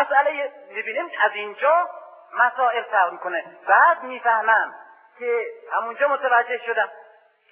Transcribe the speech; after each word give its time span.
مسئله 0.00 0.52
می‌بینیم 0.70 1.10
از 1.20 1.30
اینجا 1.34 1.90
مسائل 2.32 2.82
فرق 2.82 3.12
می‌کنه. 3.12 3.44
بعد 3.66 4.02
می‌فهمم 4.02 4.74
که 5.18 5.46
همونجا 5.72 6.08
متوجه 6.08 6.58
شدم 6.66 6.88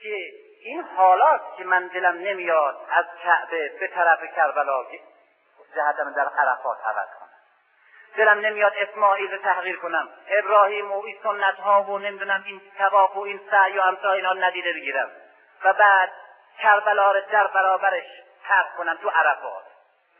که 0.03 0.17
این 0.65 0.85
حالات 0.97 1.41
که 1.57 1.65
من 1.65 1.87
دلم 1.87 2.19
نمیاد 2.19 2.77
از 2.91 3.05
کعبه 3.23 3.69
به 3.81 3.87
طرف 3.89 4.25
کربلا 4.37 4.85
جهتم 5.75 6.13
در 6.13 6.29
عرفات 6.29 6.79
عوض 6.87 7.09
کنم. 7.19 7.29
دلم 8.17 8.39
نمیاد 8.41 8.73
اسماعیل 8.77 9.33
رو 9.33 9.39
تحقیر 9.39 9.77
کنم. 9.77 10.09
ابراهیم 10.29 10.93
و 10.93 11.05
این 11.05 11.19
سنت 11.23 11.55
ها 11.55 11.83
و 11.83 11.99
نمی‌دونم 11.99 12.43
این 12.47 12.61
تواف 12.79 13.17
و 13.17 13.21
این 13.21 13.41
سعی 13.51 13.79
و 13.79 13.83
امثال 13.83 14.11
اینا 14.11 14.33
ندیده 14.33 14.73
بگیرم. 14.73 15.11
و 15.65 15.73
بعد 15.73 16.11
کربلا 16.59 17.13
رو 17.13 17.21
در 17.33 17.47
برابرش 17.47 18.05
ترک 18.49 18.77
کنم 18.77 18.99
تو 19.03 19.09
عرفات. 19.09 19.65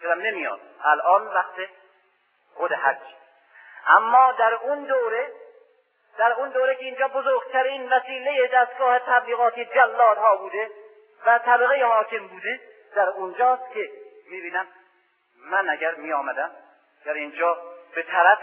دلم 0.03 0.21
نمیاد. 0.21 0.61
الان 0.85 1.27
وقت 1.27 1.55
خود 2.55 2.73
حج. 2.73 2.99
اما 3.87 4.33
در 4.33 4.55
اون 4.55 4.85
دوره 4.85 5.33
در 6.19 6.33
اون 6.33 6.49
دوره 6.49 6.75
که 6.75 6.85
اینجا 6.85 7.09
بزرگترین 7.09 7.93
وسیله 7.93 8.51
دستگاه 8.53 8.99
تبلیغاتی 8.99 9.65
ها 9.99 10.37
بوده 10.37 10.71
و 11.27 11.39
طبقه 11.39 11.85
حاکم 11.85 12.29
بوده 12.29 12.61
در 12.95 13.09
اونجاست 13.09 13.73
که 13.75 13.91
می‌بینم 14.31 14.67
من 15.37 15.69
اگر 15.69 15.95
می 15.95 16.13
آمدم 16.13 16.51
در 17.05 17.13
اینجا 17.13 17.59
به 17.95 18.03
طرف 18.03 18.43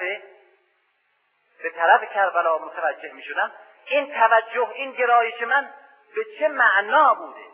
به 1.64 1.70
طرف 1.70 2.14
کربلا 2.14 2.58
متوجه 2.58 3.12
می 3.14 3.23
شدم 3.23 3.52
این 3.86 4.14
توجه 4.14 4.70
این 4.73 4.91
گرایش 4.91 5.41
من 5.41 5.73
به 6.16 6.26
چه 6.39 6.48
معنا 6.48 7.14
بوده؟ 7.14 7.45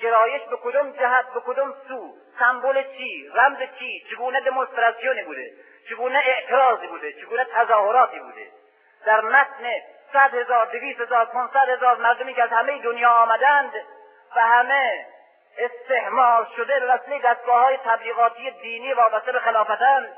گرایش 0.00 0.42
به 0.42 0.56
کدوم 0.56 0.92
جهت 0.92 1.26
به 1.34 1.40
کدوم 1.40 1.74
سو؟ 1.88 2.14
سمبل 2.38 2.82
چی؟ 2.82 3.30
رمز 3.34 3.58
چی؟ 3.78 4.04
چگونه 4.10 4.40
دمونستراسیونی 4.40 5.22
بوده؟ 5.22 5.52
چگونه 5.90 6.22
اعتراضی 6.26 6.86
بوده؟ 6.86 7.12
چگونه 7.12 7.44
تظاهراتی 7.44 8.20
بوده؟ 8.20 8.46
در 9.06 9.20
متن 9.20 9.72
صد 10.12 10.34
هزار 10.34 10.66
دویست 10.66 11.00
هزار 11.00 11.24
پانصد 11.24 11.68
هزار 11.68 11.96
مردمی 11.96 12.34
که 12.34 12.42
از 12.42 12.50
همه 12.50 12.82
دنیا 12.82 13.10
آمدند 13.10 13.72
و 14.36 14.40
همه 14.40 15.06
استحمال 15.58 16.46
شده 16.56 16.80
به 16.80 16.86
وسیله 16.86 17.18
دستگاه 17.18 17.64
های 17.64 17.76
تبلیغاتی 17.76 18.50
دینی 18.50 18.92
وابسته 18.92 19.32
به 19.32 19.38
خلافتند 19.38 20.16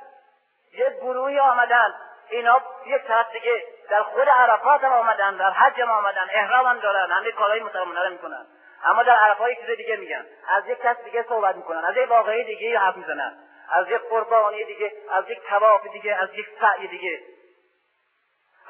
یک 0.72 0.96
گروهی 0.96 1.38
آمدن. 1.38 1.94
اینا 2.30 2.60
یک 2.86 3.02
طرف 3.02 3.32
دیگه 3.32 3.64
در 3.90 4.02
خود 4.02 4.28
عرفات 4.28 4.84
هم 4.84 4.92
آمدن 4.92 5.36
در 5.36 5.50
حج 5.50 5.80
هم 5.80 5.90
آمدن 5.90 6.26
احرام 6.30 6.66
هم 6.66 6.78
دارن 6.78 7.10
همه 7.10 7.32
کارهای 7.32 7.60
مسلمانان 7.60 8.06
رو 8.06 8.12
می‌کنن. 8.12 8.46
اما 8.84 9.02
در 9.02 9.16
عرفات 9.16 9.50
یک 9.50 9.60
چیز 9.60 9.76
دیگه 9.76 9.96
میگن. 9.96 10.26
از 10.48 10.68
یک 10.68 10.78
کس 10.78 10.96
دیگه 11.04 11.22
صحبت 11.28 11.56
می‌کنن 11.56 11.84
از 11.84 11.96
یک 11.96 12.10
واقعی 12.10 12.44
دیگه 12.44 12.78
حرف 12.78 12.96
می‌زنن. 12.96 13.38
از 13.72 13.90
یک 13.90 14.00
قربانی 14.00 14.64
دیگه 14.64 14.92
از 15.10 15.30
یک 15.30 15.40
تواف 15.48 15.86
دیگه 15.86 16.14
از 16.14 16.34
یک 16.34 16.46
سعی 16.60 16.86
دیگه. 16.86 17.20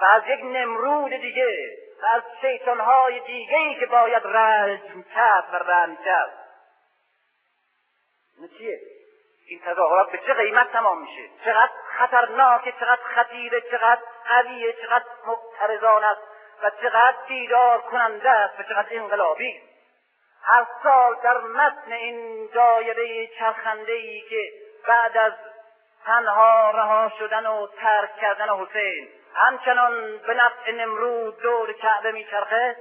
و 0.01 0.05
از 0.05 0.23
یک 0.29 0.41
نمرود 0.41 1.11
دیگه. 1.11 1.77
و 2.03 2.07
از 2.07 2.23
شیطانهای 2.41 3.21
دیگه 3.21 3.57
ای 3.57 3.75
که 3.75 3.87
باید 3.87 4.27
رجم 4.27 5.03
کرد 5.03 5.45
و 5.53 5.57
رنج 5.57 5.99
کرد 6.05 6.41
چیه؟ 8.59 8.81
این 9.49 9.61
تظاهرات 9.61 10.11
به 10.11 10.19
چه 10.19 10.35
قیمت 10.35 10.73
تمام 10.73 11.01
میشه؟ 11.03 11.29
چقدر 11.45 11.73
خطرناکه 11.99 12.73
چقدر 12.73 13.03
خطیره 13.03 13.61
چقدر 13.61 14.01
قویه 14.29 14.73
چقدر 14.73 15.05
معترضان 15.27 16.05
است 16.05 16.21
و 16.63 16.71
چقدر 16.71 17.17
بیدار 17.29 17.81
کننده 17.81 18.31
است 18.31 18.61
و 18.61 18.63
چقدر 18.63 18.89
انقلابی. 18.91 19.70
هر 20.43 20.67
سال 20.83 21.17
در 21.23 21.39
متن 21.39 21.93
این 21.93 22.47
دایره 22.55 23.27
چرخنده 23.39 23.93
ای 23.93 24.21
که 24.21 24.53
بعد 24.89 25.17
از 25.17 25.33
تنها 26.07 26.71
رها 26.71 27.13
شدن 27.19 27.47
و 27.47 27.67
ترک 27.67 28.17
کردن 28.17 28.49
حسین 28.49 29.09
همچنان 29.35 30.19
به 30.19 30.35
نفع 30.35 30.71
نمرود 30.71 31.41
دور 31.41 31.73
کعبه 31.73 32.13
میچرخه 32.13 32.77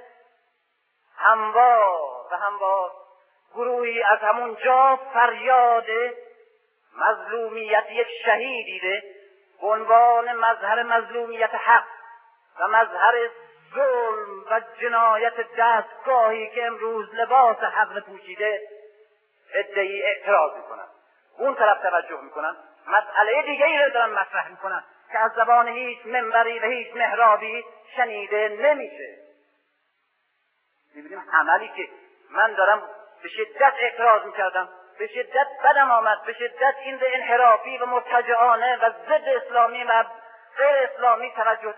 هموار 1.17 2.27
و 2.31 2.35
هموار 2.35 2.91
گروهی 3.53 4.03
از 4.03 4.19
همون 4.19 4.57
جا 4.65 4.99
فریاد 5.13 5.85
مظلومیت 6.97 7.85
یک 7.89 8.07
شهیدی 8.25 8.79
به 8.79 9.67
عنوان 9.67 10.31
مظهر 10.31 10.83
مظلومیت 10.83 11.55
حق 11.55 11.87
و 12.59 12.67
مظهر 12.67 13.29
ظلم 13.75 14.45
و 14.51 14.61
جنایت 14.81 15.33
دستگاهی 15.57 16.49
که 16.49 16.65
امروز 16.65 17.15
لباس 17.15 17.57
حق 17.57 17.99
پوشیده 17.99 18.61
ادعی 19.53 20.01
اعتراض 20.03 20.57
می‌کنن 20.57 20.87
اون 21.37 21.55
طرف 21.55 21.81
توجه 21.81 22.21
می‌کنن 22.21 22.55
مسئله 22.87 23.41
دیگه 23.41 23.65
ای 23.65 23.83
رو 23.83 23.89
دارن 23.89 24.09
مطرح 24.09 24.49
می‌کنن 24.49 24.83
که 25.11 25.19
از 25.19 25.31
زبان 25.31 25.67
هیچ 25.67 26.05
منبری 26.05 26.59
و 26.59 26.65
هیچ 26.65 26.95
محرابی 26.95 27.65
شنیده 27.95 28.47
نمیشه. 28.49 29.17
می‌بینیم 30.95 31.23
عملی 31.33 31.67
که 31.67 31.89
من 32.29 32.53
دارم 32.53 32.89
به 33.23 33.29
شدت 33.29 33.73
اعتراض 33.79 34.25
می‌کردم 34.25 34.69
به 34.99 35.07
شدت 35.07 35.47
بدم 35.63 35.91
آمد 35.91 36.23
به 36.25 36.33
شدت 36.33 36.75
این 36.83 36.97
به 36.97 37.15
انحرافی 37.15 37.77
و 37.77 37.85
مرتجعانه 37.85 38.77
و 38.77 38.89
ضد 38.89 39.27
اسلامی 39.27 39.83
و 39.83 40.03
غیر 40.57 40.89
اسلامی 40.89 41.31
توجه 41.31 41.73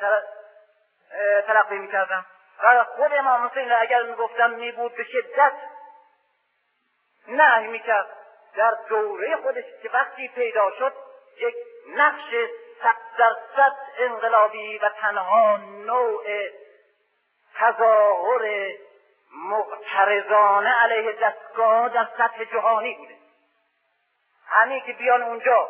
تلقی 1.47 1.77
می‌کردم. 1.77 2.25
و 2.63 2.83
خود 2.83 3.13
امام 3.13 3.47
حسین 3.47 3.69
را 3.69 3.77
اگر 3.77 4.03
می‌گفتم 4.03 4.49
میبود 4.49 4.95
به 4.95 5.03
شدت 5.03 5.53
نهی 7.27 7.67
می‌کرد. 7.67 8.07
در 8.55 8.77
دوره 8.89 9.35
خودش 9.35 9.63
که 9.83 9.89
وقتی 9.93 10.27
پیدا 10.27 10.71
شد 10.79 10.93
یک 11.37 11.55
نقش 11.95 12.29
صد 12.83 12.95
درصد 13.17 13.75
انقلابی 13.99 14.77
و 14.77 14.89
تنها 14.89 15.57
نوع 15.57 16.23
تظاهر 17.55 18.71
معترضانه 19.35 20.69
علیه 20.81 21.11
دستگاه 21.11 21.89
در 21.89 22.07
سطح 22.17 22.43
جهانی 22.43 22.95
بوده. 22.95 23.15
همین 24.47 24.81
که 24.85 24.93
بیان 24.93 25.23
اونجا 25.23 25.69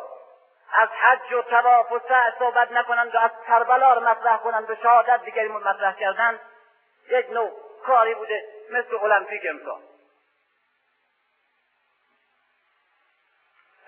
از 0.72 0.88
حج 0.88 1.32
و 1.32 1.42
تواف 1.42 1.92
و 1.92 2.00
سعی 2.08 2.32
صحبت 2.38 2.72
نکنند 2.72 3.14
و 3.14 3.18
از 3.18 3.30
کربلا 3.46 3.94
رو 3.94 4.00
مطرح 4.00 4.36
کنند 4.36 4.70
و 4.70 4.76
شهادت 4.76 5.24
دیگری 5.24 5.48
مطرح 5.48 5.92
کردند 5.92 6.40
یک 7.08 7.30
نوع 7.30 7.50
کاری 7.86 8.14
بوده 8.14 8.44
مثل 8.70 8.96
المپیک 9.04 9.42
امسال 9.48 9.80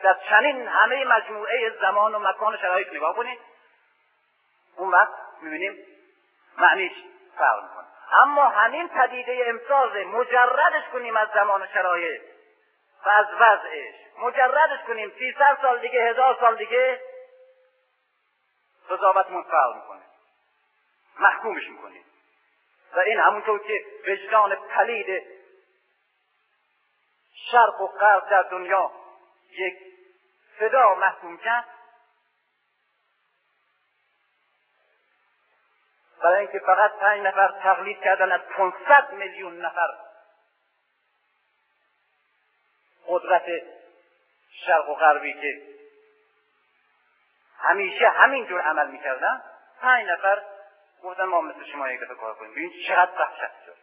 در 0.02 0.16
چنین 0.30 0.68
همه 0.68 1.04
مجموعه 1.04 1.70
زمان 1.80 2.14
و 2.14 2.18
مکان 2.18 2.54
و 2.54 2.56
شرایط 2.56 2.92
نگاه 2.92 3.16
کنید. 3.16 3.40
اون 4.76 4.90
وقت 4.90 5.12
می‌بینیم 5.42 5.86
معنیش 6.58 6.92
فرق 7.38 7.62
می‌کنه. 7.62 7.84
اما 8.12 8.48
همین 8.48 8.88
پدیده 8.88 9.44
امسال 9.46 10.04
مجردش 10.04 10.84
کنیم 10.92 11.16
از 11.16 11.28
زمان 11.34 11.62
و 11.62 11.66
شرایط. 11.66 12.33
و 13.04 13.08
از 13.08 13.26
وضعش. 13.40 13.94
مجردش 14.18 14.84
کنیم. 14.86 15.12
سیصد 15.18 15.58
سال 15.62 15.80
دیگه 15.80 16.10
هزار 16.10 16.36
سال 16.40 16.56
دیگه 16.56 17.00
قضاوتمون 18.90 19.42
فرق 19.42 19.74
می‌کنه. 19.74 20.02
محکومش 21.18 21.68
می‌کنیم. 21.68 22.04
و 22.92 22.98
این 22.98 23.20
همونطور 23.20 23.58
که 23.58 23.84
وجدان 24.08 24.54
پلید 24.54 25.22
شرق 27.50 27.80
و 27.80 27.86
غرب 27.86 28.28
در 28.30 28.42
دنیا 28.42 28.90
یک 29.50 29.78
صدا 30.58 30.94
محکوم 30.94 31.38
کرد. 31.38 31.64
برای 36.22 36.38
اینکه 36.38 36.58
فقط 36.58 36.92
پنج 36.92 37.20
نفر 37.20 37.48
تقلید 37.62 38.00
کردن 38.00 38.32
از 38.32 38.40
500 38.40 39.12
میلیون 39.12 39.60
نفر 39.60 40.03
قدرت 43.08 43.46
شرق 44.66 44.88
و 44.88 44.94
غربی 44.94 45.32
که 45.32 45.62
همیشه 47.58 48.08
همینجور 48.08 48.60
عمل 48.60 48.90
می‌کردن 48.90 49.42
پنج 49.80 50.08
نفر 50.08 50.42
گفتن 51.02 51.24
ما 51.24 51.40
مثل 51.40 51.64
شما 51.72 51.90
یک 51.90 52.00
دفعه 52.00 52.14
کار 52.14 52.34
کنیم. 52.34 52.50
ببین 52.50 52.72
چقدر 52.88 53.10
وحشت 53.20 53.52
شد. 53.66 53.76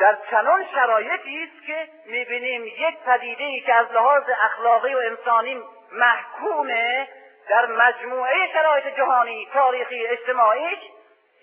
در 0.00 0.18
چنان 0.30 0.66
شرایطی 0.74 1.42
است 1.42 1.66
که 1.66 1.88
می‌بینیم 2.06 2.66
یک 2.66 2.98
پدیده 2.98 3.44
ای 3.44 3.60
که 3.60 3.74
از 3.74 3.92
لحاظ 3.92 4.22
اخلاقی 4.42 4.94
و 4.94 4.98
انسانی 4.98 5.62
محکومه 5.92 7.08
در 7.48 7.66
مجموعه 7.66 8.52
شرایط 8.52 8.96
جهانی 8.96 9.48
تاریخی 9.52 10.06
اجتماعیش 10.06 10.78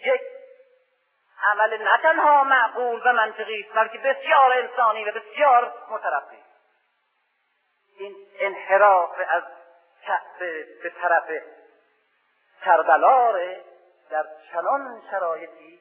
یک 0.05 0.21
عمل 1.43 1.83
نه 1.83 1.97
تنها 1.97 2.43
معقول 2.43 3.01
و 3.05 3.13
منطقی 3.13 3.61
است 3.61 3.75
بلکه 3.75 3.97
بسیار 3.97 4.53
انسانی 4.53 5.05
و 5.05 5.11
بسیار 5.11 5.73
مترفی 5.89 6.43
این 7.99 8.15
انحراف 8.39 9.15
از 9.29 9.43
به 10.83 10.89
طرف 11.01 11.29
کربلا 12.65 13.31
در 14.09 14.25
چنان 14.51 15.01
شرایطی 15.11 15.79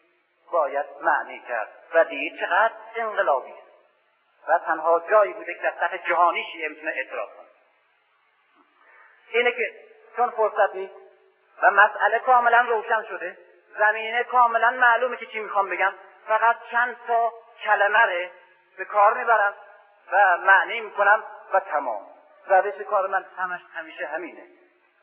باید 0.53 0.87
معنی 1.01 1.41
کرد 1.41 1.69
و 1.95 2.05
دید 2.05 2.41
چقدر 2.41 2.75
انقلابی 2.97 3.53
است. 3.53 3.65
و 4.49 4.59
تنها 4.59 5.03
جایی 5.11 5.33
بوده 5.33 5.55
که 5.55 5.61
در 5.63 5.73
سطح 5.81 6.09
جهانی 6.09 6.45
شیعه 6.53 6.69
می‌تونه 6.69 6.93
اعتراض 6.97 7.29
کنه. 7.29 7.47
اینه 9.33 9.53
که 9.53 9.75
چون 10.17 10.31
فرصت 10.31 10.75
نیست 10.75 10.95
و 11.63 11.71
مسئله 11.71 12.19
کاملا 12.19 12.61
روشن 12.61 13.03
شده 13.03 13.39
زمینه 13.79 14.25
کاملا 14.25 14.71
معلومه 14.71 15.17
که 15.17 15.27
چی 15.27 15.41
می‌خوام 15.41 15.71
بگم. 15.71 15.93
فقط 16.29 16.57
چند 16.71 16.97
تا 17.07 17.33
کلمه 17.65 18.31
به 18.77 18.85
کار 18.85 19.15
می‌برم 19.15 19.55
و 20.13 20.37
معنی 20.37 20.81
می‌کنم 20.81 21.25
و 21.53 21.61
تمام. 21.61 22.07
روش 22.47 22.75
کار 22.75 23.07
من 23.07 23.25
همش 23.39 23.61
همیشه 23.75 24.07
همینه. 24.07 24.43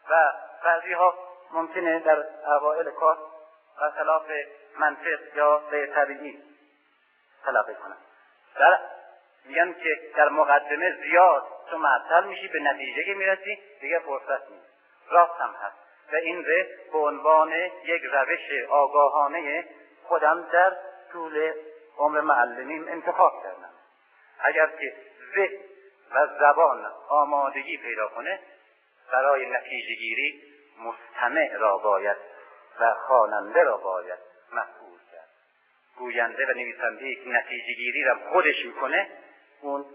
و 0.10 0.34
بعضی 0.64 0.94
ها 0.94 1.16
ممکنه 1.52 2.00
در 2.00 2.24
اوائل 2.46 2.92
کار 2.92 3.18
و 3.82 3.92
خلاف 3.92 4.32
منطق 4.80 5.36
یا 5.36 5.58
به 5.58 5.88
طبیعی 5.88 6.44
تلقی 7.46 7.76
کنم. 7.76 7.98
در 8.60 8.80
میگن 9.46 9.74
که 9.74 10.12
در 10.16 10.30
مقدمه 10.30 10.98
زیاد 11.02 11.44
تو 11.70 11.78
معطل 11.78 12.24
میشی 12.24 12.48
به 12.48 12.60
نتیجه 12.60 13.14
می‌رسی 13.14 13.60
دیگه 13.82 14.00
فرصت 14.00 14.50
نیست. 14.50 14.68
راست 15.10 15.42
هم 15.42 15.56
هست. 15.64 15.81
و 16.12 16.16
این 16.16 16.46
ره 16.46 16.68
به 16.92 16.98
عنوان 16.98 17.54
یک 17.84 18.02
روش 18.04 18.70
آگاهانه 18.70 19.66
خودم 20.04 20.50
در 20.52 20.78
طول 21.12 21.54
عمر 21.98 22.22
معلمین 22.22 22.90
انتخاب 22.90 23.44
کردم. 23.44 23.74
اگر 24.40 24.68
که 24.68 24.96
ذهن 25.36 25.58
و 26.12 26.28
زبان 26.40 26.92
آمادگی 27.10 27.78
پیدا 27.78 28.08
کنه 28.08 28.40
برای 29.12 29.50
نتیجه 29.50 29.96
گیری 29.96 30.44
مستمع 30.80 31.58
را 31.58 31.78
باید 31.78 32.18
و 32.80 32.94
خواننده 32.94 33.64
را 33.64 33.78
باید 33.78 34.20
مسئول 34.52 35.00
کرد. 35.12 35.30
گوینده 35.98 36.46
و 36.46 36.50
نویسنده 36.50 37.06
یک 37.06 37.20
نتیجه 37.26 37.74
گیری 37.74 38.04
را 38.04 38.18
خودش 38.32 38.66
می‌کنه 38.66 39.10
اون 39.62 39.86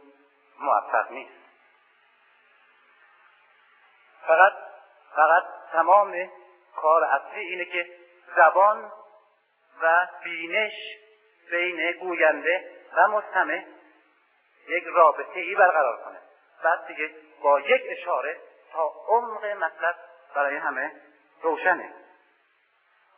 موفق 0.61 1.11
نیست. 1.11 1.33
فقط 4.27 4.53
فقط 5.17 5.45
تمام 5.73 6.31
کار 6.77 7.05
اصلی 7.05 7.41
اینه 7.41 7.65
که 7.65 7.87
زبان 8.37 8.93
و 9.83 10.09
بینش 10.25 10.73
بین 11.51 11.93
گوینده 11.93 12.71
و 12.97 13.09
مستمع 13.09 13.65
یک 14.69 14.85
رابطه 14.87 15.41
ای 15.41 15.55
برقرار 15.55 15.97
کنه. 16.05 16.19
بعد 16.63 16.87
دیگه 16.87 17.11
با 17.43 17.61
یک 17.61 17.83
اشاره 17.89 18.41
تا 18.73 18.93
عمق 19.09 19.45
مطلب 19.45 19.97
برای 20.35 20.57
همه 20.57 20.93
روشنه. 21.43 21.95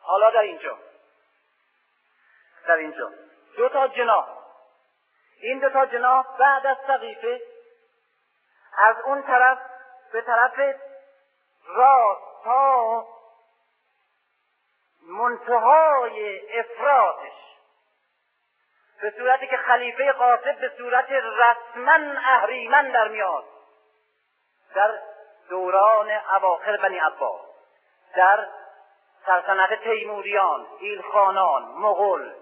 حالا 0.01 0.31
در 0.31 0.41
اینجا. 0.41 0.79
در 2.67 2.77
اینجا. 2.77 3.13
دو 3.57 3.69
تا 3.69 3.89
جناح. 3.89 4.29
این 5.41 5.59
دو 5.59 5.71
تا 5.71 5.87
جناح 5.87 6.27
بعد 6.39 6.67
از 6.67 6.77
سقیفه 6.87 7.41
از 8.79 8.97
اون 9.05 9.23
طرف 9.23 9.59
به 10.13 10.23
طرف 10.23 10.79
راست 11.69 12.45
تا 12.45 13.07
منتهای 15.03 16.41
افرادش. 16.59 17.33
به 19.03 19.11
صورتی 19.19 19.47
که 19.47 19.57
خلیفه 19.57 20.13
قاسب 20.13 20.61
به 20.61 20.73
صورت 20.79 21.11
رسما 21.11 22.21
اهریمن 22.25 22.91
در 22.91 23.09
میاد. 23.09 23.45
در 24.75 24.99
دوران 25.49 26.11
اواخر 26.11 26.77
بنی 26.77 26.99
عباس. 26.99 27.41
در 28.17 28.47
سلطنت 29.27 29.83
تیموریان 29.83 30.67
ایلخانان 30.79 31.63
مغول 31.63 32.33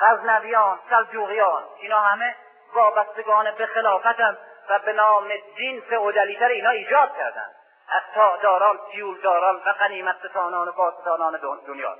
غزنویان 0.00 0.80
سلجوقیان. 0.90 1.64
اینا 1.78 2.00
همه 2.00 2.36
وابستگان 2.74 3.54
به 3.54 3.66
خلافتن 3.66 4.38
و 4.68 4.78
به 4.78 4.92
نام 4.92 5.28
دین 5.56 5.80
فئودالیتر 5.80 6.48
اینا 6.48 6.70
ایجاد 6.70 7.16
کردند 7.16 7.54
داران 8.42 8.78
داران 9.22 9.56
و 9.66 9.72
غنیمت 9.72 10.28
ستانان 10.28 10.68
و 10.68 10.72
باستانان 10.72 11.40
دنیا. 11.66 11.96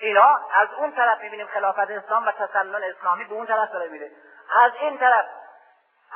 اینا 0.00 0.40
از 0.54 0.68
اون 0.78 0.92
طرف 0.92 1.20
می‌بینیم 1.20 1.46
خلافت 1.46 1.90
اسلام 1.90 2.26
و 2.26 2.32
تسنن 2.32 2.82
اسلامی 2.84 3.24
به 3.24 3.34
اون 3.34 3.46
طرف 3.46 3.72
داره 3.72 3.88
میره. 3.88 4.10
از 4.62 4.72
این 4.80 4.98
طرف 4.98 5.26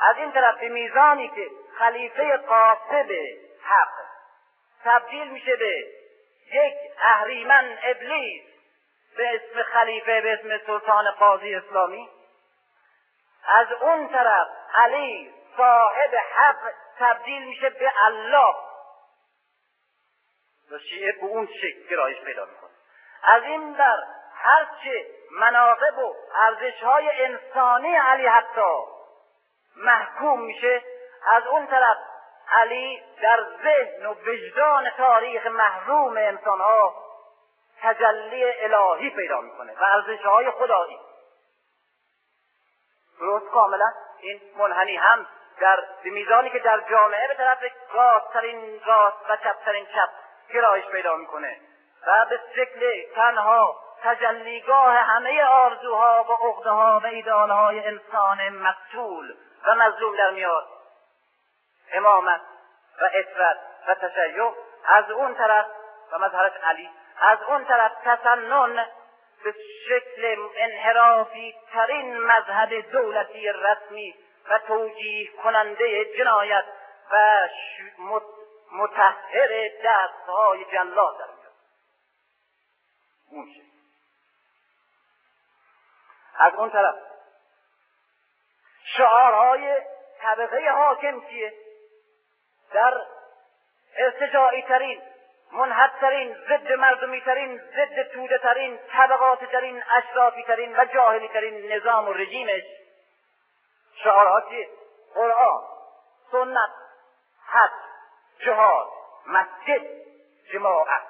از 0.01 0.17
این 0.17 0.31
طرف 0.31 0.57
به 0.59 0.69
میزانی 0.69 1.29
که 1.29 1.49
خلیفه 1.79 2.37
قاسب 2.37 3.11
حق 3.63 3.93
تبدیل 4.83 5.27
میشه 5.27 5.55
به 5.55 5.87
یک 6.53 6.73
اهریمن 7.01 7.77
ابلیس 7.83 8.43
به 9.17 9.35
اسم 9.35 9.63
خلیفه 9.63 10.21
به 10.21 10.33
اسم 10.33 10.65
سلطان 10.67 11.11
قاضی 11.11 11.55
اسلامی. 11.55 12.09
از 13.47 13.71
اون 13.71 14.07
طرف 14.07 14.47
علی 14.75 15.33
صاحب 15.57 16.15
حق 16.35 16.71
تبدیل 16.99 17.47
میشه 17.47 17.69
به 17.69 17.91
الله. 18.05 18.55
و 20.71 20.79
شیعه 20.79 21.11
به 21.11 21.25
اون 21.25 21.47
شکل 21.47 21.89
گرایش 21.89 22.21
پیدا 22.21 22.45
می‌کنه. 22.45 22.69
از 23.23 23.43
این 23.43 23.73
در 23.73 23.97
هرچه 24.35 25.05
مناقب 25.31 25.97
و 25.97 26.15
ارزش 26.35 26.83
های 26.83 27.25
انسانی 27.25 27.95
علی 27.95 28.27
حتی 28.27 28.83
محکوم 29.75 30.41
میشه 30.41 30.83
از 31.27 31.47
اون 31.47 31.67
طرف 31.67 31.97
علی 32.51 33.03
در 33.21 33.45
ذهن 33.63 34.05
و 34.05 34.13
وجدان 34.13 34.89
تاریخ 34.89 35.45
محروم 35.45 36.17
انسانها 36.17 36.95
تجلی 37.81 38.43
الهی 38.43 39.09
پیدا 39.09 39.41
می‌کنه 39.41 39.73
و 39.73 39.83
ارزش 39.83 40.21
های 40.21 40.51
خدایی. 40.51 40.99
درست 43.19 43.51
کاملا؟ 43.51 43.93
این 44.19 44.41
منحنی 44.57 44.95
هم 44.95 45.27
در 45.59 45.83
میزانی 46.03 46.49
که 46.49 46.59
در 46.59 46.79
جامعه 46.89 47.27
به 47.27 47.33
طرف 47.33 47.63
راستترین 47.93 48.81
راست 48.85 49.29
و 49.29 49.35
چپترین 49.35 49.85
چپ 49.85 50.09
گرایش 50.53 50.85
پیدا 50.85 51.15
می‌کنه 51.15 51.57
و 52.07 52.25
به 52.29 52.39
شکل 52.55 53.03
تنها 53.15 53.75
تجلیگاه 54.03 54.95
همه 54.95 55.43
آرزوها 55.43 56.25
و 56.29 56.47
عقدهها 56.47 57.01
و 57.03 57.07
ایدالهای 57.07 57.87
انسان 57.87 58.49
مقتول 58.49 59.35
و 59.65 59.75
مظلوم 59.75 60.17
در 60.17 60.29
میاد. 60.29 60.67
امامت 61.93 62.41
و 63.01 63.09
اطرت 63.13 63.57
و 63.87 63.95
تشیع 63.95 64.51
از 64.85 65.11
اون 65.11 65.35
طرف 65.35 65.65
و 66.11 66.17
مظهرش 66.17 66.51
علی 66.63 66.89
از 67.21 67.37
اون 67.47 67.65
طرف 67.65 67.91
تسنن 68.05 68.85
به 69.43 69.55
شکل 69.87 70.37
انحرافی 70.55 71.55
ترین 71.73 72.17
مذهب 72.17 72.91
دولتی 72.91 73.49
رسمی 73.49 74.15
و 74.49 74.59
توجیه 74.59 75.31
کننده 75.43 76.05
جنایت 76.17 76.65
و 77.11 77.47
متحر 78.71 79.69
دستهای 79.85 80.65
جلاد 80.65 81.17
در 81.19 81.25
میاد. 81.25 81.53
اون 83.29 83.47
از 86.35 86.53
اون 86.53 86.69
طرف. 86.69 86.95
شعارهای 88.97 89.77
طبقه 90.21 90.69
حاکم 90.69 91.21
چیه؟ 91.21 91.53
در 92.73 93.01
ارتجاعی 93.97 94.61
ترین 94.61 95.01
منحدترین 95.51 96.33
ضد 96.33 96.71
مردمی 96.71 97.21
ترین 97.21 97.57
ضد 97.57 98.03
توده 98.13 98.37
ترین 98.37 98.79
طبقات 98.91 99.45
ترین 99.45 99.83
اشرافی 99.89 100.43
ترین 100.43 100.75
و 100.79 100.85
جاهلی 100.85 101.27
ترین 101.27 101.71
نظام 101.71 102.07
و 102.07 102.13
رژیمش 102.13 102.63
شعارها 104.03 104.41
چیه؟ 104.49 104.69
قرآن 105.13 105.63
سنت 106.31 106.69
حد 107.45 107.90
جهاد 108.45 108.87
مسجد 109.27 109.81
جماعت. 110.53 111.01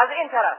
از 0.00 0.10
این 0.10 0.28
طرف 0.28 0.58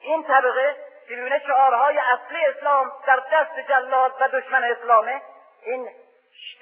این 0.00 0.24
طبقه 0.24 0.76
که 1.08 1.14
می‌بینه 1.14 1.38
شعارهای 1.46 1.98
اصلی 1.98 2.46
اسلام 2.46 2.92
در 3.06 3.22
دست 3.32 3.68
جلاد 3.68 4.14
و 4.20 4.28
دشمن 4.28 4.64
اسلامه 4.64 5.22
این 5.62 5.90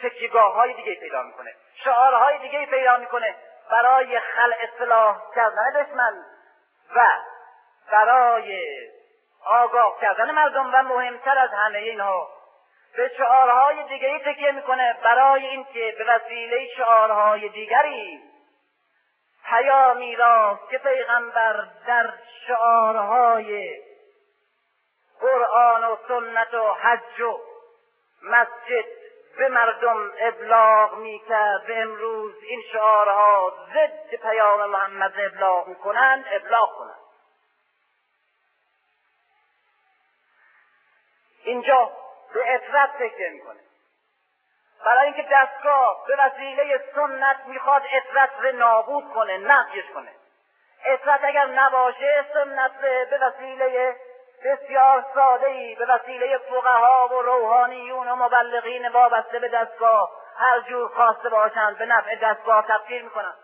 تکیگاه 0.03 0.55
های 0.55 0.75
دیگه 0.75 0.95
پیدا 0.95 1.23
می‌کنه. 1.23 1.55
شعارهای 1.85 2.39
دیگه 2.39 2.67
پیدا 2.67 2.97
می‌کنه 2.97 3.37
برای 3.71 4.21
خلع 4.21 4.57
اصلاح 4.61 5.35
کردن 5.35 5.83
دشمن 5.83 6.25
و 6.97 7.07
برای 7.93 8.63
آگاه 9.45 10.01
کردن 10.01 10.31
مردم 10.31 10.75
و 10.75 10.83
مهمتر 10.83 11.39
از 11.39 11.51
همه 11.51 11.79
اینها 11.79 12.40
به 12.97 13.11
شعارهای 13.17 13.83
دیگری 13.89 14.19
تکیه 14.19 14.51
می‌کنه 14.51 14.97
برای 15.03 15.47
اینکه 15.47 15.95
به 15.99 16.05
وسیله 16.05 16.69
شعارهای 16.77 17.49
دیگری 17.49 18.21
پیامی 19.45 20.17
را 20.17 20.61
که 20.71 20.79
پیغمبر 20.79 21.67
در 21.87 22.13
شعارهای 22.47 23.81
قرآن 25.21 25.85
و 25.85 25.97
سنت 26.09 26.55
و 26.55 26.73
حج 26.73 27.21
و 27.21 27.41
مسجد 28.23 28.85
به 29.39 29.49
مردم 29.49 30.13
ابلاغ 30.21 30.95
می‌کرد. 30.95 31.67
به 31.67 31.83
امروز 31.83 32.35
این 32.43 32.63
شعارها 32.73 33.53
ضد 33.75 34.15
پیام 34.15 34.71
محمد 34.71 35.13
ابلاغ 35.19 35.69
می‌کنند 35.69 36.25
ابلاغ 36.33 36.77
کنند 36.79 37.01
اینجا 41.45 41.93
به 42.35 42.55
اطرت 42.55 42.91
فکر 42.91 43.31
می‌کنه 43.33 43.61
برای 44.85 45.07
اینکه 45.07 45.29
دستگاه 45.33 46.05
به 46.07 46.17
وسیله 46.19 46.85
سنت 46.95 47.37
می‌خواد 47.47 47.83
اطرت 47.93 48.31
رو 48.41 48.53
نابود 48.53 49.15
کنه 49.15 49.39
نفیش 49.39 49.85
کنه. 49.95 50.13
اطرت 50.85 51.21
اگر 51.25 51.47
نباشه 51.47 52.25
سنت 52.33 52.81
به 52.81 53.19
وسیله 53.23 53.97
بسیار 54.45 55.05
ساده 55.15 55.47
ای 55.47 55.75
به 55.75 55.87
وسیله 55.87 56.39
فقها 56.39 57.09
و 57.09 57.23
روحانیون 57.23 58.09
و 58.09 58.17
مبلغین 58.17 58.89
وابسته 58.89 59.39
به 59.39 59.49
دستگاه 59.49 60.11
هر 60.37 60.61
جور 60.61 60.89
خواسته 60.89 61.29
باشند 61.29 61.79
به 61.79 61.87
نفع 61.87 62.15
دستگاه 62.15 62.67
تبدیل 62.69 63.03
می‌کنند 63.03 63.39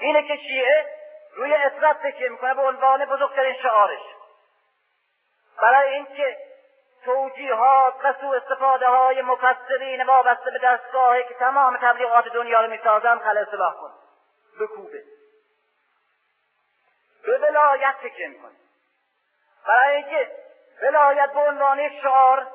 اینه 0.00 0.22
که 0.28 0.36
شیعه 0.36 0.86
روی 1.36 1.54
اطرت 1.54 2.02
تکیه 2.02 2.28
می‌کنه 2.28 2.54
به 2.54 2.62
عنوان 2.62 3.04
بزرگترین 3.04 3.54
شعارش. 3.62 4.00
برای 5.62 5.94
اینکه 5.94 6.36
توجیهات 7.04 7.94
و 8.04 8.14
سوء 8.20 8.36
استفاده 8.36 8.86
های 8.86 9.22
مفسرین 9.22 10.02
وابسته 10.02 10.50
به 10.50 10.58
دستگاهی 10.58 11.24
که 11.24 11.34
تمام 11.34 11.76
تبلیغات 11.76 12.28
دنیا 12.28 12.60
رو 12.60 12.70
می‌سازن 12.70 13.18
خل 13.18 13.38
اصلاح 13.38 13.74
کن 13.74 13.90
بکوبه 14.60 15.02
به 17.24 17.38
ولایت 17.38 17.94
تکیه 18.02 18.28
می‌کنه 18.28 18.56
برای 19.66 19.96
اینکه 19.96 20.30
ولایت 20.82 21.32
به 21.32 21.40
عنوان 21.40 22.00
شعار 22.02 22.46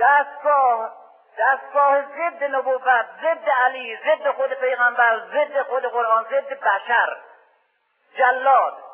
دستگاه 0.00 0.92
دستگاه 1.38 2.02
ضد 2.02 2.44
نبوت 2.44 2.82
ضد 3.20 3.48
علی 3.48 3.96
ضد 3.96 4.30
خود 4.30 4.54
پیغمبر 4.54 5.20
ضد 5.32 5.62
خود 5.62 5.84
قرآن 5.84 6.24
ضد 6.24 6.60
بشر 6.60 7.16
جلاد 8.16 8.87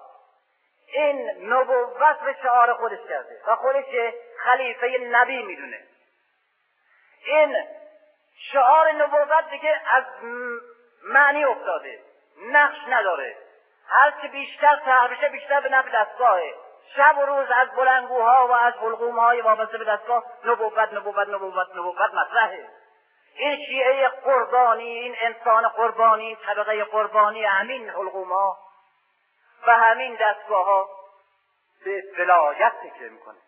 این 0.87 1.31
نبوت 1.53 2.21
به 2.21 2.37
شعار 2.43 2.75
خودش 2.75 2.99
کرده 3.09 3.41
و 3.47 3.57
خودش 3.57 3.85
خلیفه 4.39 4.99
نبی 4.99 5.43
می‌دونه. 5.43 5.81
این 7.27 7.57
شعار 8.53 8.93
نبوت 8.93 9.51
دیگه 9.51 9.81
از 9.87 10.05
معنی 11.05 11.45
افتاده. 11.45 12.01
نقش 12.47 12.79
نداره. 12.89 13.37
هرچه 13.89 14.29
بیشتر 14.29 14.77
تحت 14.77 15.25
بیشتر 15.25 15.61
به 15.61 15.69
نفع 15.69 15.91
دستگاهه. 15.91 16.55
شب 16.97 17.19
و 17.19 17.27
روز 17.27 17.47
از 17.51 17.69
بلنگوها 17.71 18.47
و 18.49 18.53
از 18.53 18.75
های 19.19 19.41
وابسته 19.41 19.79
به 19.79 19.85
دستگاه 19.85 20.25
نبوت 20.45 20.93
نبوت 20.93 21.29
نبوت 21.29 21.77
نبوت 21.77 22.15
مطرحه. 22.15 22.69
این 23.37 23.57
شیعه 23.67 24.09
قربانی 24.09 24.85
این 24.85 25.17
انسان 25.21 25.69
قربانی 25.69 26.37
طبقه 26.47 26.85
قربانی 26.85 27.45
همین 27.45 27.91
ها 27.91 28.59
و 29.67 29.71
همین 29.71 30.17
دستگاه 30.21 30.65
ها 30.65 30.89
به 31.85 32.03
ولایت 32.19 32.73
تکیه 32.81 33.09
می‌کنه. 33.09 33.39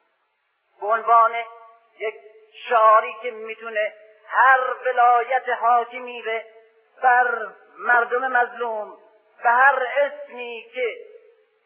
به 0.81 0.87
عنوان 0.87 1.35
یک 1.99 2.15
شعاری 2.69 3.17
که 3.23 3.31
می‌تونه 3.31 3.95
هر 4.29 4.61
ولایت 4.87 5.49
حاکمی 5.49 6.25
بر 7.03 7.49
مردم 7.79 8.29
مظلوم 8.29 8.99
به 9.43 9.51
هر 9.51 9.87
اسمی 9.97 10.71
که 10.75 10.97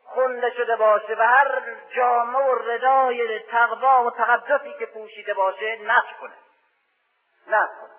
خونده 0.05 0.51
شده 0.51 0.77
باشه 0.77 1.15
و 1.19 1.23
هر 1.23 1.63
جامعه 1.97 2.43
و 2.43 2.55
ردای 2.55 3.39
تقوا 3.39 4.05
و 4.05 4.11
تقدسی 4.11 4.75
که 4.79 4.87
پوشیده 4.87 5.35
باشه 5.35 5.77
نقش 5.77 6.09
کنه. 6.21 6.35
نقش 7.47 7.71
کنه. 7.81 7.91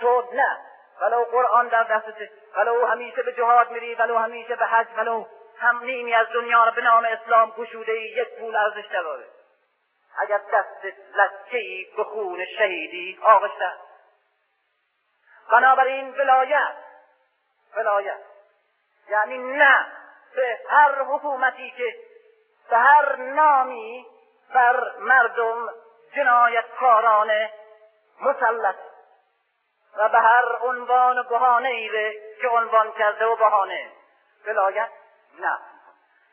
تو 0.00 0.28
نه. 0.32 0.58
ولو 1.00 1.24
قرآن 1.24 1.68
در 1.68 1.82
دستته 1.82 2.30
ولو 2.56 2.86
همیشه 2.86 3.22
به 3.22 3.32
جهاد 3.32 3.70
میری 3.70 3.94
ولو 3.94 4.18
همیشه 4.18 4.56
به 4.56 4.66
حج 4.66 4.86
ولو 4.96 5.26
هم 5.60 5.84
نیمی 5.84 6.14
از 6.14 6.26
دنیا 6.34 6.64
رو 6.64 6.70
به 6.72 6.82
نام 6.82 7.04
اسلام 7.04 7.50
گشوده 7.50 7.92
یک 7.92 8.28
پول 8.38 8.56
ارزش 8.56 8.88
نداره. 8.90 9.24
اگر 10.18 10.40
دست 10.52 10.84
لکه 11.14 11.86
به 11.96 12.04
خون 12.04 12.44
شهیدی 12.58 13.18
آغشته. 13.22 13.72
بنابراین 15.50 16.10
ولایت 16.10 16.74
ولایت. 17.76 18.20
یعنی 19.08 19.38
نه 19.38 19.86
به 20.36 20.58
هر 20.70 21.02
حکومتی 21.02 21.70
که 21.70 21.96
به 22.70 22.76
هر 22.76 23.16
نامی 23.16 24.06
بر 24.54 24.96
مردم 24.98 25.68
جنایتکارانه 26.16 27.52
مسلط 28.20 28.76
و 29.96 30.08
به 30.08 30.18
هر 30.18 30.56
عنوان 30.60 31.18
و 31.18 31.22
بهانه 31.22 31.68
ای 31.68 32.12
که 32.40 32.48
عنوان 32.48 32.92
کرده 32.92 33.26
و 33.26 33.36
بهانه. 33.36 33.92
ولایت. 34.46 34.90
نه. 35.38 35.58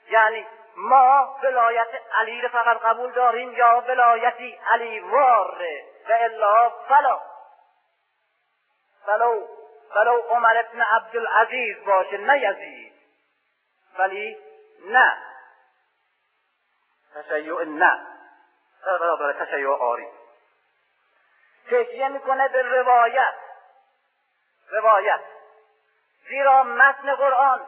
یعنی 0.09 0.47
ما 0.77 1.37
ولایت 1.43 1.87
علی 2.13 2.41
رو 2.41 2.49
فقط 2.49 2.77
قبول 2.77 3.11
داریم 3.11 3.51
یا 3.51 3.83
ولایتی 3.87 4.59
علی 4.67 4.99
وار 4.99 5.61
و 6.09 6.13
الا 6.13 6.69
فلا. 6.69 7.21
فلو 9.05 9.47
فلو 9.93 10.19
عمر 10.19 10.57
ابن 10.57 10.81
عبدالعزیز 10.81 11.85
باشه 11.85 12.17
نه 12.17 12.39
یزید. 12.39 12.93
ولی 13.97 14.37
نه. 14.85 15.17
تشیع 17.15 17.63
نه. 17.63 18.07
تشیع 19.39 19.69
آری. 19.69 20.07
تکیه 21.71 22.07
می‌کنه 22.07 22.47
به 22.47 22.61
روایت. 22.61 23.33
روایت. 24.71 25.21
زیرا 26.29 26.63
متن 26.63 27.15
قرآن 27.15 27.67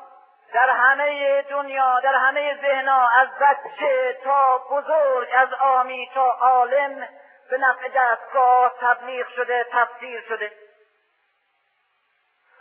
در 0.53 0.69
همه 0.69 1.41
دنیا 1.41 1.99
در 1.99 2.15
همه 2.15 2.61
ذهنها 2.61 3.09
از 3.09 3.27
بچه 3.41 4.17
تا 4.23 4.57
بزرگ 4.57 5.29
از 5.35 5.53
آمی 5.53 6.11
تا 6.13 6.31
عالم 6.31 7.07
به 7.49 7.57
نفع 7.57 7.89
دستگاه 7.95 8.73
تبلیغ 8.81 9.27
شده 9.27 9.65
تفسیر 9.71 10.21
شده. 10.21 10.51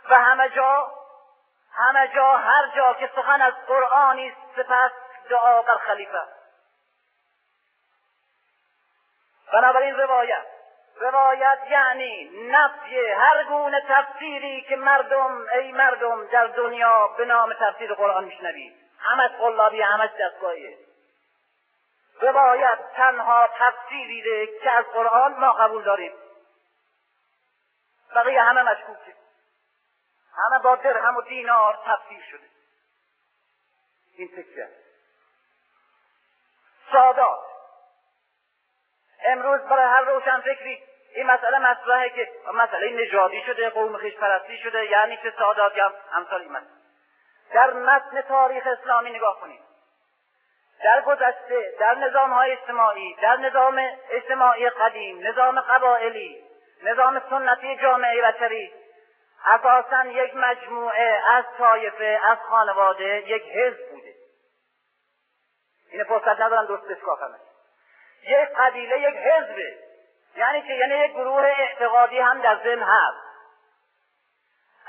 و 0.09 0.19
همه 0.19 0.49
جا 0.49 0.91
همه 1.73 2.07
جا 2.15 2.37
هر 2.37 2.67
جا 2.75 2.93
که 2.93 3.09
سخن 3.15 3.41
از 3.41 3.53
قرآنی 3.67 4.35
سپس 4.55 4.91
دعا 5.29 5.61
بر 5.61 5.77
خلیفه. 5.77 6.21
بنابراین 9.53 9.95
روایت 9.95 10.45
روایت 10.99 11.59
یعنی 11.69 12.29
نفی 12.51 13.07
هر 13.07 13.43
گونه 13.43 13.81
تفسیری 13.89 14.61
که 14.61 14.75
مردم 14.75 15.45
ای 15.53 15.71
مردم 15.71 16.27
در 16.27 16.47
دنیا 16.47 17.07
به 17.07 17.25
نام 17.25 17.53
تفسیر 17.53 17.93
قرآن 17.93 18.23
میشنوید. 18.23 18.73
همش 18.99 19.31
قلابی 19.31 19.81
همش 19.81 20.09
دستگاهیه 20.19 20.77
روایت 22.21 22.79
تنها 22.95 23.49
تفسیری 23.57 24.47
که 24.63 24.71
از 24.71 24.85
قرآن 24.85 25.33
ما 25.33 25.53
قبول 25.53 25.83
داریم. 25.83 26.13
بقیه 28.15 28.41
همه 28.41 28.63
مشکوکه 28.63 29.15
همه 30.35 30.59
با 30.63 30.75
درهم 30.75 31.17
و 31.17 31.21
دینار 31.21 31.79
تفسیر 31.85 32.23
شده. 32.31 32.49
این 34.17 34.27
تکه 34.27 34.69
سادات. 36.91 37.39
امروز 39.25 39.61
برای 39.61 39.85
هر 39.85 40.01
روشن 40.01 40.41
فکری 40.41 40.88
این 41.15 41.27
مسئله 41.27 41.59
مطرحه 41.59 42.09
که 42.09 42.29
مسئله 42.53 42.89
نژادی 43.01 43.41
شده 43.41 43.69
قوم 43.69 43.97
خیش 43.97 44.15
پرستی 44.15 44.57
شده 44.57 44.85
یعنی 44.85 45.17
چه 45.17 45.33
سادات 45.37 45.77
یا 45.77 45.93
همسال 46.11 46.41
این 46.41 46.57
در 47.53 47.73
متن 47.73 48.21
تاریخ 48.21 48.67
اسلامی 48.67 49.09
نگاه 49.09 49.39
کنید. 49.39 49.59
در 50.83 51.01
گذشته 51.01 51.73
در 51.79 51.95
نظام 51.95 52.33
های 52.33 52.51
اجتماعی 52.51 53.15
در 53.21 53.37
نظام 53.37 53.81
اجتماعی 54.11 54.69
قدیم 54.69 55.27
نظام 55.27 55.61
قبائلی 55.61 56.43
نظام 56.83 57.21
سنتی 57.29 57.77
جامعه 57.77 58.21
بشری 58.21 58.73
اساسا 59.45 60.05
یک 60.05 60.35
مجموعه 60.35 61.21
از 61.25 61.45
طایفه 61.57 62.19
از 62.23 62.37
خانواده 62.37 63.29
یک 63.29 63.43
حزب 63.43 63.89
بوده. 63.89 64.13
این 65.91 66.03
فرصت 66.03 66.39
ندارن 66.41 66.65
درست 66.65 66.87
بشکافمش. 66.87 67.39
یک 68.23 68.49
قبیله 68.57 68.99
یک 69.01 69.15
حزبه 69.15 69.88
یعنی 70.39 70.61
که 70.61 70.73
یعنی 70.73 70.95
یک 70.95 71.11
گروه 71.11 71.43
اعتقادی 71.43 72.19
هم 72.19 72.41
در 72.41 72.55
ذهن 72.63 72.83
هست. 72.83 73.29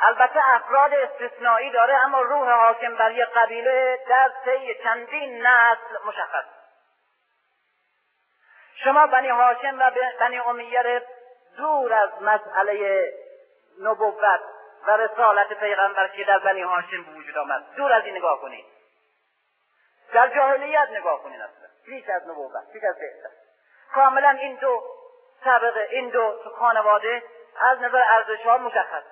البته 0.00 0.40
افراد 0.44 0.94
استثنایی 0.94 1.70
داره 1.70 1.94
اما 1.94 2.20
روح 2.20 2.50
حاکم 2.50 2.96
بر 2.96 3.12
یک 3.12 3.28
قبیله 3.28 3.98
در 4.08 4.32
طی 4.44 4.74
چندین 4.84 5.46
نسل 5.46 6.06
مشخص. 6.06 6.44
شما 8.84 9.06
بنی 9.06 9.28
هاشم 9.28 9.78
و 9.80 9.90
بنی 10.20 10.38
امیه 10.38 11.02
دور 11.56 11.92
از 11.92 12.10
مسئله 12.22 13.08
نبوت 13.80 14.40
و 14.86 14.96
رسالت 14.96 15.52
پیغمبر 15.52 16.08
که 16.08 16.24
در 16.24 16.38
بنی 16.38 16.62
هاشم 16.62 17.02
به 17.02 17.12
وجود 17.12 17.38
آمد. 17.38 17.74
دور 17.76 17.92
از 17.92 18.04
این 18.04 18.16
نگاه 18.16 18.40
کنید. 18.40 18.64
در 20.12 20.28
جاهلیت 20.28 20.88
نگاه 20.90 21.22
کنید 21.22 21.40
اصلا. 21.40 21.68
پیش 21.86 22.08
از 22.08 22.28
نبوت 22.28 22.72
پیش 22.72 22.82
از 22.84 22.94
بهتر. 22.98 23.30
کاملا 23.94 24.28
این 24.30 24.56
دو 24.56 24.99
طبقه 25.44 25.88
این 25.90 26.08
دو 26.08 26.34
خانواده 26.58 27.22
از 27.60 27.82
نظر 27.82 28.02
ارزش 28.02 28.46
ها 28.46 28.58
مشخص. 28.58 29.02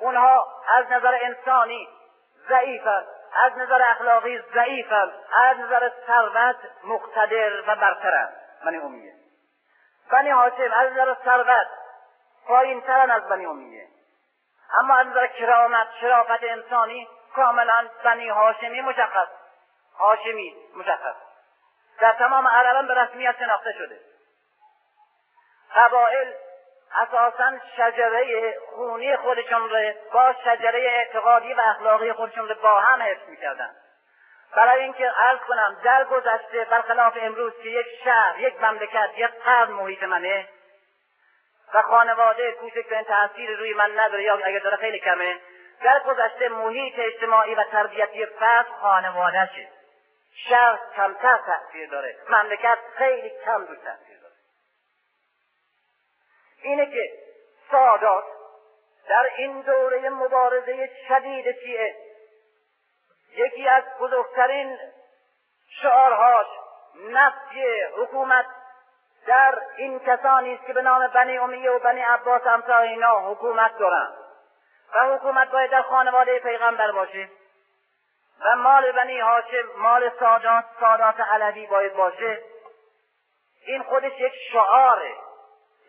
اونها 0.00 0.46
از 0.68 0.92
نظر 0.92 1.18
انسانی 1.22 1.88
ضعیفند 2.48 3.06
از 3.36 3.58
نظر 3.58 3.82
اخلاقی 3.82 4.42
ضعیفند 4.54 5.12
از 5.32 5.58
نظر 5.58 5.90
ثروت 6.06 6.56
مقتدر 6.84 7.60
و 7.60 7.76
برترند 7.76 8.36
من 8.64 8.74
امیه. 8.74 9.14
بنی 10.10 10.30
هاشم 10.30 10.72
از 10.72 10.92
نظر 10.92 11.14
ثروت 11.24 11.66
پایین 12.46 12.80
ترن 12.80 13.10
از 13.10 13.28
بنی 13.28 13.46
امیه. 13.46 13.88
اما 14.74 14.96
از 14.96 15.06
نظر 15.06 15.26
کرامت 15.26 15.88
شرافت 16.00 16.42
انسانی 16.42 17.08
کاملا 17.34 17.88
بنی 18.04 18.28
هاشمی 18.28 18.80
مشخص. 18.80 19.28
هاشمی 19.98 20.56
مشخص. 20.76 21.14
در 22.00 22.12
تمام 22.12 22.48
عربان 22.48 22.86
به 22.86 22.94
رسمیت 22.94 23.36
شناخته 23.38 23.72
شده. 23.72 24.00
قبائل 25.76 26.32
اساسا 26.94 27.52
شجره 27.76 28.54
خونی 28.74 29.16
خودشون 29.16 29.70
رو 29.70 29.92
با 30.12 30.34
شجره 30.44 30.80
اعتقادی 30.80 31.54
و 31.54 31.60
اخلاقی 31.60 32.12
خودشون 32.12 32.48
رو 32.48 32.54
با 32.54 32.80
هم 32.80 33.02
حفظ 33.02 33.28
می‌کردن. 33.28 33.70
برای 34.56 34.82
اینکه 34.82 35.10
عرض 35.10 35.38
کنم 35.38 35.76
در 35.84 36.04
گذشته 36.04 36.64
برخلاف 36.64 37.18
امروز 37.20 37.52
که 37.62 37.68
یک 37.68 37.86
شهر 38.04 38.40
یک 38.40 38.62
مملکت 38.62 39.10
یک 39.16 39.30
قرن 39.44 39.70
محیط 39.70 40.02
منه 40.02 40.48
و 41.74 41.82
خانواده 41.82 42.52
کوچکترین 42.52 43.04
تاثیر 43.04 43.58
روی 43.58 43.74
من 43.74 43.98
نداره 43.98 44.22
یا 44.22 44.38
اگر 44.44 44.58
داره 44.58 44.76
خیلی 44.76 44.98
کمه 44.98 45.40
در 45.82 46.00
گذشته 46.00 46.48
محیط 46.48 46.94
اجتماعی 46.98 47.54
و 47.54 47.64
تربیتی 47.64 48.26
فرد 48.26 48.66
خانوادهشه 48.80 49.68
شهر 50.48 50.78
کمتر 50.96 51.38
تاثیر 51.46 51.90
داره. 51.90 52.16
مملکت 52.28 52.78
خیلی 52.96 53.32
کم 53.44 53.60
رو 53.60 53.74
تاثیر 53.74 54.11
اینه 56.62 56.86
که 56.86 57.12
سادات 57.70 58.24
در 59.08 59.30
این 59.36 59.60
دوره 59.60 60.08
مبارزه 60.08 60.90
شدید 61.08 61.56
شیعه 61.62 61.96
یکی 63.36 63.68
از 63.68 63.82
بزرگترین 64.00 64.78
شعارهاش 65.82 66.46
نفی 67.10 67.82
حکومت 67.96 68.46
در 69.26 69.58
این 69.76 69.98
کسانی 69.98 70.54
است 70.54 70.66
که 70.66 70.72
به 70.72 70.82
نام 70.82 71.06
بنی 71.06 71.38
امیه 71.38 71.70
و 71.70 71.78
بنی 71.78 72.00
عباس 72.00 72.46
امثال 72.46 72.82
اینا 72.82 73.30
حکومت 73.30 73.78
دارند. 73.78 74.14
و 74.94 75.14
حکومت 75.14 75.50
باید 75.50 75.70
در 75.70 75.82
خانواده 75.82 76.38
پیغمبر 76.38 76.92
باشه 76.92 77.28
و 78.40 78.56
مال 78.56 78.92
بنی 78.92 79.20
هاشم 79.20 79.68
مال 79.76 80.10
سادات 80.20 80.64
سادات 80.80 81.20
علوی 81.20 81.66
باید 81.66 81.94
باشه. 81.94 82.42
این 83.66 83.82
خودش 83.82 84.12
یک 84.20 84.32
شعاره. 84.52 85.14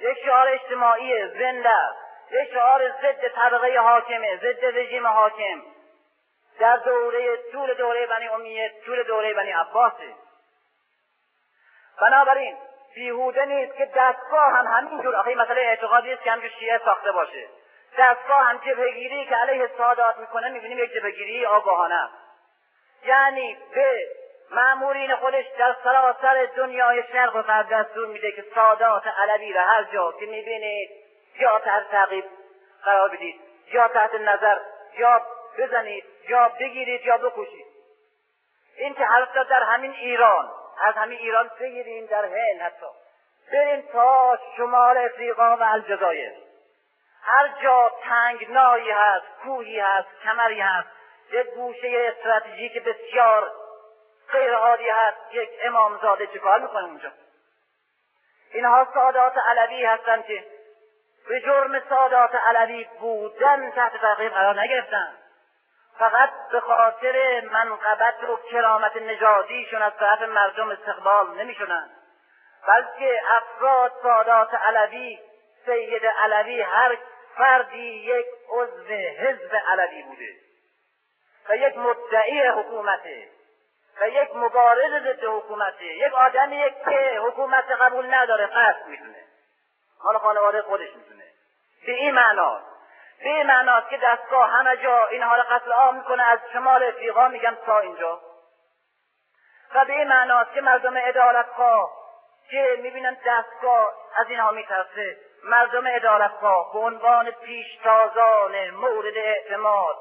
یک 0.03 0.17
شعار 0.25 0.47
اجتماعی 0.47 1.27
زنده 1.27 1.89
یک 2.31 2.53
شعار 2.53 2.89
ضد 2.89 3.27
طبقه 3.27 3.79
حاکمه 3.79 4.37
ضد 4.37 4.65
رژیم 4.65 5.07
حاکم. 5.07 5.61
در 6.59 6.77
دوره 6.77 7.37
طول 7.51 7.73
دوره 7.73 8.05
بنی 8.07 8.27
امیه 8.27 8.73
طول 8.85 9.03
دوره 9.03 9.33
بنی 9.33 9.51
عباسه 9.51 10.13
بنابراین 12.01 12.57
بیهوده 12.95 13.45
نیست 13.45 13.77
که 13.77 13.85
دستگاه 13.95 14.53
هم 14.53 14.67
همینجور 14.67 15.15
آخه 15.15 15.35
مسئله 15.35 15.61
اعتقادی 15.61 16.13
است 16.13 16.23
که 16.23 16.31
همجور 16.31 16.49
شیعه 16.59 16.81
ساخته 16.85 17.11
باشه. 17.11 17.47
دستگاه 17.97 18.43
هم 18.43 18.57
جبهگیری 18.57 19.25
که 19.25 19.35
علیه 19.35 19.69
سادات 19.77 20.17
می‌کنه 20.17 20.49
می‌بینیم 20.49 20.79
یک 20.79 20.93
جبهگیری 20.93 21.45
آگاهانه 21.45 22.09
یعنی 23.05 23.57
به 23.75 24.07
معمورین 24.53 25.15
خودش 25.15 25.45
در 25.57 25.75
سراسر 25.83 26.47
دنیای 26.55 27.03
شرق 27.11 27.35
و 27.35 27.41
غرب 27.41 27.69
دستور 27.69 28.07
میده 28.07 28.31
که 28.31 28.45
سادات 28.55 29.07
علوی 29.07 29.53
را 29.53 29.61
هر 29.61 29.83
جا 29.83 30.11
که 30.11 30.25
می‌بینید 30.25 30.89
یا 31.39 31.59
تحت 31.59 31.91
تعقیب 31.91 32.25
قرار 32.85 33.09
بدید 33.09 33.41
یا 33.71 33.87
تحت 33.87 34.15
نظر 34.15 34.59
یا 34.97 35.21
بزنید 35.57 36.03
یا 36.29 36.51
بگیرید 36.59 37.05
یا 37.05 37.17
بکشید 37.17 37.65
این 38.77 38.93
که 38.93 39.05
حتی 39.05 39.43
در 39.49 39.63
همین 39.63 39.91
ایران 39.91 40.49
از 40.83 40.95
همین 40.95 41.19
ایران 41.19 41.51
بگیریم 41.59 42.05
در 42.05 42.25
هند 42.25 42.61
حتی. 42.61 42.85
بریم 43.51 43.81
تا 43.81 44.39
شمال 44.57 44.97
افریقا 44.97 45.57
و 45.57 45.63
الجزایر. 45.63 46.33
هر 47.23 47.49
جا 47.63 47.91
تنگنایی 48.03 48.91
هست 48.91 49.25
کوهی 49.43 49.79
هست 49.79 50.07
کمری 50.23 50.61
هست 50.61 50.87
یک 51.31 51.47
گوشه 51.47 52.13
استراتژیک 52.17 52.83
بسیار 52.83 53.51
غیر 54.33 54.53
عادی 54.53 54.89
هست 54.89 55.17
یک 55.31 55.49
امامزاده 55.63 56.27
چه 56.27 56.39
کار 56.39 56.59
می‌کنه 56.59 56.83
اونجا؟ 56.83 57.11
اینها 58.53 58.87
سادات 58.93 59.37
علوی 59.37 59.85
هستند 59.85 60.25
که 60.25 60.45
به 61.29 61.41
جرم 61.41 61.81
سادات 61.89 62.35
علوی 62.35 62.87
بودن 62.99 63.71
تحت 63.71 64.01
تعقیب 64.01 64.31
قرار 64.31 64.61
نگرفتن. 64.61 65.13
فقط 65.99 66.29
به 66.51 66.59
خاطر 66.59 67.41
منقبت 67.51 68.23
و 68.23 68.39
کرامت 68.51 68.95
نژادیشون 68.95 69.81
از 69.81 69.93
طرف 69.99 70.21
مردم 70.21 70.69
استقبال 70.69 71.37
نمی‌شدن. 71.37 71.89
بلکه 72.67 73.21
افراد 73.29 73.91
سادات 74.03 74.53
علوی 74.53 75.19
سید 75.65 76.05
علوی 76.05 76.61
هر 76.61 76.97
فردی 77.37 78.03
یک 78.05 78.25
عضو 78.49 78.93
حزب 78.93 79.55
علوی 79.67 80.03
بوده 80.03 80.29
و 81.49 81.55
یک 81.57 81.77
مدعی 81.77 82.47
حکومته. 82.47 83.32
و 84.01 84.07
یک 84.07 84.35
مبارز 84.35 85.03
ضد 85.03 85.23
حکومته. 85.23 85.85
یک 85.85 86.13
آدمی 86.13 86.63
که 86.85 87.19
حکومت 87.23 87.71
قبول 87.71 88.13
نداره 88.13 88.47
قصد 88.47 88.87
می‌دونه. 88.87 89.23
حالا 89.99 90.19
خانواده 90.19 90.61
خودش 90.61 90.95
می‌دونه. 90.95 91.23
به 91.85 91.91
این 91.91 92.11
معنا 92.11 92.61
به 93.19 93.29
این 93.29 93.47
معناست 93.47 93.89
که 93.89 93.97
دستگاه 93.97 94.49
همه 94.49 94.77
جا 94.77 95.07
این 95.07 95.23
حال 95.23 95.41
قتل 95.41 95.71
عام 95.71 95.95
می‌کنه. 95.95 96.23
از 96.23 96.39
شمال 96.53 96.83
افریقا 96.83 97.27
میگم 97.27 97.57
تا 97.65 97.79
اینجا. 97.79 98.21
و 99.75 99.85
به 99.85 99.93
این 99.93 100.07
معناست 100.07 100.53
که 100.53 100.61
مردم 100.61 100.97
عدالت 100.97 101.45
که 102.49 102.79
می‌بینن 102.81 103.17
دستگاه 103.25 103.93
از 104.15 104.29
اینها 104.29 104.51
میترسه 104.51 105.17
مردم 105.43 105.87
عدالت 105.87 106.39
به 106.73 106.79
عنوان 106.79 107.31
پیشتازان 107.31 108.69
مورد 108.69 109.17
اعتماد 109.17 109.97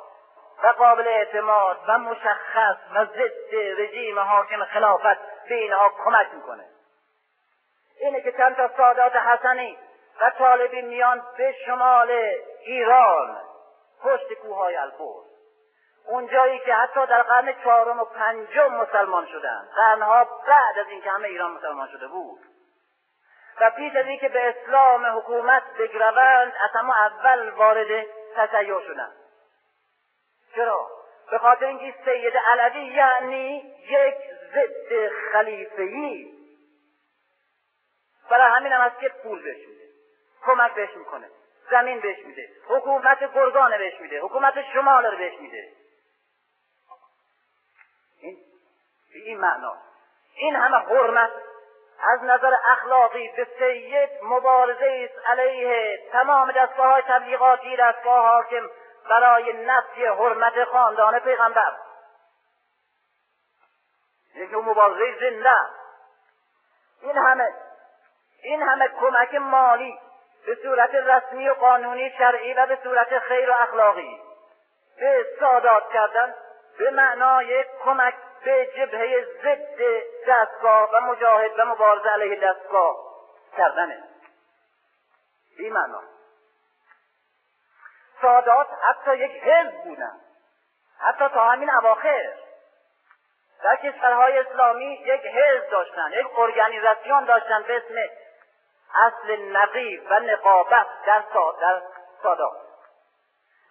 و 0.63 0.67
قابل 0.67 1.09
اعتماد 1.09 1.79
و 1.89 1.99
مشخص 1.99 2.77
و 2.95 3.05
ضد 3.05 3.55
رژیم 3.79 4.19
حاکم 4.19 4.65
خلافت 4.65 5.49
به 5.49 5.55
اینها 5.55 5.89
کمک 6.05 6.27
می‌کنه. 6.35 6.65
اینه 8.01 8.21
که 8.21 8.33
چند 8.33 8.57
تا 8.57 8.71
سادات 8.77 9.17
حسنی 9.17 9.79
و 10.21 10.31
طالبی 10.31 10.83
میان 10.83 11.23
به 11.37 11.55
شمال 11.67 12.11
ایران 12.61 13.41
پشت 14.03 14.33
کوههای 14.33 14.77
البرز. 14.77 15.33
اونجایی 16.07 16.59
که 16.59 16.75
حتی 16.75 17.07
در 17.07 17.23
قرن 17.23 17.53
چهارم 17.65 18.01
و 18.01 18.05
پنجم 18.05 18.75
مسلمان 18.75 19.27
شدند 19.27 19.69
قرنها 19.77 20.25
بعد 20.25 20.79
از 20.79 20.87
اینکه 20.89 21.11
همه 21.11 21.29
ایران 21.29 21.51
مسلمان 21.51 21.89
شده 21.89 22.07
بود. 22.07 22.41
و 23.61 23.71
پیش 23.71 23.97
از 23.97 24.07
اینکه 24.07 24.29
به 24.29 24.49
اسلام 24.49 25.07
حکومت 25.19 25.63
بگروند 25.79 26.53
از 26.65 26.71
همه 26.75 27.01
اول 27.01 27.51
وارد 27.51 28.07
تشیع 28.37 28.81
شدند 28.81 29.22
چرا؟ 30.55 30.91
به 31.31 31.39
خاطر 31.39 31.67
اینکه 31.67 31.95
سید 32.05 32.37
علوی 32.37 32.87
یعنی 32.87 33.75
یک 33.89 34.15
ضد 34.55 35.09
خلیفهی 35.33 36.33
برای 38.31 38.53
همین 38.53 38.73
هم 38.73 38.81
هست 38.81 39.01
که 39.01 39.09
پول 39.09 39.43
بهش 39.43 39.67
میده 39.67 39.85
کمک 40.45 40.75
بهش 40.75 40.97
می‌کنه 40.97 41.31
زمین 41.71 42.01
بهش 42.01 42.19
میده 42.19 42.49
حکومت 42.69 43.35
گرگانه 43.35 43.79
بهش 43.79 44.01
میده 44.01 44.21
حکومت 44.21 44.55
شمال 44.73 45.07
رو 45.07 45.19
بهش 45.19 45.41
میده. 45.41 45.69
این 48.21 48.37
به 49.13 49.19
این 49.19 49.41
معنا. 49.41 49.77
این 50.35 50.57
همه 50.57 50.77
حرمت 50.77 51.31
از 52.01 52.23
نظر 52.23 52.55
اخلاقی 52.65 53.29
به 53.37 53.47
سید 53.59 54.11
مبارزه 54.23 55.09
است 55.11 55.27
علیه 55.27 55.99
تمام 56.13 56.53
دستگاه 56.53 56.87
های 56.87 57.03
تبلیغاتی 57.03 57.77
دستگاه 57.77 58.27
حاکم 58.27 58.71
برای 59.09 59.53
نفی 59.53 60.07
حرمت 60.07 60.65
خاندان 60.65 61.19
پیغمبر. 61.19 61.73
یک 64.35 64.55
مبارزه 64.55 65.19
زنده. 65.21 65.57
این 67.03 67.19
همه 67.19 67.55
این 68.43 68.63
همه 68.63 68.89
کمک 68.89 69.35
مالی 69.35 69.99
به 70.47 70.59
صورت 70.63 70.95
رسمی 70.95 71.49
و 71.49 71.55
قانونی 71.55 72.11
شرعی 72.19 72.55
و 72.55 72.67
به 72.67 72.79
صورت 72.83 73.19
خیر 73.19 73.51
و 73.51 73.55
اخلاقی 73.55 74.21
به 74.99 75.27
سادات 75.41 75.93
کردن 75.93 76.35
به 76.79 76.91
معنای 76.91 77.65
کمک 77.85 78.15
به 78.45 78.67
جبهه 78.77 79.27
ضد 79.43 79.83
دستگاه 80.29 80.91
و 80.93 81.01
مجاهد 81.01 81.59
و 81.59 81.65
مبارزه 81.65 82.09
علیه 82.09 82.41
دستگاه 82.41 82.97
کردنه. 83.57 84.05
این 85.59 85.73
سادات 88.23 88.67
حتی 88.83 89.17
یک 89.17 89.43
حزب 89.43 89.85
بودن. 89.85 90.21
حتی 91.01 91.29
تا 91.29 91.45
همین 91.45 91.71
اواخر. 91.71 92.33
در 93.63 93.77
کشورهای 93.77 94.39
اسلامی 94.39 94.95
یک 94.95 95.21
حزب 95.27 95.71
داشتن 95.71 96.13
یک 96.13 96.39
ارگانیزاسیون 96.39 97.25
داشتن 97.25 97.63
به 97.63 97.77
اسم 97.77 97.95
اصل 98.95 99.43
نقیب 99.53 100.03
و 100.11 100.21
نقابت 100.21 100.87
در, 101.07 101.23
در 101.61 101.83
سادات. 102.23 102.57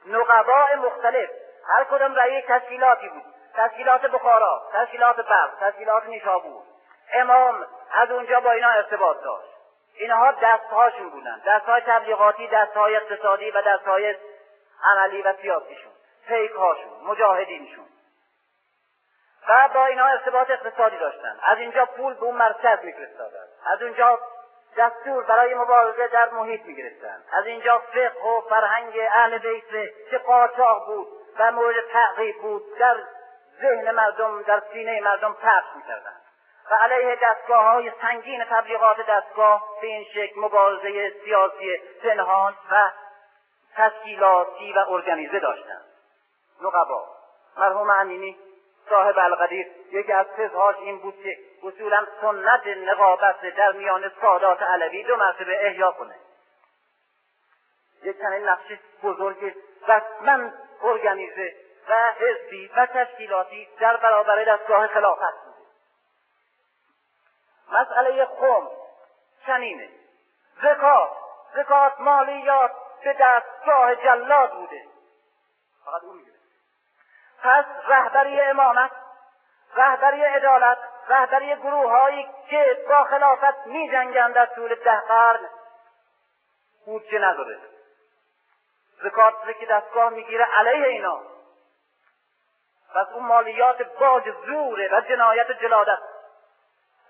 نقباء 0.05 0.75
مختلف. 0.75 1.29
هر 1.67 1.83
کدام 1.83 2.13
در 2.13 2.29
یک 2.29 2.47
تشکیلاتی 2.47 3.09
بود. 3.09 3.23
تشکیلات 3.55 4.01
بخارا 4.01 4.61
تشکیلات 4.73 5.15
برق 5.15 5.51
تشکیلات 5.61 6.05
نیشابور. 6.05 6.63
امام 7.13 7.67
از 7.91 8.11
اونجا 8.11 8.39
با 8.39 8.51
اینا 8.51 8.69
ارتباط 8.69 9.23
داشت. 9.23 9.51
اینها 9.95 10.31
دستهاشون 10.31 11.09
بودن. 11.09 11.41
دستهای 11.45 11.81
تبلیغاتی 11.81 12.47
دستهای 12.47 12.95
اقتصادی 12.95 13.51
و 13.51 13.61
دستهای 13.61 14.15
عملی 14.83 15.21
و 15.21 15.33
سیاسیشون 15.41 15.91
پیکهاشون 16.27 17.03
مجاهدینشون. 17.03 17.85
و 19.49 19.69
با 19.73 19.85
اینها 19.85 20.07
ارتباط 20.07 20.49
اقتصادی 20.49 20.97
داشتن. 20.97 21.39
از 21.43 21.57
اینجا 21.57 21.85
پول 21.85 22.13
به 22.13 22.23
اون 22.23 22.35
مرکز 22.35 22.85
میفرستادن. 22.85 23.45
از 23.65 23.81
اونجا 23.81 24.19
دستور 24.77 25.23
برای 25.23 25.53
مبارزه 25.53 26.07
در 26.07 26.29
محیط 26.29 26.65
می‌گرفتند 26.65 27.23
از 27.31 27.45
اینجا 27.45 27.79
فقه 27.79 28.29
و 28.29 28.41
فرهنگ 28.41 28.93
اهل 29.11 29.37
بیت 29.37 29.93
که 30.09 30.17
قاچاق 30.17 30.85
بود 30.85 31.07
و 31.39 31.51
مورد 31.51 31.75
تعقیب 31.91 32.41
بود 32.41 32.77
در 32.79 32.97
ذهن 33.61 33.91
مردم 33.91 34.41
در 34.41 34.61
سینه 34.73 35.01
مردم 35.01 35.33
پخش 35.33 35.75
می‌کردند 35.75 36.21
و 36.71 36.75
علیه 36.75 37.17
دستگاه 37.23 37.63
های 37.63 37.91
سنگین 38.01 38.43
تبلیغات 38.43 38.97
دستگاه 39.09 39.63
به 39.81 39.87
این 39.87 40.03
شکل 40.03 40.39
مبارزه 40.39 41.13
سیاسی 41.25 41.77
پنهان 42.03 42.55
و 42.71 42.91
تشکیلاتی 43.75 44.73
و 44.73 44.85
ارگانیزه 44.89 45.39
داشتند 45.39 45.85
نقبا. 46.61 47.07
مرحوم 47.57 47.89
امینی 47.89 48.37
صاحب 48.89 49.19
القدیر 49.19 49.67
یکی 49.91 50.11
از 50.11 50.25
تزهاش 50.37 50.75
این 50.75 50.99
بود 50.99 51.23
که 51.23 51.37
اصولا 51.63 52.05
سنت 52.21 52.67
نقابت 52.67 53.41
در 53.41 53.71
میان 53.71 54.11
سادات 54.21 54.61
علوی 54.61 55.03
دو 55.03 55.15
مرتبه 55.15 55.65
احیا 55.65 55.91
کنه. 55.91 56.15
یک 58.03 58.17
چنین 58.17 58.49
نقش 58.49 58.71
بزرگ 59.03 59.55
رسما 59.87 60.51
ارگانیزه 60.83 61.55
و 61.89 62.11
حزبی 62.11 62.71
و 62.77 62.85
تشکیلاتی 62.85 63.69
در 63.79 63.97
برابر 63.97 64.43
دستگاه 64.43 64.87
خلافت 64.87 65.45
بوده 65.45 65.67
مسئله 67.71 68.25
خم 68.25 68.67
چنینه. 69.45 69.89
زکات 70.61 71.11
زکات 71.55 71.99
مالیات 71.99 72.71
به 73.03 73.13
دستگاه 73.13 73.95
جلاد 73.95 74.51
بوده. 74.51 74.85
فقط 75.85 76.03
اون 76.03 76.15
میگه 76.15 76.31
پس 77.43 77.65
رهبری 77.87 78.41
امامت 78.41 78.91
رهبری 79.75 80.23
عدالت 80.23 80.77
رهبری 81.09 81.55
گروه 81.55 81.91
هایی 81.91 82.29
که 82.49 82.85
با 82.89 83.03
خلافت 83.03 83.67
می 83.67 83.91
جنگند 83.91 84.33
در 84.33 84.45
طول 84.45 84.75
ده 84.75 84.99
قرن 85.07 85.49
بودجه 86.85 87.19
نداره. 87.19 87.59
زکات 89.03 89.57
که 89.59 89.65
دستگاه 89.65 90.09
می‌گیره 90.09 90.45
علیه 90.45 90.87
اینا. 90.87 91.21
پس 92.95 93.07
اون 93.13 93.25
مالیات 93.25 93.81
باج 93.81 94.23
زوره 94.45 94.89
و 94.91 95.01
جنایت 95.01 95.51
جلادت 95.51 95.99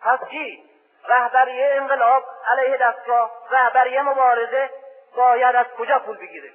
پس 0.02 0.20
چی؟ 0.30 0.70
رهبری 1.08 1.64
انقلاب 1.64 2.26
علیه 2.48 2.78
دستگاه 2.78 3.32
رهبری 3.52 4.02
مبارزه 4.02 4.70
باید 5.16 5.56
از 5.56 5.66
کجا 5.78 6.00
پول 6.00 6.18
بگیره؟ 6.18 6.54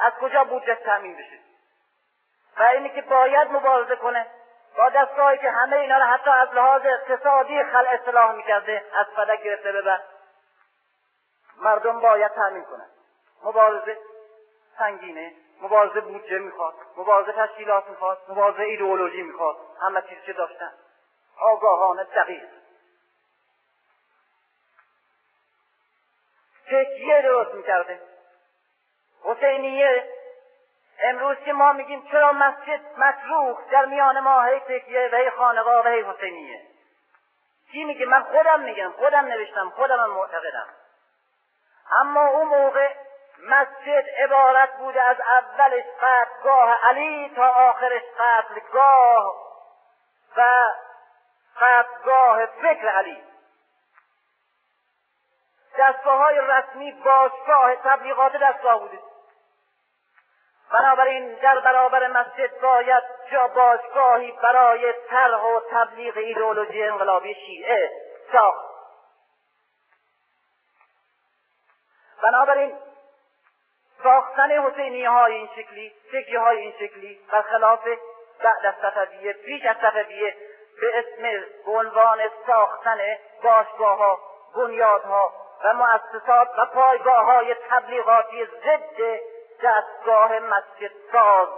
از 0.00 0.12
کجا 0.20 0.44
بودجه 0.44 0.74
تامین 0.74 1.16
بشه؟ 1.16 1.38
و 2.58 2.62
اینی 2.62 2.88
که 2.88 3.02
باید 3.02 3.50
مبارزه 3.50 3.96
کنه 3.96 4.26
با 4.78 4.88
دستگاهی 4.88 5.38
که 5.38 5.50
همه 5.50 5.76
اینا 5.76 5.98
رو 5.98 6.04
حتی 6.04 6.30
از 6.30 6.48
لحاظ 6.54 6.82
اقتصادی 6.84 7.64
خل 7.64 7.86
اصلاح 7.86 8.32
می‌کرده 8.32 8.84
از 8.94 9.06
فلک 9.16 9.42
گرفته 9.42 9.72
به 9.72 10.00
مردم 11.56 12.00
باید 12.00 12.32
تأمین 12.32 12.64
کنن. 12.64 12.88
مبارزه 13.44 13.98
سنگینه 14.78 15.34
مبارزه 15.62 16.00
بودجه 16.00 16.38
می‌خواد 16.38 16.74
مبارزه 16.96 17.32
تشکیلات 17.32 17.88
می‌خواد 17.88 18.18
مبارزه 18.28 18.62
ایدئولوژی 18.62 19.22
می‌خواد. 19.22 19.56
همه 19.80 20.02
چیز 20.02 20.18
که 20.26 20.32
داشتن. 20.32 20.72
آگاهانه 21.40 22.04
دقیق. 22.04 22.48
تکیه 26.72 27.22
درست 27.22 27.54
می‌کرده. 27.54 28.00
حسینیه 29.24 30.08
امروز 31.02 31.36
که 31.44 31.52
ما 31.52 31.72
میگیم 31.72 32.08
چرا 32.10 32.32
مسجد 32.32 32.80
مطروح 32.96 33.58
در 33.70 33.84
میان 33.84 34.20
ما 34.20 34.42
هی 34.42 34.60
تکیه 34.60 35.10
و 35.12 35.16
هی 35.16 35.30
خانقاه 35.30 35.84
و 35.84 35.88
هی 35.88 36.02
حسینیه؟ 36.02 36.60
کی 37.72 37.84
میگه 37.84 38.06
من 38.06 38.22
خودم 38.22 38.60
میگم 38.60 38.92
خودم 38.92 39.26
نوشتم 39.26 39.70
خودم 39.70 40.10
معتقدم. 40.10 40.66
اما 41.90 42.26
اون 42.26 42.48
موقع 42.48 42.88
مسجد 43.48 44.04
عبارت 44.18 44.76
بوده 44.76 45.02
از 45.02 45.16
اولش 45.20 45.84
قتلگاه 46.02 46.78
علی 46.84 47.32
تا 47.36 47.48
آخرش 47.48 48.02
قتلگاه 48.18 49.34
و 50.36 50.70
قتلگاه 51.60 52.46
فکر 52.46 52.88
علی. 52.88 53.31
دستگاه 55.78 56.18
های 56.18 56.38
رسمی 56.38 56.92
باشگاه 56.92 57.74
تبلیغات 57.74 58.36
دستگاه 58.36 58.80
بوده. 58.80 58.98
بنابراین 60.72 61.34
در 61.34 61.60
برابر 61.60 62.06
مسجد 62.06 62.60
باید 62.60 63.02
جا 63.32 63.48
باشگاهی 63.48 64.32
برای 64.32 64.94
طرح 65.10 65.42
و 65.42 65.60
تبلیغ 65.70 66.16
ایدئولوژی 66.16 66.82
انقلابی 66.82 67.34
شیعه 67.34 67.90
ساخت. 68.32 68.72
بنابراین 72.22 72.78
ساختن 74.02 74.50
حسینی 74.50 75.04
های 75.04 75.34
این 75.34 75.48
شکلی 75.56 75.94
فکری 76.12 76.36
های 76.36 76.58
این 76.58 76.72
شکلی 76.72 77.20
برخلاف 77.32 77.88
بعد 78.42 78.66
از 78.66 78.74
صفویه 78.82 79.32
پیش 79.32 79.66
از 79.66 79.76
صفویه 79.76 80.36
به 80.80 80.98
اسم 80.98 81.22
به 81.66 81.72
عنوان 81.72 82.18
ساختن 82.46 82.98
باشگاه 83.42 83.98
ها 83.98 84.20
بنیادها 84.56 85.41
و 85.64 85.72
مؤسسات 85.74 86.48
و 86.58 86.66
پایگاه 86.66 87.24
های 87.24 87.56
تبلیغاتی 87.70 88.46
ضد 88.46 89.20
دستگاه 89.62 90.38
مسجد 90.38 90.90
ساز 91.12 91.48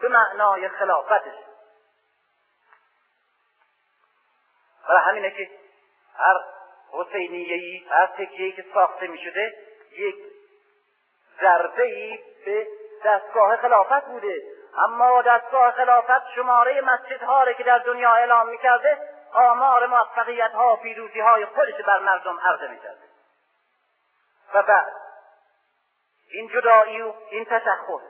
به 0.00 0.08
معنای 0.08 0.68
خلافتش. 0.68 1.34
برای 4.88 5.00
همینه 5.00 5.30
که 5.30 5.50
هر 6.16 6.40
حسینیه 6.92 7.54
ای 7.54 7.86
هر 7.90 8.06
تکیه 8.06 8.52
که 8.52 8.64
ساخته 8.74 9.06
می 9.06 9.18
شده 9.18 9.54
یک 9.92 10.16
ضربه 11.40 11.82
ای 11.82 12.18
به 12.44 12.66
دستگاه 13.04 13.56
خلافت 13.56 14.04
بوده. 14.04 14.42
اما 14.78 15.22
دستگاه 15.22 15.70
خلافت 15.70 16.28
شماره 16.34 16.80
مسجدها 16.80 17.44
را 17.44 17.52
که 17.52 17.62
در 17.62 17.78
دنیا 17.78 18.14
اعلام 18.14 18.48
می‌کرده 18.48 18.98
آمار 19.32 19.86
موفقیت 19.86 20.52
ها 20.52 20.72
و 20.72 20.76
پیروزی 20.76 21.20
های 21.20 21.46
خودش 21.46 21.74
بر 21.86 21.98
مردم 21.98 22.40
عرضه 22.40 22.68
می‌کرده 22.68 23.01
و 24.54 24.62
بعد. 24.62 24.92
این 26.30 26.48
جدایی 26.48 27.02
و 27.02 27.14
این 27.30 27.44
تشخص. 27.44 28.02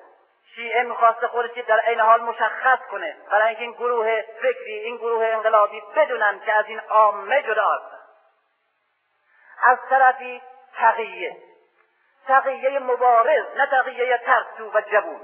شیعه 0.54 0.82
می‌خواسته 0.82 1.26
خودش 1.26 1.58
در 1.58 1.78
عین 1.78 2.00
حال 2.00 2.20
مشخص 2.20 2.78
کنه. 2.90 3.16
برای 3.30 3.48
اینکه 3.48 3.62
این 3.62 3.72
گروه 3.72 4.22
فکری 4.22 4.78
این 4.78 4.96
گروه 4.96 5.24
انقلابی 5.24 5.82
بدونن 5.96 6.40
که 6.40 6.52
از 6.52 6.66
این 6.66 6.80
عامه 6.80 7.42
جدا 7.42 7.68
هستن. 7.68 7.98
از 9.62 9.78
طرفی 9.90 10.42
تقیه. 10.74 11.36
تقیه 12.26 12.78
مبارز 12.78 13.44
نه 13.56 13.66
تقیه 13.66 14.18
ترسو 14.18 14.70
و 14.74 14.80
جوون. 14.80 15.20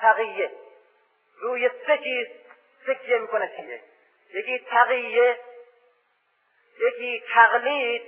تقیه. 0.00 0.52
روی 1.40 1.70
سه 1.86 1.98
چیز 1.98 2.28
تکیه 2.86 3.18
می‌کنه 3.18 3.52
شیعه. 3.56 3.82
یکی 4.34 4.66
تقیه 4.70 5.40
یکی 6.78 7.24
تقلید 7.34 8.02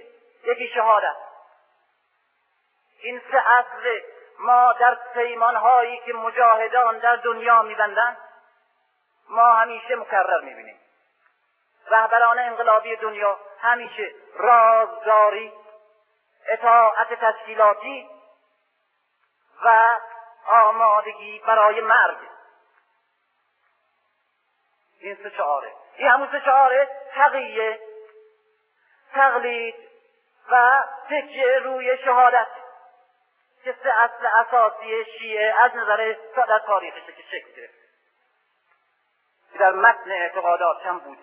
یکی 0.44 0.68
شهادت. 0.68 1.25
این 2.98 3.22
سه 3.30 3.42
اصل 3.50 4.00
ما 4.38 4.72
در 4.72 4.94
پیمان 5.14 5.56
هایی 5.56 6.00
که 6.06 6.12
مجاهدان 6.12 6.98
در 6.98 7.16
دنیا 7.16 7.62
میبندند 7.62 8.16
ما 9.28 9.52
همیشه 9.52 9.96
مکرر 9.96 10.40
می‌بینیم. 10.40 10.80
رهبران 11.88 12.38
انقلابی 12.38 12.96
دنیا 12.96 13.38
همیشه 13.60 14.14
رازداری 14.34 15.52
اطاعت 16.48 17.14
تشکیلاتی 17.14 18.08
و 19.64 19.98
آمادگی 20.46 21.42
برای 21.46 21.80
مرگ. 21.80 22.16
این 25.00 25.16
سه 25.22 25.30
شعاره 25.30 25.72
این 25.96 26.08
همون 26.08 26.28
سه 26.32 26.40
شعاره 26.40 26.88
تقیه 27.14 27.80
تقلید 29.12 29.74
و 30.50 30.84
تکیه 31.10 31.58
روی 31.58 31.98
شهادت. 31.98 32.46
که 33.66 33.74
سه 33.82 33.90
اصل 33.98 34.26
اساسی 34.26 35.04
شیعه 35.04 35.54
از 35.58 35.76
نظر 35.76 36.14
در 36.36 36.58
تاریخش 36.58 37.06
که 37.06 37.22
شکل 37.30 37.52
گرفت؟ 37.56 37.74
در 39.58 39.72
متن 39.72 40.10
اعتقادات 40.10 40.86
هم 40.86 40.98
بود. 40.98 41.18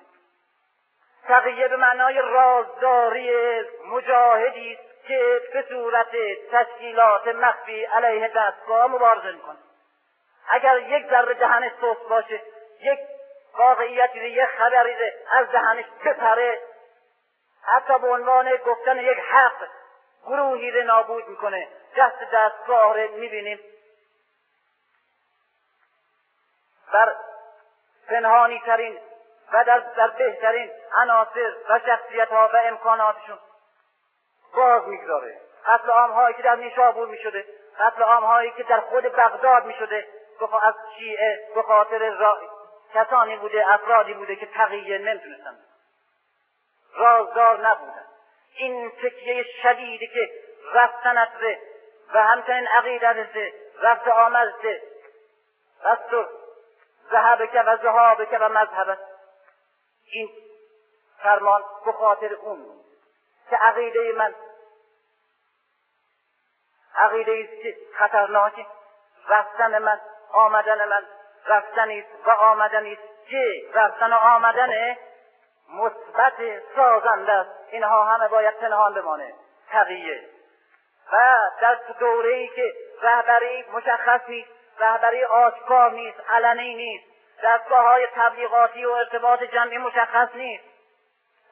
تقیه 1.28 1.68
به 1.68 1.76
معنای 1.76 2.22
رازداری 2.22 3.32
مجاهدی 3.86 4.80
که 5.08 5.42
به 5.54 5.66
صورت 5.70 6.12
تشکیلات 6.52 7.28
مخفی 7.28 7.84
علیه 7.86 8.28
دستگاه 8.28 8.88
مبارزه 8.88 9.32
می‌کنه 9.32 9.58
اگر 10.50 10.80
یک 10.80 11.10
ذره 11.10 11.34
دهنش 11.34 11.72
سوس 11.82 11.98
باشه 12.10 12.42
یک 12.82 13.00
واقعیتی 13.58 14.30
یه 14.30 14.46
خبری 14.46 14.96
از 15.32 15.52
دهنش 15.52 15.86
بپره 16.06 16.62
حتی 17.64 18.00
به 18.00 18.08
عنوان 18.08 18.56
گفتن 18.56 18.98
یک 18.98 19.18
حق 19.18 19.68
گروهی 20.26 20.72
رو 20.72 20.84
نابود 20.84 21.28
می‌کنه. 21.28 21.68
دست 21.98 22.32
دستگاه 22.34 23.04
رو 23.04 23.12
می‌بینیم. 23.12 23.60
بر 26.94 27.16
پنهانی 28.08 28.62
ترین 28.66 29.00
و 29.54 29.64
در, 29.64 29.80
در 29.80 30.08
بهترین 30.08 30.72
عناصر 30.92 31.54
و 31.70 31.80
شخصیت 31.80 32.30
ها 32.30 32.50
و 32.54 32.58
امکاناتشون 32.64 33.40
باز 34.56 34.88
می‌گذاره. 34.88 35.42
قتل 35.66 35.90
عام 35.90 36.12
هایی 36.12 36.36
که 36.36 36.42
در 36.44 36.56
نیشابور 36.56 37.08
می‌شده 37.08 37.46
قتل 37.80 38.04
عام 38.04 38.24
هایی 38.24 38.52
که 38.52 38.64
در 38.64 38.80
خود 38.80 39.04
بغداد 39.04 39.66
می‌شده 39.66 40.08
از 40.62 40.74
شیعه 40.98 41.48
به 41.56 41.62
خاطر. 41.62 42.18
کسانی 42.94 43.38
بوده 43.38 43.72
افرادی 43.72 44.14
بوده 44.14 44.36
که 44.36 44.46
تقیه 44.46 44.98
نمی‌تونستن. 44.98 45.60
رازدار 46.96 47.68
نبودن. 47.68 48.06
این 48.56 48.92
تکیه 48.92 49.44
شدیدی 49.64 50.08
که 50.08 50.30
رفتنت 50.74 51.30
و 52.14 52.24
همچنین 52.24 52.68
عقیدت 52.68 53.54
رفت 53.82 54.08
آمد 54.08 54.54
رست 55.86 56.30
ذهبک 57.12 57.64
و 57.66 57.78
ذهابک 57.78 58.38
و 58.42 58.50
مذهبت 58.50 59.00
این 60.06 60.30
فرمان 61.24 61.64
به 61.86 61.92
خاطر 61.92 62.34
اون 62.34 62.66
که 63.50 63.56
عقیده 63.56 64.12
من 64.12 64.36
عقیده 66.96 67.50
است 67.50 67.96
خطرناکه 67.98 68.66
رفتن 69.28 69.78
من 69.78 70.02
آمدن 70.32 70.88
من 70.88 71.06
رفتنی 71.46 72.00
است 72.00 72.28
و 72.28 72.32
آمدنی 72.32 72.94
است 72.94 73.30
که 73.30 73.70
رفتن 73.74 74.14
و 74.14 74.16
آمدن 74.16 74.96
مثبت 75.70 76.34
سازنده 76.76 77.32
است. 77.32 77.50
اینها 77.72 78.04
همه 78.04 78.28
باید 78.28 78.60
پنهان 78.60 78.94
بمانه. 78.94 79.34
تقیه. 79.70 80.30
و 81.12 81.38
در 81.62 81.78
دوره 82.00 82.34
ای 82.34 82.48
که 82.48 82.74
رهبری 83.02 83.66
مشخص 83.74 84.22
نیست 84.28 84.50
رهبری 84.80 85.24
آشکار 85.24 85.92
نیست 85.92 86.20
علنی 86.30 86.76
نیست. 86.76 87.06
دستگاه 87.44 87.86
های 87.86 88.08
تبلیغاتی 88.16 88.86
و 88.86 88.90
ارتباط 88.90 89.44
جمعی 89.44 89.78
مشخص 89.78 90.30
نیست. 90.36 90.64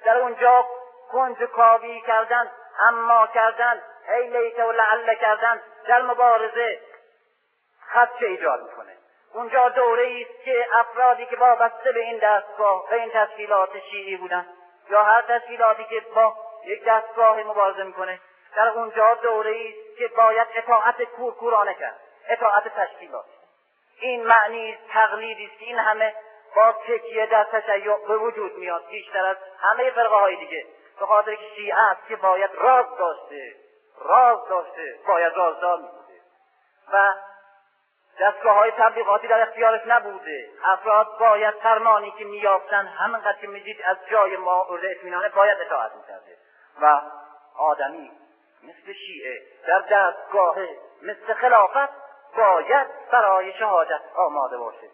در 0.06 0.18
اونجا 0.18 0.66
کنج 1.12 1.38
کاوی 1.44 2.02
کردن 2.02 2.52
اما 2.80 3.28
کردن 3.28 3.82
ای 4.10 4.28
لیت 4.28 4.60
و 4.60 4.72
لعله 4.72 5.16
کردن 5.16 5.62
در 5.88 6.02
مبارزه 6.02 6.80
خدشه 7.94 8.26
ایجاد 8.26 8.62
می‌کنه. 8.64 8.98
اونجا 9.34 9.70
دوره 9.70 10.22
است 10.22 10.46
که 10.46 10.68
افرادی 10.74 11.26
که 11.26 11.36
وابسته 11.36 11.92
به 11.92 12.00
این 12.00 12.18
دستگاه 12.18 12.90
به 12.90 12.96
این 12.96 13.12
تشکیلات 13.14 13.70
شیعی 13.92 14.18
بودن 14.18 14.46
یا 14.90 15.04
هر 15.04 15.22
تشکیلاتی 15.22 15.84
که 15.84 16.02
با 16.16 16.36
یک 16.66 16.86
دستگاه 16.86 17.44
مبارزه 17.44 17.84
می‌کنه 17.84 18.20
در 18.56 18.70
اونجا 18.70 19.14
دوره 19.14 19.56
است 19.70 19.98
که 19.98 20.08
باید 20.08 20.48
اطاعت 20.56 21.04
کورکورانه 21.04 21.74
کرد 21.74 22.00
اطاعت 22.30 22.68
تشکیلات 22.68 23.26
این 24.00 24.28
معنی 24.28 24.78
تقلیدی 24.94 25.46
است 25.46 25.56
این 25.60 25.80
همه 25.80 26.16
با 26.56 26.72
تکیه 26.88 27.26
در 27.26 27.44
تشیع 27.44 28.08
به 28.08 28.18
وجود 28.18 28.58
میاد. 28.58 28.88
بیشتر 28.88 29.26
از 29.26 29.38
همه 29.60 29.90
فرقه 29.90 30.16
های 30.16 30.36
دیگه. 30.36 30.66
به 31.00 31.06
خاطر 31.06 31.36
که 31.36 31.46
شیعه 31.56 31.80
است 31.80 32.08
که 32.08 32.16
باید 32.16 32.52
راز 32.54 32.86
داشته 32.98 33.56
راز 34.06 34.48
داشته 34.50 35.00
باید 35.08 35.34
رازدار 35.36 35.78
بوده 35.78 36.22
و 36.94 37.14
دستگاه 38.20 38.56
های 38.58 38.72
تبلیغاتی 38.72 39.28
در 39.28 39.42
اختیارش 39.42 39.82
نبوده. 39.88 40.50
افراد 40.64 41.18
باید 41.20 41.56
فرمانی 41.56 42.12
که 42.12 42.26
میافتن 42.26 42.88
همینقدر 42.88 43.38
که 43.42 43.48
می‌دید 43.48 43.82
از 43.86 43.98
جای 44.10 44.38
ما 44.38 44.68
اطمینانه 44.92 45.30
باید 45.30 45.58
اطاعت 45.62 45.92
می‌کرده. 45.96 46.38
و 46.82 47.02
آدمی 47.58 48.12
مثل 48.64 48.94
شیعه 48.94 49.42
در 49.68 49.80
دستگاه 49.80 50.58
مثل 51.02 51.34
خلافت 51.34 51.90
باید 52.38 52.88
برای 53.12 53.54
شهادت 53.54 54.02
آماده 54.16 54.58
باشه. 54.58 54.90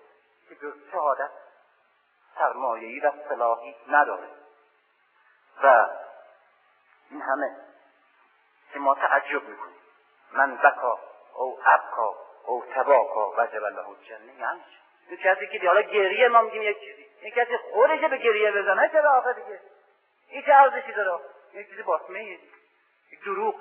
که 0.49 0.55
جز 0.55 0.73
شهادت 0.91 1.29
سرمایهی 2.37 2.99
و 2.99 3.11
صلاحی 3.29 3.75
نداره. 3.89 4.27
و 5.63 5.89
این 7.11 7.21
همه 7.21 7.55
که 8.73 8.79
ما 8.79 8.95
تعجب 8.95 9.49
می‌کنیم. 9.49 9.77
من 10.31 10.57
بکا 10.57 10.99
او 11.35 11.59
ابکا 11.65 12.15
او 12.45 12.65
تباکا 12.75 13.31
وجب 13.37 13.63
له 13.63 13.89
الجنه. 13.89 14.39
یعنی 14.39 14.63
چی؟ 15.09 15.17
کسی 15.17 15.47
که 15.47 15.67
حالا 15.67 15.81
گریه 15.81 16.27
ما 16.27 16.41
میگیم 16.41 16.61
یک 16.61 16.79
چیزی. 16.79 17.07
این 17.21 17.31
کسی 17.31 17.57
خودش 17.57 17.99
به 17.99 18.17
گریه 18.17 18.51
بزنه 18.51 18.89
چرا 18.89 19.11
آخه 19.11 19.33
دیگه؟ 19.33 19.59
این 20.29 20.41
چه 20.41 20.53
ارزشی 20.53 20.91
داره؟ 20.93 21.23
یک 21.53 21.69
چیزی 21.69 21.83
باسمه 21.83 22.39
دروغ. 23.25 23.55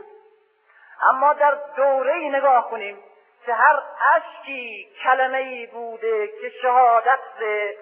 اما 1.02 1.32
در 1.32 1.59
دوره 1.76 2.12
ای 2.12 2.28
نگاه 2.28 2.70
کنیم 2.70 3.04
که 3.46 3.54
هر 3.54 3.82
اشکی 4.14 4.88
کلمه 5.04 5.38
ای 5.38 5.66
بوده 5.66 6.28
که 6.28 6.48
شهادت 6.62 7.20
به 7.38 7.76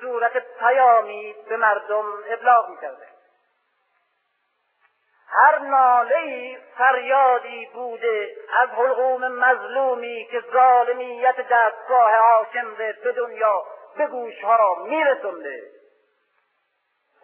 صورت 0.00 0.32
پیامی 0.58 1.34
به 1.48 1.56
مردم 1.56 2.04
ابلاغ 2.28 2.68
می‌کرده. 2.68 3.06
هر 5.28 5.58
ناله 5.58 6.58
فریادی 6.78 7.68
بوده 7.74 8.36
از 8.60 8.68
حلقوم 8.68 9.28
مظلومی 9.28 10.28
که 10.30 10.42
ظالمیت 10.52 11.36
دستگاه 11.50 12.14
حاکم 12.16 12.74
به 12.74 13.12
دنیا 13.16 13.64
به 13.96 14.06
گوشها 14.06 14.84
میرسونده. 14.84 15.79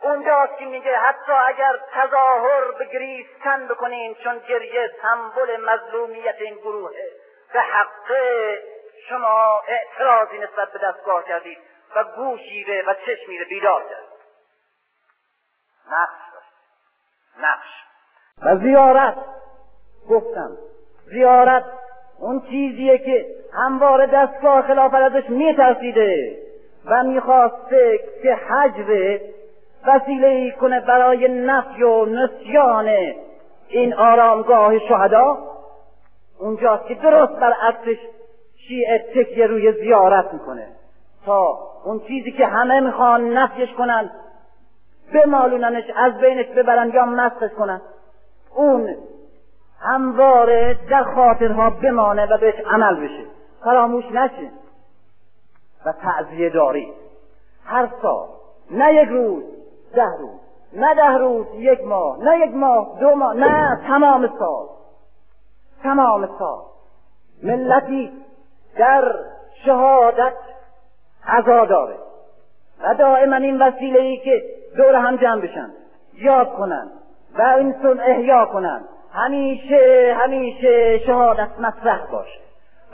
اونجاست 0.02 0.58
که 0.58 0.64
میگه 0.64 0.98
حتی 0.98 1.32
اگر 1.32 1.78
تظاهر 1.94 2.70
به 2.78 2.84
گریستن 2.84 3.68
بکنیم 3.68 4.14
چون 4.14 4.38
گریه 4.38 4.90
سمبل 5.02 5.56
مظلومیت 5.56 6.34
این 6.40 6.54
گروهه. 6.54 7.10
به 7.52 7.60
حق 7.60 8.16
شما 9.08 9.62
اعتراضی 9.68 10.38
نسبت 10.38 10.72
به 10.72 10.78
دستگاه 10.78 11.24
کردید 11.24 11.58
و 11.96 12.04
گوشی 12.04 12.82
و 12.86 12.94
چشمی 12.94 13.44
بیدار 13.48 13.82
کرد. 13.82 14.06
نقش 15.90 16.26
نقش. 17.38 17.68
و 18.42 18.56
زیارت. 18.56 19.16
گفتم 20.10 20.58
زیارت 21.06 21.64
اون 22.18 22.40
چیزیه 22.40 22.98
که 22.98 23.26
همواره 23.52 24.06
دستگاه 24.06 24.62
خلافت 24.62 24.94
ازش 24.94 25.30
میترسیده 25.30 26.38
و 26.84 27.02
می‌خواسته 27.02 27.98
که 28.22 28.34
حجر 28.34 29.18
وسیله 29.86 30.50
کنه 30.50 30.80
برای 30.80 31.28
نفی 31.28 31.82
و 31.82 32.04
نسیان 32.04 32.88
این 33.68 33.94
آرامگاه 33.94 34.78
شهدا. 34.78 35.38
اونجاست 36.38 36.86
که 36.86 36.94
درست 36.94 37.32
بر 37.32 37.52
عکسش 37.52 37.98
شیعه 38.68 38.98
تکیه 38.98 39.46
روی 39.46 39.72
زیارت 39.72 40.32
می‌کنه. 40.32 40.66
تا 41.26 41.58
اون 41.84 42.00
چیزی 42.00 42.32
که 42.32 42.46
همه 42.46 42.80
می‌خوان 42.80 43.28
نفیش 43.28 43.72
کنن 43.72 44.10
بمالوننش 45.14 45.84
از 45.96 46.18
بینش 46.18 46.46
ببرن 46.46 46.90
یا 46.90 47.04
مسخش 47.06 47.50
کنن 47.58 47.80
اون 48.54 48.96
همواره 49.80 50.78
در 50.90 51.02
خاطرها 51.02 51.70
بمانه 51.70 52.26
و 52.26 52.38
بهش 52.38 52.54
عمل 52.66 52.94
بشه. 52.94 53.24
فراموش 53.64 54.04
نشه. 54.04 54.50
و 55.86 55.92
تعذیه 55.92 56.50
داری. 56.50 56.92
هر 57.64 57.88
سال 58.02 58.26
نه 58.70 58.94
یک 58.94 59.08
روز 59.08 59.55
ده 59.94 60.16
روز. 60.18 60.40
نه 60.72 60.94
ده 60.94 61.18
روز 61.18 61.46
یک 61.54 61.84
ماه. 61.84 62.18
نه 62.18 62.46
یک 62.46 62.54
ماه 62.54 62.96
دو 63.00 63.14
ماه. 63.14 63.34
نه 63.34 63.80
تمام 63.88 64.30
سال. 64.38 64.66
تمام 65.82 66.28
سال. 66.38 66.62
ملتی 67.42 68.12
در 68.78 69.14
شهادت 69.64 70.36
عزا 71.26 71.64
داره 71.64 71.96
و 72.82 72.94
دائما 72.94 73.36
این 73.36 73.62
وسیله 73.62 74.00
ای 74.00 74.16
که 74.16 74.42
دور 74.76 74.94
هم 74.94 75.16
جمع 75.16 75.40
بشن. 75.40 75.70
یاد 76.14 76.56
کنن 76.56 76.90
و 77.38 77.42
این 77.42 77.74
سن 77.82 78.00
احیا 78.00 78.46
کنن. 78.46 78.84
همیشه 79.12 80.14
همیشه 80.18 80.98
شهادت 80.98 81.48
مطرح 81.60 82.06
باشه. 82.12 82.40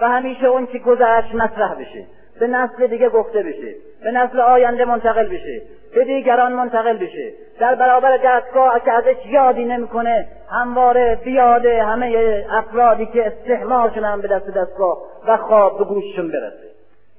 و 0.00 0.08
همیشه 0.08 0.46
اون 0.46 0.66
که 0.66 0.78
گذشت 0.78 1.34
مطرح 1.34 1.74
بشه. 1.74 2.06
به 2.40 2.46
نسل 2.46 2.86
دیگه 2.86 3.08
گفته 3.08 3.42
بشه 3.42 3.74
به 4.02 4.10
نسل 4.10 4.40
آینده 4.40 4.84
منتقل 4.84 5.28
بشه 5.28 5.62
به 5.94 6.04
دیگران 6.04 6.52
منتقل 6.52 6.96
بشه. 6.96 7.32
در 7.60 7.74
برابر 7.74 8.16
دستگاه 8.24 8.80
که 8.84 8.92
ازش 8.92 9.26
یادی 9.26 9.64
نمی‌کنه 9.64 10.26
همواره 10.50 11.20
بیاده 11.24 11.84
همه 11.84 12.44
افرادی 12.50 13.06
که 13.06 13.26
استحمال 13.26 13.90
شدن 13.90 14.20
به 14.20 14.28
دست 14.28 14.50
دستگاه 14.50 14.98
و 15.26 15.36
خواب 15.36 15.78
به 15.78 15.84
گوششون 15.84 16.28
برسه. 16.28 16.72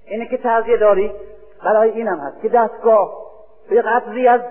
اینه 0.07 0.25
که 0.25 0.37
تعذیه 0.37 0.77
داری 0.77 1.11
برای 1.63 1.89
اینم 1.89 2.19
هست 2.19 2.41
که 2.41 2.49
دستگاه 2.49 3.13
به 3.69 3.81
قدری 3.81 4.27
از 4.27 4.41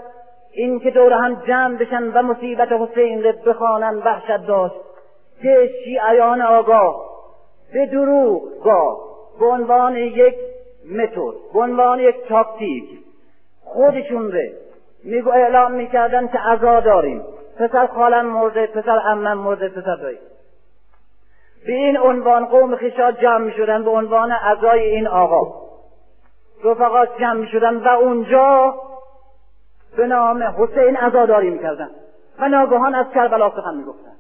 این 0.53 0.81
که 0.81 0.91
دور 0.91 1.13
هم 1.13 1.43
جمع 1.47 1.77
بشن 1.77 2.03
و 2.03 2.23
مصیبت 2.23 2.73
حسین 2.73 3.23
رو 3.23 3.33
بخوانن 3.47 3.97
وحشت 3.97 4.47
داشت 4.47 4.75
که 5.43 5.71
شیعیان 5.85 6.43
آگاه 6.43 7.05
به 7.73 7.87
دروغ 7.87 8.43
گاه 8.65 8.99
به 9.41 9.47
عنوان 9.47 9.97
یک 9.97 10.35
متد 10.91 11.53
به 11.55 11.61
عنوان 11.61 12.01
یک 12.01 12.17
تاکتیک. 12.29 12.85
خودشون 13.65 14.33
رو 14.33 14.41
میگو 15.05 15.31
اعلام 15.31 15.73
می‌کردن 15.73 16.29
که 16.29 16.39
عزا 16.39 16.81
داریم. 16.81 17.23
پسر 17.59 17.87
خالم 17.87 18.27
مرده 18.27 18.67
پسر 18.67 19.01
امم 19.05 19.39
مرده 19.39 19.69
پسر 19.69 19.97
دایی. 19.97 20.19
به 21.67 21.73
این 21.73 21.99
عنوان 21.99 22.45
قوم 22.45 22.77
خیشات 22.77 23.21
جمع 23.21 23.51
شدن 23.51 23.85
به 23.85 23.91
عنوان 23.91 24.33
اعضای 24.33 24.81
این 24.81 25.07
آقا. 25.07 25.63
رفقات 26.65 27.09
جمع 27.21 27.47
شدن 27.47 27.77
و 27.77 27.89
اونجا 27.89 28.75
به 29.97 30.07
نام 30.07 30.43
حسین 30.43 30.97
عزاداری 30.97 31.51
می‌کردن. 31.51 31.91
و 32.39 32.49
ناگهان 32.49 32.95
از 32.95 33.07
کربلا 33.15 33.51
سخن 33.51 33.75
می‌گفتن. 33.75 34.13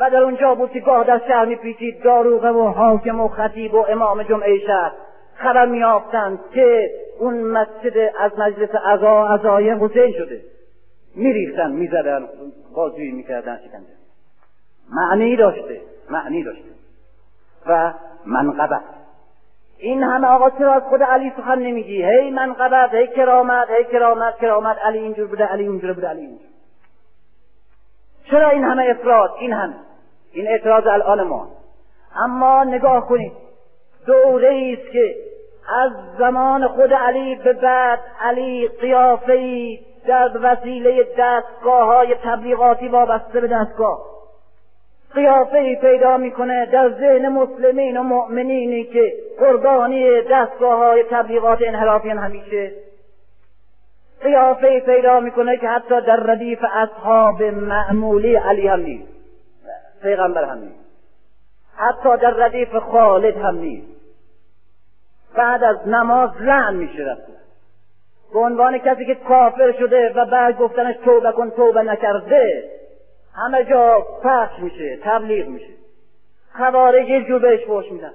و 0.00 0.10
در 0.10 0.22
اونجا 0.22 0.54
بود 0.54 0.70
که 0.70 0.80
گاه 0.80 1.04
در 1.04 1.20
شهر 1.28 1.44
میپیچید. 1.44 2.02
داروغه 2.02 2.50
و 2.50 2.68
حاکم 2.68 3.20
و 3.20 3.28
خطیب 3.28 3.74
و 3.74 3.86
امام 3.88 4.22
جمعه 4.22 4.58
شهر. 4.58 4.92
خبر 5.36 5.66
میافتند 5.66 6.38
که 6.54 6.90
اون 7.18 7.34
مسجد 7.34 8.12
از 8.20 8.38
مجلس 8.38 8.74
عزا 8.74 9.26
عزای 9.26 9.70
حسین 9.70 10.12
شده. 10.12 10.40
میریختن 11.14 11.72
می‌زدن 11.72 12.28
بازجویی 12.74 13.12
می‌کردن 13.12 13.56
شکنجه. 13.56 13.94
معنی 14.90 15.36
داشته 15.36 15.80
معنی 16.10 16.42
داشته. 16.42 16.68
و 17.66 17.92
منقبت. 18.26 18.80
این 19.78 20.02
همه 20.02 20.26
آقا 20.26 20.50
چرا 20.50 20.72
از 20.72 20.82
خود 20.82 21.02
علی 21.02 21.32
سخن 21.36 21.58
نمیگی؟ 21.58 22.04
هی 22.04 22.30
منقبت 22.30 22.94
هی 22.94 23.06
کرامت 23.06 23.70
هی 23.70 23.84
کرامت 23.84 24.36
کرامت. 24.36 24.76
علی 24.78 24.98
اینجور 24.98 25.26
بوده 25.26 25.44
علی 25.44 25.66
اونجور 25.66 25.92
بوده 25.92 26.08
علی 26.08 26.20
اینجور. 26.20 26.48
چرا 28.30 28.48
این 28.50 28.64
همه 28.64 28.86
افراد 28.90 29.34
این 29.38 29.52
همه. 29.52 29.74
این 30.32 30.48
اعتراض 30.48 30.86
الان 30.86 31.22
ما. 31.22 31.48
اما 32.16 32.64
نگاه 32.64 33.08
کنید. 33.08 33.32
دوره 34.06 34.76
است 34.78 34.92
که 34.92 35.16
از 35.68 35.90
زمان 36.18 36.68
خود 36.68 36.92
علی 36.92 37.34
به 37.34 37.52
بعد 37.52 37.98
علی 38.20 38.68
قیافه 38.68 39.78
در 40.06 40.30
وسیله 40.42 41.06
دستگاه 41.18 41.86
های 41.86 42.16
تبلیغاتی 42.24 42.88
وابسته 42.88 43.40
به 43.40 43.46
دستگاه. 43.46 44.14
قیافه 45.14 45.58
ای 45.58 45.76
پیدا 45.76 46.16
می‌کنه 46.16 46.66
در 46.66 46.90
ذهن 46.90 47.28
مسلمین 47.28 47.96
و 47.96 48.02
مؤمنینی 48.02 48.84
که 48.84 49.12
قربانی 49.38 50.22
دستگاه 50.22 50.78
های 50.78 51.04
تبلیغات 51.10 51.58
انحرافی 51.62 52.08
همیشه. 52.08 52.72
قیافه 54.22 54.66
ای 54.66 54.80
پیدا 54.80 55.20
می‌کنه 55.20 55.56
که 55.56 55.68
حتی 55.68 56.00
در 56.00 56.16
ردیف 56.16 56.58
اصحاب 56.74 57.42
معمولی 57.42 58.36
علی 58.36 58.68
هم 58.68 58.80
نیست. 58.80 59.12
پیغمبر 60.02 60.44
هم 60.44 60.58
نیست. 60.58 60.84
حتی 61.76 62.16
در 62.22 62.30
ردیف 62.30 62.76
خالد 62.76 63.36
هم 63.36 63.58
نیست. 63.58 63.93
بعد 65.36 65.64
از 65.64 65.88
نماز 65.88 66.30
لعن 66.40 66.74
میشه 66.74 67.16
به 68.32 68.38
عنوان 68.40 68.78
کسی 68.78 69.06
که 69.06 69.14
کافر 69.14 69.72
شده 69.72 70.12
و 70.16 70.24
بعد 70.24 70.58
گفتنش 70.58 70.96
توبه 71.04 71.32
کن 71.32 71.50
توبه 71.50 71.82
نکرده 71.82 72.70
همه 73.34 73.64
جا 73.64 74.06
پخش 74.24 74.58
میشه 74.58 74.98
تبلیغ 75.02 75.48
میشه. 75.48 75.74
خوارج 76.56 77.08
یه 77.08 77.24
جور 77.24 77.38
بهش 77.38 77.66
فوش 77.66 77.92
میدن. 77.92 78.12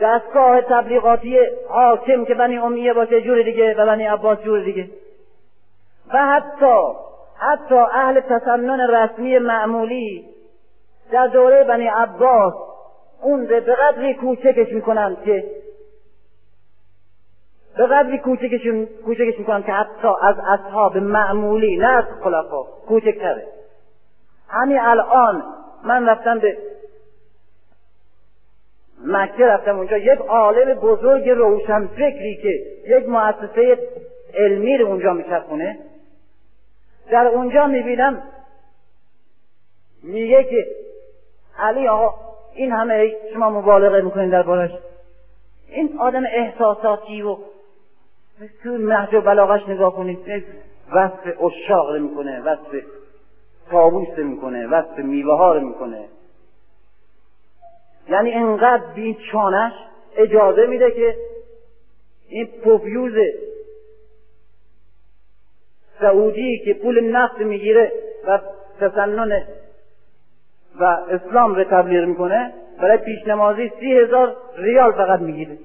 دستگاه 0.00 0.60
تبلیغاتی 0.60 1.38
حاکم 1.68 2.24
که 2.24 2.34
بنی 2.34 2.58
امیه 2.58 2.92
باشه 2.92 3.22
جور 3.22 3.42
دیگه 3.42 3.74
و 3.74 3.86
بنی 3.86 4.06
عباس 4.06 4.38
جور 4.38 4.60
دیگه. 4.60 4.88
و 6.14 6.26
حتی 6.26 6.94
حتی 7.38 7.74
اهل 7.74 8.20
تسنن 8.20 8.80
رسمی 8.80 9.38
معمولی 9.38 10.24
در 11.12 11.26
دوره 11.26 11.64
بنی 11.64 11.86
عباس 11.86 12.54
اون 13.22 13.46
به 13.46 13.60
قدری 13.60 14.14
کوچکش 14.14 14.72
می‌کنن 14.72 15.16
که 15.24 15.44
به 17.76 17.86
قدری 17.86 18.18
کوچکش 18.18 18.60
کوچکش 19.04 19.38
می‌کنن 19.38 19.62
که 19.62 19.72
حتی 19.72 20.08
از 20.22 20.36
اصحاب 20.38 20.96
معمولی 20.96 21.76
نه 21.76 21.88
از 21.88 22.04
خلفا 22.24 22.62
کوچکتره. 22.62 23.46
همین 24.48 24.80
الان 24.80 25.44
من 25.84 26.08
رفتم 26.08 26.38
به 26.38 26.58
مکه 29.04 29.46
رفتم 29.46 29.76
اونجا. 29.76 29.96
یک 29.96 30.18
عالم 30.18 30.74
بزرگ 30.74 31.28
روشن 31.28 31.86
فکری 31.86 32.36
که 32.42 32.48
یک 32.86 33.08
مؤسسه 33.08 33.78
علمی 34.34 34.78
رو 34.78 34.86
اونجا 34.86 35.12
میچرخونه. 35.12 35.78
در 37.10 37.26
اونجا 37.26 37.66
می‌بینم 37.66 38.22
میگه 40.02 40.44
که 40.44 40.66
علی 41.58 41.88
آقا 41.88 42.14
این 42.54 42.72
همه 42.72 43.12
شما 43.32 43.50
مبالغه 43.50 44.00
می‌کنین 44.00 44.30
در 44.30 44.42
بارش. 44.42 44.70
این 45.68 45.98
آدم 45.98 46.24
احساساتی 46.32 47.22
و 47.22 47.36
تو 48.62 48.78
نهج 48.78 49.14
و 49.14 49.20
بلاغش 49.20 49.68
نگاه 49.68 49.96
کنید 49.96 50.18
وصف 50.92 51.42
اشاق 51.42 51.96
می‌کنه 51.96 52.40
وصف 52.40 52.84
تابوس 53.70 54.18
می‌کنه 54.18 54.66
وصف 54.66 54.98
میوه 54.98 55.36
ها 55.36 55.54
رو 55.54 55.68
می‌کنه. 55.68 56.04
یعنی 58.08 58.32
انقدر 58.32 58.82
بیچانش 58.94 59.72
اجازه 60.16 60.66
میده 60.66 60.90
که 60.90 61.16
این 62.28 62.48
پوفیوز 62.64 63.12
سعودی 66.00 66.58
که 66.64 66.74
پول 66.74 67.10
نفت 67.10 67.38
می‌گیره 67.38 67.92
و 68.26 68.40
تسنن 68.80 69.42
و 70.80 70.84
اسلام 70.84 71.54
رو 71.54 71.64
تبلیغ 71.64 72.04
می‌کنه 72.04 72.52
برای 72.78 72.96
پیشنمازی 72.96 73.72
سی 73.80 73.92
هزار 73.92 74.36
ریال 74.56 74.92
فقط 74.92 75.20
می‌گیره. 75.20 75.58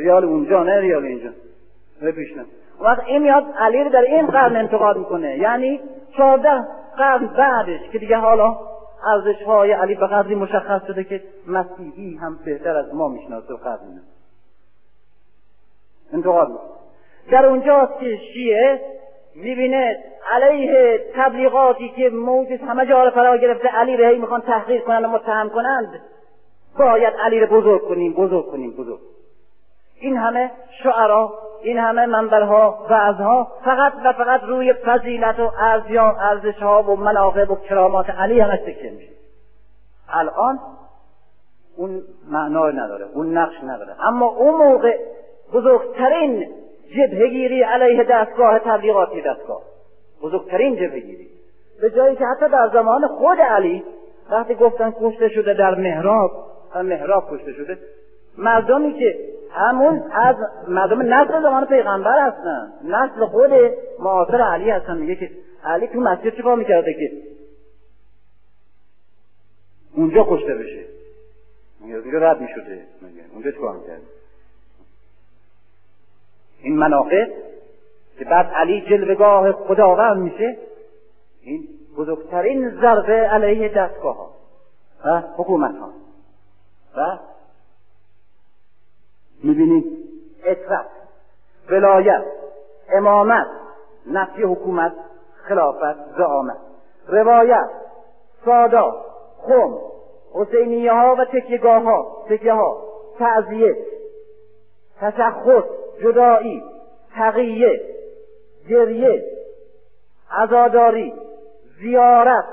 ریال 0.00 0.24
اونجا 0.24 0.62
نه 0.62 0.80
ریال 0.80 1.04
اینجا. 1.04 1.30
برای 2.00 2.12
پیشنمازی 2.12 2.50
وقت 2.80 3.04
این 3.06 3.22
میاد 3.22 3.44
علی 3.58 3.90
در 3.90 4.00
این 4.00 4.26
قرن 4.26 4.56
انتقاد 4.56 4.96
می‌کنه. 4.96 5.38
یعنی 5.38 5.80
چهارده 6.16 6.66
قرن 6.96 7.26
بعدش 7.26 7.80
که 7.92 7.98
دیگه 7.98 8.16
حالا 8.16 8.56
ارزش 9.06 9.42
های 9.42 9.72
علی 9.72 9.94
به 9.94 10.06
قدری 10.06 10.34
مشخص 10.34 10.86
شده 10.86 11.04
که 11.04 11.22
مسیحی 11.46 12.16
هم 12.16 12.38
بهتر 12.44 12.76
از 12.76 12.94
ما 12.94 13.08
می‌شناسه 13.08 13.54
و 13.54 13.56
قرن 13.56 13.78
انتقاد 16.12 16.48
می‌کنه. 16.48 16.70
در 17.30 17.46
اونجاست 17.46 18.00
که 18.00 18.16
شیعه 18.32 18.80
می‌بینه 19.34 19.98
علیه 20.32 21.00
تبلیغاتی 21.14 21.88
که 21.88 22.10
موجود 22.10 22.60
همه 22.60 22.86
جا 22.86 23.04
رو 23.04 23.10
فرا 23.10 23.36
گرفته 23.36 23.68
علی 23.68 23.96
رو 23.96 24.04
هی 24.04 24.18
می‌خوان 24.18 24.40
تحقیر 24.40 24.80
کنند 24.80 25.04
و 25.04 25.08
متهم 25.08 25.48
کنند. 25.48 26.00
باید 26.78 27.14
علی 27.22 27.40
رو 27.40 27.60
بزرگ 27.60 27.88
کنیم 27.88 28.12
بزرگ 28.12 28.46
کنیم 28.46 28.70
بزرگ. 28.70 28.98
این 30.00 30.16
همه 30.16 30.50
شعرا 30.82 31.34
این 31.62 31.78
همه 31.78 32.06
منبرها 32.06 32.86
وعظها 32.90 33.52
فقط 33.64 33.92
و 34.04 34.12
فقط 34.12 34.42
روی 34.44 34.72
فضیلت 34.72 35.40
و 35.40 35.50
ارزش 36.20 36.62
ها 36.62 36.82
و 36.82 36.96
مناقب 36.96 37.50
و 37.50 37.56
کرامات 37.56 38.10
علی 38.10 38.40
همش 38.40 38.58
تکیه 38.58 38.90
میشه. 38.90 39.12
الان 40.12 40.58
اون 41.76 42.02
معنا 42.30 42.70
نداره 42.70 43.06
اون 43.14 43.38
نقش 43.38 43.54
نداره. 43.62 43.94
اما 44.06 44.26
اون 44.26 44.54
موقع 44.54 44.98
بزرگترین 45.52 46.48
جبهگیری 46.96 47.62
علیه 47.62 48.04
دستگاه 48.04 48.58
تبلیغاتی 48.58 49.22
دستگاه 49.22 49.62
بزرگترین 50.22 50.76
جبهگیری 50.76 51.28
به 51.80 51.90
جایی 51.90 52.16
که 52.16 52.24
حتی 52.24 52.48
در 52.48 52.70
زمان 52.72 53.06
خود 53.06 53.40
علی 53.40 53.84
وقتی 54.30 54.54
گفتن 54.54 54.94
کشته 55.00 55.28
شده 55.28 55.54
در 55.54 55.74
محراب 55.74 56.30
در 56.74 56.82
محراب 56.82 57.24
کشته 57.30 57.52
شده 57.52 57.78
مردمی 58.38 58.94
که 58.98 59.29
همون 59.52 60.12
از 60.12 60.36
مردم 60.68 61.14
نسل 61.14 61.42
زمان 61.42 61.66
پیغمبر 61.66 62.28
هستن. 62.28 62.72
نسل 62.84 63.26
خود 63.26 63.50
معاصر 63.98 64.40
علی 64.40 64.70
هستن. 64.70 64.96
میگه 64.96 65.16
که 65.16 65.30
علی 65.64 65.86
تو 65.86 66.00
مسجد 66.00 66.36
چیکار 66.36 66.56
می‌کرده 66.56 66.94
که؟ 66.94 67.12
اونجا 69.94 70.26
کشته 70.30 70.54
بشه. 70.54 70.84
اونجا 71.80 72.18
رد 72.18 72.40
می‌شده. 72.40 72.84
اونجا 73.34 73.50
چیکار 73.50 73.76
می‌کرده 73.76 74.02
این 76.62 76.76
مناقب 76.76 77.28
که 78.18 78.24
بعد 78.24 78.46
علی 78.46 78.80
جلوگاه 78.80 79.52
خداوند 79.52 80.16
میشه 80.16 80.56
این 81.42 81.68
بزرگترین 81.96 82.70
ضربه 82.80 83.12
علیه 83.12 83.68
دستگاه 83.68 84.16
ها 84.16 84.30
و 85.04 85.22
حکومت 85.36 85.74
ها 85.78 85.92
و 86.96 87.18
می‌بینید 89.44 89.98
اطرت 90.44 90.86
ولایت 91.70 92.24
امامت 92.92 93.46
نفی 94.06 94.42
حکومت 94.42 94.92
خلافت 95.48 96.16
زعامت. 96.18 96.56
روایت 97.08 97.70
سادا 98.44 99.04
خم 99.42 99.78
حسینیه 100.34 100.92
ها 100.92 101.16
و 101.18 101.24
تکیگاه 101.24 101.82
ها 101.82 102.24
تکیه 102.28 102.52
ها 102.52 102.82
تعذیه 103.18 103.76
تشخص 105.00 105.64
جدایی 106.02 106.64
تقیه 107.14 107.80
گریه 108.68 109.24
عزاداری 110.30 111.14
زیارت 111.80 112.44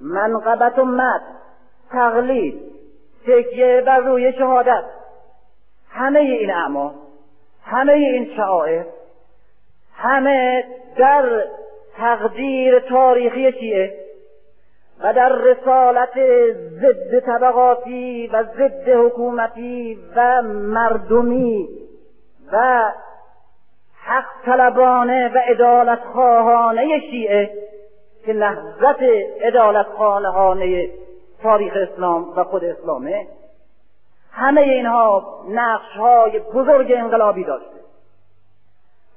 منقبت 0.00 0.78
و 0.78 0.84
مد 0.84 1.22
تقلید 1.90 2.62
تکیه 3.26 3.82
بر 3.86 3.98
روی 3.98 4.32
شهادت. 4.32 4.84
همه 5.94 6.20
این 6.20 6.50
اعمال 6.50 6.90
همه 7.64 7.92
این 7.92 8.36
شعائر 8.36 8.84
همه 9.96 10.64
در 10.96 11.44
تقدیر 11.96 12.78
تاریخی 12.78 13.52
شیعه 13.52 14.04
و 15.00 15.12
در 15.12 15.32
رسالت 15.32 16.14
ضد 16.52 17.20
طبقاتی 17.26 18.26
و 18.26 18.42
ضد 18.42 18.88
حکومتی 18.88 19.98
و 20.16 20.42
مردمی 20.42 21.68
و 22.52 22.84
حق 24.04 24.24
طلبانه 24.44 25.28
و 25.28 25.38
ادالت 25.48 26.00
خواهانه 26.12 27.00
شیعه 27.10 27.50
که 28.26 28.32
نهضت 28.32 28.98
ادالت 29.40 29.86
خواهانه 29.86 30.90
تاریخ 31.42 31.72
اسلام 31.76 32.32
و 32.36 32.44
خود 32.44 32.64
اسلامه. 32.64 33.26
همه 34.34 34.60
اینها 34.60 35.40
نقش 35.48 35.96
های 35.96 36.38
بزرگ 36.38 36.92
انقلابی 36.92 37.44
داشته. 37.44 37.74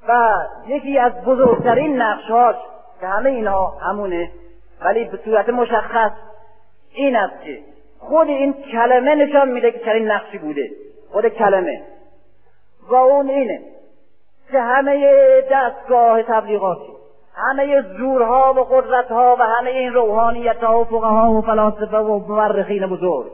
و 0.07 0.38
یکی 0.68 0.99
از 0.99 1.13
بزرگترین 1.26 2.01
نقش 2.01 2.55
که 2.99 3.07
همه 3.07 3.30
اینها 3.30 3.78
همونه 3.82 4.32
ولی 4.82 5.03
به 5.03 5.20
صورت 5.26 5.49
مشخص 5.49 6.11
این 6.93 7.15
است 7.15 7.43
که 7.43 7.59
خود 7.99 8.28
این 8.28 8.53
کلمه 8.53 9.15
نشان 9.15 9.49
میده 9.49 9.72
که 9.72 9.80
چنین 9.80 10.11
نقشی 10.11 10.38
بوده. 10.38 10.72
خود 11.11 11.28
کلمه. 11.28 11.82
و 12.89 12.95
اون 12.95 13.30
اینه 13.30 13.61
که 14.51 14.59
همه 14.59 15.41
دستگاه 15.51 16.24
تبلیغاتی 16.24 16.93
همه 17.36 17.82
زورها 17.82 18.53
و 18.53 18.59
قدرتها 18.59 19.36
و 19.39 19.43
همه 19.43 19.70
این 19.70 19.93
روحانیتها 19.93 20.82
و 20.82 20.84
فقها 20.84 21.32
و 21.32 21.41
فلاسفه 21.41 21.97
و 21.97 22.20
مورخین 22.20 22.88
بزرگ 22.88 23.32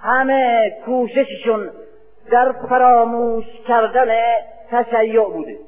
همه 0.00 0.70
کوشششون 0.86 1.70
در 2.30 2.52
فراموش 2.52 3.44
کردن 3.68 4.08
تشیع 4.70 5.24
بوده 5.24 5.58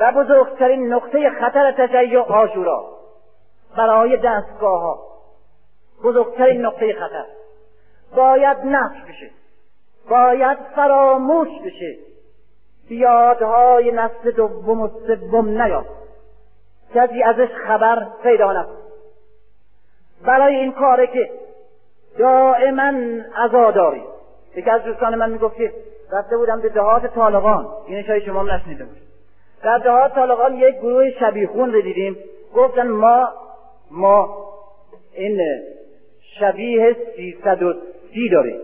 و 0.00 0.12
بزرگترین 0.12 0.92
نقطه 0.92 1.30
خطر 1.30 1.72
تشیع 1.72 2.20
آشورا 2.20 2.96
برای 3.76 4.16
دستگاه 4.16 4.80
ها 4.80 4.98
بزرگترین 6.04 6.66
نقطه 6.66 6.92
خطر. 6.92 7.24
باید 8.16 8.56
نفش 8.64 9.02
بشه. 9.08 9.30
باید 10.08 10.58
فراموش 10.76 11.48
بشه. 11.64 11.96
بیادهای 12.88 13.92
نسل 13.92 14.30
دوم 14.30 14.80
و 14.80 14.88
سوم 14.88 15.62
نیاد 15.62 15.86
کسی 16.94 17.22
ازش 17.22 17.48
خبر 17.66 18.06
پیدا 18.22 18.52
نکن 18.52 18.76
برای 20.26 20.56
این 20.56 20.72
کاره 20.72 21.06
که 21.06 21.30
دائما 22.18 22.92
عزاداری. 23.36 24.02
یکی 24.56 24.70
از 24.70 24.82
دوستان 24.82 25.14
من 25.14 25.30
می‌گفت 25.30 25.56
که 25.56 25.72
رفته 26.12 26.36
بودم 26.36 26.60
به 26.60 26.68
دهات 26.68 27.06
طالقان. 27.06 27.66
این 27.86 28.02
شاید 28.02 28.24
شما 28.24 28.42
نشنیده 28.42 28.84
بود. 28.84 28.96
در 29.62 29.78
دهات 29.78 30.14
طالقان 30.14 30.54
یک 30.54 30.74
گروه 30.74 31.10
شبیخون 31.10 31.72
رو 31.72 31.80
دیدیم. 31.80 32.16
گفتن 32.54 32.88
ما 32.88 33.28
ما 33.90 34.46
این 35.14 35.40
شبیه 36.40 36.96
سیصد 37.16 37.62
و 37.62 37.74
سی 38.14 38.28
داریم. 38.28 38.60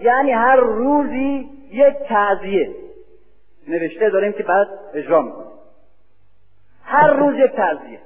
یعنی 0.00 0.32
هر 0.32 0.56
روزی 0.56 1.50
یک 1.70 1.94
تعذیه 2.08 2.70
نوشته 3.68 4.10
داریم 4.10 4.32
که 4.32 4.42
بعد 4.42 4.68
اجرا 4.94 5.22
می‌کنیم. 5.22 5.52
هر 6.84 7.12
روز 7.12 7.34
یک 7.38 7.52
تعذیه. 7.52 7.98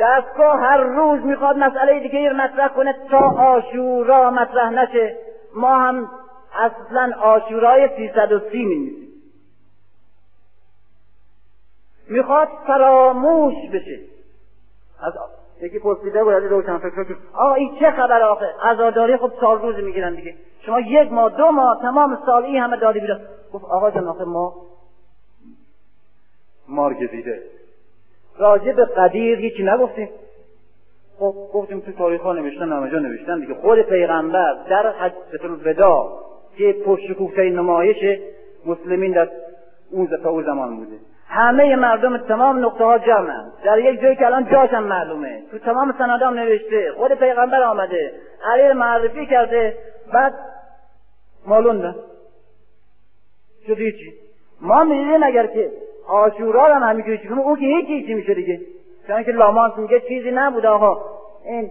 دستگاه 0.00 0.60
هر 0.60 0.76
روز 0.76 1.20
می‌خواد 1.20 1.56
مسئله 1.56 2.00
دیگه 2.00 2.32
مطرح 2.32 2.68
کنه 2.68 2.94
تا 3.10 3.18
آشورا 3.18 4.30
مطرح 4.30 4.70
نشه. 4.70 5.16
ما 5.54 5.78
هم 5.78 6.10
اصلا 6.54 7.12
آشورای 7.20 7.88
سیصد 7.96 8.32
و 8.32 8.40
سی 8.50 8.64
می 8.64 9.08
می‌خواد 12.08 12.48
فراموش 12.66 13.54
بشه. 13.72 14.00
از 15.02 15.12
یکی 15.62 15.78
پرسیده 15.78 16.24
بود 16.24 16.32
از 16.32 16.44
روشن 16.44 16.78
فکر 16.78 17.04
که 17.04 17.16
آقا 17.34 17.54
این 17.54 17.76
چه 17.80 17.90
خبر 17.90 18.22
آخه؟ 18.22 18.54
عزاداری 18.62 19.16
خب 19.16 19.32
سال 19.40 19.62
روز 19.62 19.76
می‌گیرن 19.76 20.14
دیگه. 20.14 20.34
شما 20.66 20.80
یک 20.80 21.12
ماه 21.12 21.36
دو 21.36 21.50
ماه 21.50 21.82
تمام 21.82 22.18
سال 22.26 22.44
این 22.44 22.62
همه 22.62 22.76
دادی 22.76 23.00
بیرون. 23.00 23.20
گفت 23.52 23.64
آقا 23.64 23.90
جان 23.90 24.08
آخه 24.08 24.24
ما 24.24 24.54
مارگ 26.68 27.10
دیده 27.10 27.42
راجع 28.38 28.72
به 28.72 28.84
قدیر 28.84 29.38
هیچی 29.38 29.62
نگفتیم. 29.62 30.08
خب 31.18 31.34
گفتیم 31.52 31.80
تو 31.80 31.92
تاریخ 31.92 32.20
ها 32.20 32.32
نوشتن 32.32 32.72
همه 32.72 32.90
جا 32.90 32.98
نوشتن 32.98 33.40
دیگه. 33.40 33.54
خود 33.54 33.82
پیغمبر 33.82 34.54
در 34.70 34.90
حجت 34.90 35.44
الوداع 35.44 36.18
که 36.58 36.76
پرشکوفه 36.86 37.42
نمایش 37.42 38.20
مسلمین 38.66 39.12
در 39.12 39.28
اون 39.90 40.06
تا 40.22 40.30
اون 40.30 40.44
زمان 40.44 40.76
بوده. 40.76 40.96
همه 41.28 41.76
مردم 41.76 42.18
تمام 42.18 42.64
نقطه 42.64 42.84
ها 42.84 42.98
جمعن. 42.98 43.52
در 43.64 43.78
یک 43.78 44.00
جایی 44.00 44.16
که 44.16 44.26
الان 44.26 44.50
جاشم 44.50 44.82
معلومه. 44.82 45.42
تو 45.50 45.58
تمام 45.58 45.94
سنادام 45.98 46.34
نوشته. 46.34 46.92
خود 46.96 47.12
پیغمبر 47.12 47.62
آمده. 47.62 48.12
علی 48.44 48.72
معرفی 48.72 49.26
کرده. 49.26 49.76
بعد 50.12 50.34
مالوندن 51.46 51.94
شد 53.66 53.78
هیچی. 53.78 54.12
ما 54.60 54.84
می‌دیدیم 54.84 55.22
اگر 55.22 55.46
که 55.46 55.70
آشورا 56.06 56.74
هم 56.74 56.82
همینجوری 56.82 57.18
کنه؟ 57.18 57.38
اون 57.38 57.56
که 57.56 57.66
هیچی 57.66 58.06
چی 58.06 58.14
میشه 58.14 58.34
دیگه. 58.34 58.60
چون 59.06 59.22
که 59.22 59.32
لامانس 59.32 59.72
میگه 59.78 60.00
چیزی 60.00 60.30
نبود 60.30 60.66
آقا. 60.66 61.04
این 61.44 61.70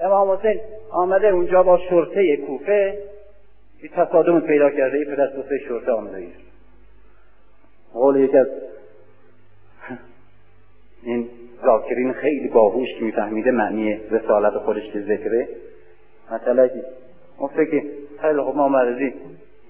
امام 0.00 0.30
حسین 0.30 0.60
آمده 0.90 1.26
اونجا 1.26 1.62
با 1.62 1.78
شرطه 1.78 2.36
کوفه. 2.36 2.98
یه 3.82 3.88
تصادم 3.88 4.40
پیدا 4.40 4.70
کرده. 4.70 4.98
ای 4.98 5.04
پدر 5.04 5.28
شرطه 5.68 5.92
آمده 5.92 6.26
قول 7.92 8.16
یک 8.16 8.34
از 8.34 8.46
این 11.02 11.28
ذاکرین 11.64 12.12
خیلی 12.12 12.48
باهوش 12.48 12.88
که 12.98 13.04
میفهمیده 13.04 13.50
معنی 13.50 14.00
رسالت 14.10 14.52
خودش 14.52 14.90
که 14.92 15.00
ذکره. 15.00 15.48
مثلا 16.32 16.68
که 17.66 17.84
خیلی 18.20 18.40
خب 18.40 18.56
ما 18.56 18.68
مرزی 18.68 19.14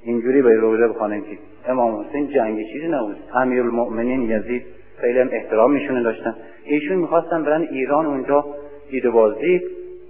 اینجوری 0.04 0.42
به 0.42 0.54
روزه 0.56 0.88
بخوانیم 0.88 1.22
که 1.22 1.38
امام 1.68 2.00
حسین 2.00 2.28
جنگی 2.28 2.72
چیزی 2.72 2.88
نبود. 2.88 3.16
امیر 3.34 3.62
المؤمنین 3.62 4.22
یزید 4.22 4.62
خیلی 4.96 5.18
هم 5.18 5.28
احترام 5.32 5.72
میشونه 5.72 6.02
داشتن. 6.02 6.34
ایشون 6.64 6.96
می‌خواستن 6.96 7.44
برن 7.44 7.62
ایران 7.62 8.06
اونجا 8.06 8.44
دیده 8.90 9.10
بازی 9.10 9.60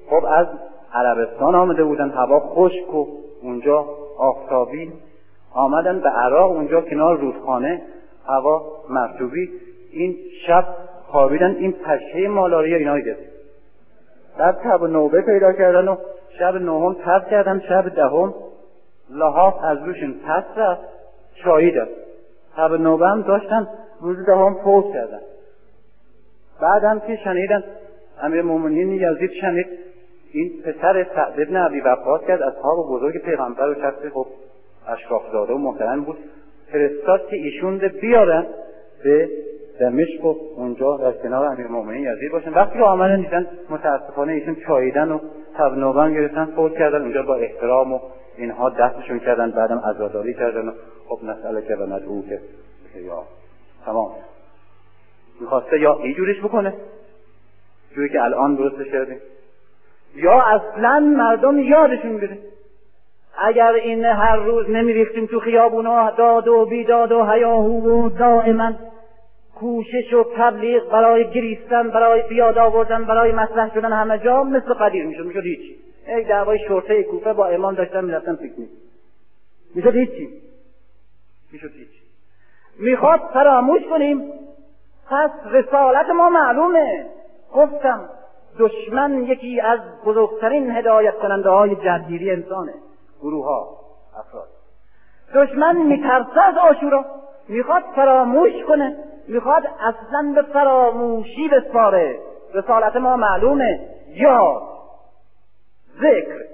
خب 0.07 0.24
از 0.24 0.47
عربستان 0.95 1.55
آمده 1.55 1.84
بودن 1.84 2.11
هوا 2.11 2.41
خشک 2.41 2.95
و 2.95 3.07
اونجا 3.43 3.86
آفتابی. 4.18 4.93
آمدن 5.55 6.01
به 6.01 6.09
عراق 6.09 6.51
اونجا 6.51 6.80
کنار 6.80 7.18
رودخانه 7.18 7.82
هوا 8.26 8.62
مرتوبی 8.91 9.51
این 9.93 10.16
شب 10.47 10.64
خوابیدن 11.07 11.57
این 11.59 11.72
پشه 11.72 12.28
مالاریا 12.28 12.76
اینا 12.76 12.99
گرفت 12.99 13.20
بعد 14.38 14.59
تب 14.64 14.82
و 14.82 14.86
نوبه 14.86 15.22
پیدا 15.22 15.53
کردن 15.53 15.88
و 15.88 15.97
شب 16.38 16.55
نهم 16.55 16.95
تب 16.95 17.30
کردن 17.30 17.62
شب 17.68 17.88
دهم 17.95 18.34
لحاف 19.11 19.64
از 19.64 19.78
روشون 19.78 20.14
پس 20.26 20.44
رفت 20.56 20.82
شاییدن 21.44 21.88
تب 22.56 22.72
نوبه 22.72 23.06
هم 23.06 23.22
داشتن 23.22 23.68
روز 24.00 24.26
دهم 24.26 24.54
فوت 24.64 24.92
کردن. 24.92 25.20
بعد 26.62 26.84
هم 26.84 27.00
که 27.00 27.16
شنیدن 27.24 27.64
امیر 28.22 28.42
مومنین 28.42 28.92
یزید 28.92 29.30
شنید 29.40 29.66
این 30.32 30.52
پسر 30.64 31.06
سعد 31.14 31.40
ابن 31.40 31.56
عبی 31.56 31.80
وقاص 31.80 32.20
کرد 32.20 32.42
از 32.42 32.54
اصحاب 32.54 32.86
بزرگ 32.90 33.22
پیغمبر 33.22 33.68
و 33.68 33.74
شخص 33.74 34.12
خب 34.14 34.26
اشرافزاده 34.88 35.52
و 35.52 35.58
محترم 35.58 36.04
بود. 36.04 36.18
فرستاد 36.72 37.26
که 37.26 37.36
ایشون 37.36 37.78
بیارن 37.78 38.46
به 39.04 39.28
دمشق 39.80 40.24
و 40.24 40.34
اونجا 40.56 40.96
در 40.96 41.12
کنار 41.12 41.46
امیر 41.46 41.66
مومنین 41.66 42.04
یزید 42.04 42.32
باشن. 42.32 42.54
وقتی 42.54 42.78
که 42.78 42.84
آمدن 42.84 43.20
دیدن 43.20 43.46
متاسفانه 43.70 44.32
ایشون 44.32 44.56
چاییدن 44.66 45.11
و 45.11 45.18
تبنوبان 45.58 46.14
گرفتن 46.14 46.44
فوت 46.44 46.74
کردن. 46.74 47.02
اونجا 47.02 47.22
با 47.22 47.36
احترام 47.36 47.92
و 47.92 47.98
اینها 48.41 48.70
دستشون 48.70 49.18
کردن 49.18 49.51
بعدم 49.51 49.78
عزاداری 49.78 50.34
کردن 50.34 50.68
و 50.68 50.72
خب 51.09 51.18
مسئله 51.24 51.62
که 51.62 51.76
به 51.76 51.86
مدعو 51.86 52.22
که 52.28 52.41
یا 53.01 53.22
تمام. 53.86 54.11
می‌خواسته 55.41 55.80
یا 55.80 55.99
اینجوریش 56.03 56.41
بکنه 56.41 56.74
جوری 57.95 58.09
که 58.09 58.22
الان 58.22 58.55
درستش 58.55 58.86
کردیم. 58.86 59.20
یا 60.14 60.43
اصلا 60.43 61.01
مردم 61.01 61.59
یادشون 61.59 62.16
بره. 62.16 62.38
اگر 63.38 63.72
این 63.72 64.05
هر 64.05 64.36
روز 64.36 64.70
نمیریختیم 64.70 65.26
تو 65.26 65.41
خیابونا 65.41 66.11
داد 66.11 66.49
و 66.49 66.66
بیداد 66.66 67.12
و 67.12 67.24
هیاهو 67.24 67.80
و 67.80 68.09
دائما 68.09 68.72
کوشش 69.55 70.12
و 70.12 70.24
تبلیغ 70.36 70.91
برای 70.91 71.30
گریستن 71.30 71.91
برای 71.91 72.22
بیاد 72.28 72.59
آوردن 72.59 73.05
برای 73.05 73.32
مطرح 73.32 73.74
شدن 73.74 73.93
همه 73.93 74.18
جا 74.18 74.45
مثل 74.45 74.74
قدیر 74.74 75.07
می‌شد 75.07 75.24
می‌شد 75.26 75.43
هیچی. 75.45 75.80
یک 76.11 76.28
دعوای 76.28 76.58
شرطه 76.68 77.02
کوفه 77.02 77.32
با 77.32 77.46
امام 77.46 77.74
داشتن 77.74 78.04
می‌رفتن 78.04 78.36
پیکنیک. 78.36 78.70
می‌شد 79.74 79.94
هیچی 79.94 80.28
می‌شد 81.52 81.70
هیچی 81.72 82.00
می‌خواد 82.78 83.20
فراموش 83.32 83.82
کنیم. 83.90 84.32
پس 85.11 85.30
رسالت 85.44 86.11
ما 86.11 86.30
معلومه. 86.30 87.06
گفتم 87.54 88.08
دشمن 88.58 89.22
یکی 89.22 89.61
از 89.61 89.80
بزرگترین 90.04 90.70
هدایت 90.70 91.14
کننده 91.18 91.48
های 91.48 91.76
جدگیری 91.76 92.30
انسانه. 92.30 92.74
گروه 93.22 93.44
ها 93.44 93.78
افراد. 94.18 94.48
دشمن 95.34 95.76
میترسه 95.76 96.40
از 96.40 96.56
آشورا. 96.56 97.04
می‌خواد 97.48 97.82
فراموش 97.96 98.52
کنه. 98.68 98.96
می‌خواد 99.28 99.62
اصلا 99.80 100.32
به 100.34 100.42
فراموشی 100.42 101.48
بسپاره. 101.48 102.20
رسالت 102.54 102.96
ما 102.96 103.16
معلومه. 103.16 103.88
یا 104.08 104.62
ذکر. 106.01 106.51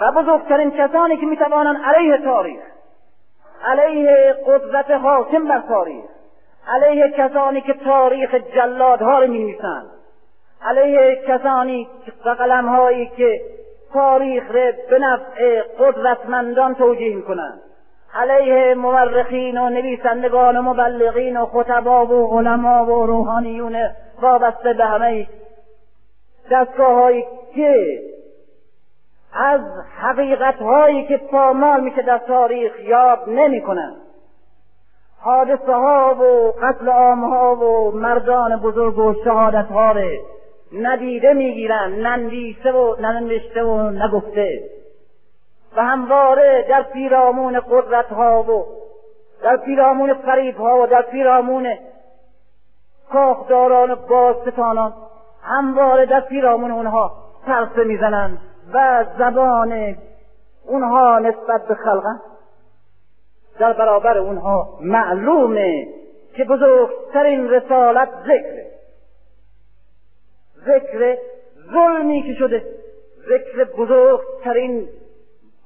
و 0.00 0.12
بزرگترین 0.12 0.70
کسانی 0.70 1.16
که 1.16 1.26
می‌توانند 1.26 1.76
علیه 1.84 2.18
تاریخ 2.18 2.62
علیه 3.64 4.34
قدرت 4.46 4.90
حاکم 4.90 5.48
بر 5.48 5.62
تاریخ 5.68 6.04
علیه 6.68 7.10
کسانی 7.10 7.60
که 7.60 7.74
تاریخ 7.74 8.34
جلادها 8.34 9.18
رو 9.18 9.26
می‌نویسند 9.26 9.90
علیه 10.62 11.22
کسانی 11.28 11.88
و 12.24 12.30
قلمهایی 12.30 13.06
که 13.06 13.40
تاریخ 13.92 14.50
را 14.50 14.72
به 14.90 14.98
نفع 14.98 15.62
قدرتمندان 15.62 16.74
توجیه 16.74 17.16
می‌کنند 17.16 17.60
علیه 18.14 18.74
مورخین 18.74 19.58
و 19.58 19.68
نویسندگان 19.68 20.56
و 20.56 20.62
مبلغین 20.62 21.36
و 21.36 21.46
خطبا 21.46 22.06
و 22.06 22.38
علما 22.38 22.84
و 22.84 23.06
روحانیون 23.06 23.90
وابسته 24.20 24.72
به 24.72 24.84
همه 24.84 25.26
دستگاه 26.50 26.94
هایی 26.94 27.26
که 27.54 28.02
از 29.32 29.60
حقیقت 29.98 30.54
هایی 30.54 31.06
که 31.06 31.16
پامال 31.16 31.80
میشه 31.80 32.02
در 32.02 32.18
تاریخ 32.18 32.80
یاد 32.80 33.28
نمی‌کنند. 33.28 33.96
حادثه 35.20 35.72
ها 35.72 36.14
و 36.14 36.52
قتل 36.62 36.88
عام 36.88 37.24
ها 37.24 37.56
و 37.56 37.90
مردان 37.90 38.56
بزرگ 38.56 38.98
و 38.98 39.14
شهادت 39.24 39.66
ها 39.66 39.94
ندیده 40.72 41.32
می‌گیرن 41.32 41.92
ننویسه 41.92 42.72
و 42.72 42.96
ننوشته 43.00 43.62
و 43.62 43.90
نگفته 43.90 44.62
و 45.76 45.82
همواره 45.82 46.66
در 46.68 46.82
پیرامون 46.82 47.60
قدرت 47.60 48.06
ها 48.06 48.42
و 48.42 48.64
در 49.42 49.56
پیرامون 49.56 50.14
فریب 50.14 50.56
ها 50.56 50.82
و 50.82 50.86
در 50.86 51.02
پیرامون 51.02 51.76
کاخداران 53.12 53.90
و 53.90 53.96
بازستانان 53.96 54.92
همواره 55.42 56.06
در 56.06 56.20
پیرامون 56.20 56.70
اونها 56.70 57.16
ترسه 57.46 57.84
می‌زنند 57.84 58.38
و 58.74 59.04
زبان 59.18 59.96
اونها 60.66 61.18
نسبت 61.18 61.66
به 61.68 61.74
خلقن 61.74 62.20
در 63.58 63.72
برابر 63.72 64.18
اونها 64.18 64.78
معلومه 64.80 65.88
که 66.36 66.44
بزرگترین 66.44 67.50
رسالت 67.50 68.08
ذکره 68.22 68.66
ذکر 70.66 71.16
ظلمی 71.72 72.22
که 72.22 72.34
شده 72.34 72.64
ذکر 73.28 73.64
بزرگترین 73.64 74.88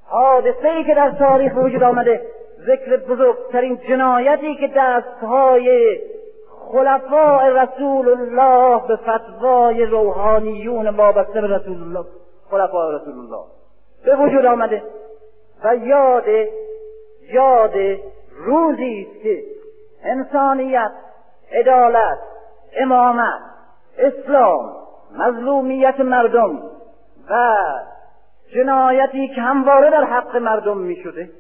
حادثه 0.05 0.69
ای 0.69 0.85
که 0.85 0.95
در 0.95 1.11
تاریخ 1.11 1.53
وجود 1.57 1.83
آمده 1.83 2.27
ذکر 2.67 2.97
بزرگترین 2.97 3.79
جنایتی 3.89 4.55
که 4.55 4.73
دستهای 4.77 5.99
خلفاء 6.73 7.49
رسول 7.49 8.09
الله 8.09 8.89
به 8.89 8.97
فتوای 8.97 9.87
روحانیون 9.87 10.89
وابسته 10.89 11.41
به 11.41 11.47
رسول 11.47 11.83
الله. 11.83 12.07
خلفاء 12.51 12.91
رسول 12.91 13.19
الله. 13.19 13.45
به 14.05 14.17
وجود 14.17 14.47
آمده. 14.47 14.83
و 15.65 15.77
یاد 15.77 16.25
یاد 17.33 17.73
روزی 18.37 19.07
است 19.11 19.23
که 19.23 19.43
انسانیت 20.05 20.93
عدالت 21.53 22.19
امامت 22.77 23.41
اسلام 23.99 24.73
مظلومیت 25.19 26.01
مردم 26.01 26.63
و 27.31 27.57
جنایتی 28.55 29.29
که 29.29 29.41
همواره 29.41 29.91
در 29.91 30.05
حق 30.05 30.37
مردم 30.37 30.79
می 30.79 30.97
شده 30.97 31.31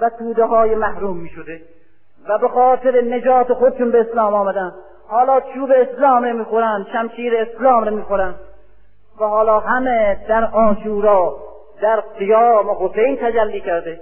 و 0.00 0.10
توده 0.10 0.44
های 0.44 0.74
محروم 0.74 1.16
می 1.16 1.28
شده 1.28 1.60
و 2.28 2.38
به 2.38 2.48
خاطر 2.48 3.00
نجات 3.00 3.52
خودشون 3.52 3.90
به 3.90 4.00
اسلام 4.00 4.34
آمدن. 4.34 4.74
حالا 5.08 5.40
چوب 5.40 5.70
اسلام 5.70 6.24
رو 6.24 6.38
می‌خورن 6.38 6.86
شمشیر 6.92 7.36
اسلام 7.36 7.84
رو 7.84 7.96
می‌خورن. 7.96 8.34
و 9.20 9.24
حالا 9.24 9.60
همه 9.60 10.16
در 10.28 10.44
آشورا 10.44 11.36
در 11.82 12.00
قیام 12.00 12.70
حسین 12.70 13.16
تجلی 13.16 13.60
کرده. 13.60 14.00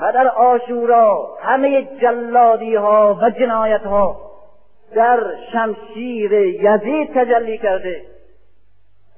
و 0.00 0.12
در 0.12 0.28
آشورا 0.28 1.28
همه 1.42 1.82
جلادی 2.00 2.74
ها 2.74 3.18
و 3.22 3.30
جنایت 3.30 3.82
ها 3.82 4.16
در 4.94 5.20
شمشیر 5.52 6.32
یزید 6.32 7.14
تجلی 7.14 7.58
کرده. 7.58 8.02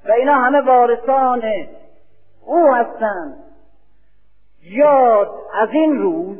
و 0.09 0.13
اینا 0.13 0.35
همه 0.35 0.61
وارثان 0.61 1.43
او 2.47 2.75
هستند 2.75 3.37
یاد 4.63 5.31
از 5.55 5.69
این 5.73 5.99
روز 5.99 6.39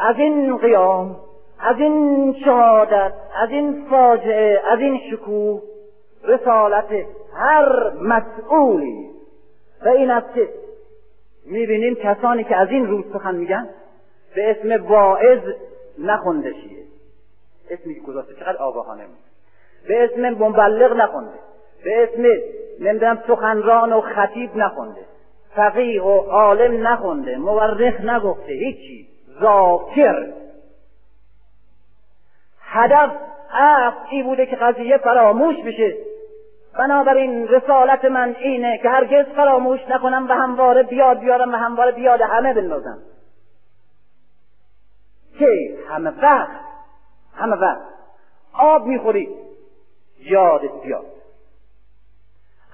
از 0.00 0.16
این 0.18 0.56
قیام 0.56 1.16
از 1.58 1.76
این 1.78 2.34
شهادت 2.44 3.12
از 3.42 3.50
این 3.50 3.86
فاجعه 3.90 4.62
از 4.72 4.78
این 4.78 5.00
شکوه 5.10 5.62
رسالت 6.24 7.06
هر 7.34 7.90
مسئولی. 7.90 9.10
و 9.84 9.88
این 9.88 10.10
است 10.10 10.34
که 10.34 10.48
می‌بینیم 11.46 11.94
کسانی 11.94 12.44
که 12.44 12.56
از 12.56 12.68
این 12.70 12.86
روز 12.86 13.04
سخن 13.12 13.34
میگن 13.34 13.68
به 14.34 14.50
اسم 14.50 14.86
واعظ 14.86 15.40
نخونده 15.98 16.52
شیه 16.52 16.84
اسمی 17.70 17.94
که 17.94 18.00
گذاشته 18.00 18.34
چقدر 18.34 18.56
آگاهانه 18.56 19.04
به 19.88 20.04
اسم 20.04 20.28
مبلغ 20.28 20.96
نخونده. 20.96 21.38
به 21.84 22.02
اسم 22.02 22.22
نمی‌دونم 22.80 23.22
سخنران 23.26 23.92
و 23.92 24.00
خطیب 24.00 24.56
نخونده. 24.56 25.00
فقیه 25.56 26.02
و 26.02 26.18
عالم 26.18 26.86
نخونده. 26.86 27.36
مورخ 27.36 28.00
نگفته. 28.00 28.52
هیچی. 28.52 29.09
ذاکر. 29.40 30.32
هدف 32.60 33.10
ای 34.10 34.22
بوده 34.22 34.46
که 34.46 34.56
قضیه 34.56 34.98
فراموش 34.98 35.56
بشه. 35.66 35.96
بنابراین 36.78 37.48
رسالت 37.48 38.04
من 38.04 38.36
اینه 38.38 38.78
که 38.82 38.88
هرگز 38.88 39.26
فراموش 39.26 39.80
نکنم 39.88 40.28
و 40.28 40.32
همواره 40.32 40.82
بیاد 40.82 41.18
بیارم 41.18 41.52
و 41.54 41.56
همواره 41.56 41.92
بیاد 41.92 42.20
همه 42.20 42.54
بندازم. 42.54 42.98
که 45.38 45.78
همه 45.88 46.12
وقت 46.22 46.60
همه 47.36 47.56
وقت 47.56 47.80
آب 48.52 48.86
می‌خوری. 48.86 49.28
یادت 50.18 50.82
بیاد. 50.84 51.06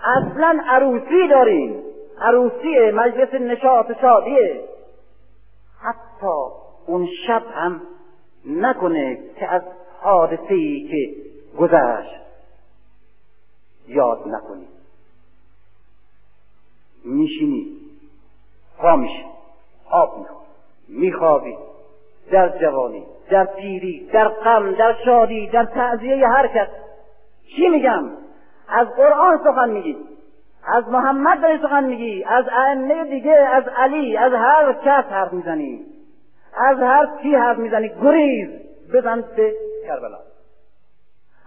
اصلا 0.05 0.61
عروسی 0.69 1.29
داریم. 1.29 1.83
عروسی 2.21 2.91
مجلس 2.91 3.35
نشاط 3.35 4.01
شادیه. 4.01 4.76
حتی 5.87 6.34
اون 6.87 7.09
شب 7.26 7.43
هم 7.55 7.82
نکنه 8.45 9.18
که 9.39 9.49
از 9.49 9.62
حادثه 10.01 10.55
ای 10.55 10.89
که 10.91 11.16
گذشت 11.59 12.20
یاد 13.89 14.28
نکنی. 14.28 14.68
میشینی. 17.05 17.76
پا 18.78 18.97
میشی. 18.97 19.24
آب 19.91 20.18
می‌خوری. 20.18 20.47
میخوابی. 20.89 21.57
در 22.30 22.59
جوانی 22.59 23.07
در 23.30 23.45
پیری 23.45 24.11
در 24.12 24.28
غم 24.28 24.72
در 24.74 24.97
شادی 25.05 25.47
در 25.47 25.64
تعذیه 25.64 26.28
هر 26.28 26.49
کس. 26.49 26.68
چی 27.57 27.68
میگم؟ 27.68 28.11
از 28.68 28.89
قرآن 28.97 29.39
سخن 29.45 29.70
میگی. 29.70 30.16
از 30.67 30.89
محمد 30.89 31.41
داری 31.43 31.59
سخن 31.59 31.85
میگی 31.85 32.25
از 32.25 32.45
ائمه 32.53 33.05
دیگه 33.05 33.33
از 33.33 33.64
علی 33.77 34.17
از 34.17 34.33
هر 34.33 34.73
کس 34.73 35.05
حرف 35.05 35.33
می‌زنی. 35.33 35.87
از 36.57 36.79
هر 36.79 37.09
کی 37.23 37.35
حرف 37.35 37.59
می‌زنی 37.59 37.89
گریز 37.89 38.49
بزن 38.95 39.25
به 39.37 39.55
کربلا. 39.87 40.19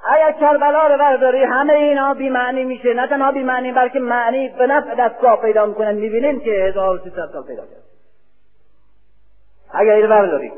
اگر 0.03 0.31
کربلا 0.31 0.87
رو 0.87 0.97
برداری 0.97 1.43
همه 1.43 1.73
اینا 1.73 2.13
بی 2.13 2.29
معنی 2.29 2.63
میشه. 2.63 2.93
نه 2.93 3.07
تنها 3.07 3.31
بی 3.31 3.43
معنی 3.43 3.71
بلکه 3.71 3.99
معنی 3.99 4.49
به 4.49 4.67
نفع 4.67 4.95
دستگاه 4.95 5.41
پیدا 5.41 5.65
می‌کنن. 5.65 5.95
می‌بینیم 5.95 6.39
که 6.39 6.51
هزار 6.51 6.95
و 6.95 7.09
سال 7.15 7.43
پیدا 7.43 7.61
کرد. 7.61 7.83
اگر 9.73 9.93
این 9.93 10.07
برداری. 10.07 10.51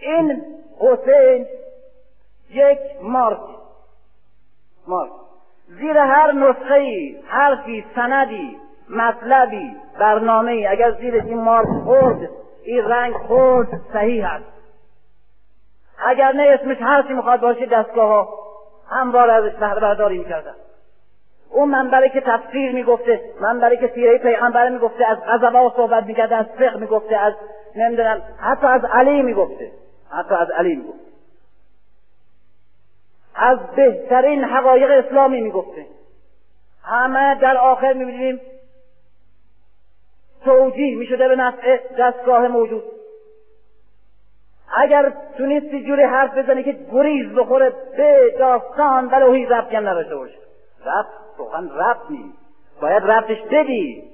این 0.00 0.42
حسین 0.80 1.46
یک 2.50 2.78
مارک. 3.02 3.40
مارک. 4.86 5.27
زیر 5.68 5.98
هر 5.98 6.32
نسخه 6.32 6.74
ای 6.74 7.16
حرفی 7.28 7.84
سندی 7.94 8.56
مطلبی 8.90 9.76
برنامه 9.98 10.50
ای 10.50 10.66
اگر 10.66 10.90
زیر 10.90 11.14
این 11.14 11.38
مارک 11.38 11.68
خورد 11.84 12.28
این 12.64 12.84
رنگ 12.84 13.14
خورد 13.14 13.68
صحیح 13.92 14.32
است. 14.32 14.44
اگر 16.06 16.32
نه 16.32 16.42
اسمش 16.42 16.76
هرچی 16.80 17.12
می‌خواد 17.12 17.40
باشه 17.40 17.66
دستگاه 17.66 18.08
ها 18.08 18.28
هموار 18.90 19.30
ازش 19.30 19.54
بهره 19.54 19.80
برداری 19.80 20.18
می‌کردن. 20.18 20.54
اون 21.50 21.68
منبره 21.68 22.08
که 22.08 22.20
تفسیر 22.20 22.72
می‌گفته 22.72 23.20
منبره 23.40 23.76
که 23.76 23.90
سیره 23.94 24.18
پیغمبر 24.18 24.68
می‌گفته 24.68 25.04
از 25.06 25.18
غزبا 25.26 25.72
صحبت 25.76 26.04
می‌کرده 26.04 26.36
از 26.36 26.46
فقه 26.58 26.80
می‌گفته 26.80 27.16
از 27.16 27.32
نمی‌دونم 27.76 28.22
حتی 28.40 28.66
از 28.66 28.84
علی 28.84 29.22
می‌گفته. 29.22 29.70
حتی 30.10 30.34
از 30.34 30.50
علی 30.50 30.76
می‌گفته. 30.76 31.07
از 33.38 33.58
بهترین 33.76 34.44
حقایق 34.44 35.04
اسلامی 35.04 35.40
می‌گفته. 35.40 35.86
همه 36.84 37.40
در 37.40 37.56
آخر 37.56 37.92
می‌بینیم 37.92 38.40
توجیه 40.44 40.96
می‌شده 40.96 41.28
به 41.28 41.36
نفع 41.36 41.78
دستگاه 41.98 42.48
موجود. 42.48 42.82
اگر 44.76 45.12
تونستی 45.38 45.84
جوری 45.84 46.02
حرف 46.02 46.38
بزنی 46.38 46.62
که 46.62 46.76
گریز 46.92 47.34
بخوره 47.34 47.72
به 47.96 48.34
داستان 48.38 49.06
ولوهی 49.06 49.46
ربطی 49.46 49.76
هم 49.76 49.88
نداشته 49.88 50.16
باشه. 50.16 50.38
ربط 50.86 51.06
سخن 51.38 51.70
ربط 51.70 52.10
نیست. 52.10 52.38
باید 52.80 53.02
ربطش 53.02 53.42
بدی. 53.50 54.04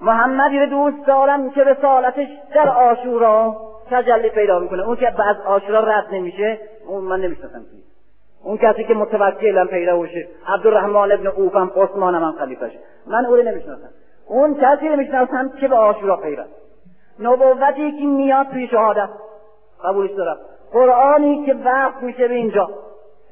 محمدی 0.00 0.58
رو 0.58 0.66
دوست 0.66 1.06
دارم 1.06 1.50
که 1.50 1.64
رسالتش 1.64 2.28
در 2.54 2.68
آشورا 2.68 3.56
تجلی 3.90 4.30
پیدا 4.30 4.58
می‌کنه. 4.58 4.86
اون 4.86 4.96
که 4.96 5.22
از 5.22 5.36
آشورا 5.46 5.80
رد 5.80 6.14
نمیشه 6.14 6.58
اون 6.86 7.04
من 7.04 7.20
نمی‌شناسم 7.20 7.64
اون 8.44 8.56
کسی 8.56 8.84
که 8.84 8.94
متوکلم 8.94 9.66
پیدا 9.66 9.98
بشه 9.98 10.28
عبدالرحمن 10.46 11.12
ابن 11.12 11.26
اوفم 11.26 11.70
عثمان 11.76 12.14
هم 12.14 12.32
خلیفشه 12.32 12.78
من 13.06 13.26
او 13.26 13.36
رو 13.36 13.42
نمی‌شناسم. 13.42 13.88
اون 14.26 14.54
کسی 14.54 14.88
رو 14.88 14.96
می‌شناسم 14.96 15.48
که 15.48 15.68
به 15.68 15.76
آشورا 15.76 16.16
پیوست. 16.16 16.50
نبوتی 17.20 17.92
که 17.92 18.06
میاد 18.06 18.46
توی 18.46 18.66
شهادت. 18.66 19.08
قبولش 19.84 20.10
دارم. 20.10 20.36
قرآنی 20.72 21.46
که 21.46 21.54
وقت 21.54 22.02
میشه 22.02 22.28
به 22.28 22.34
اینجا. 22.34 22.68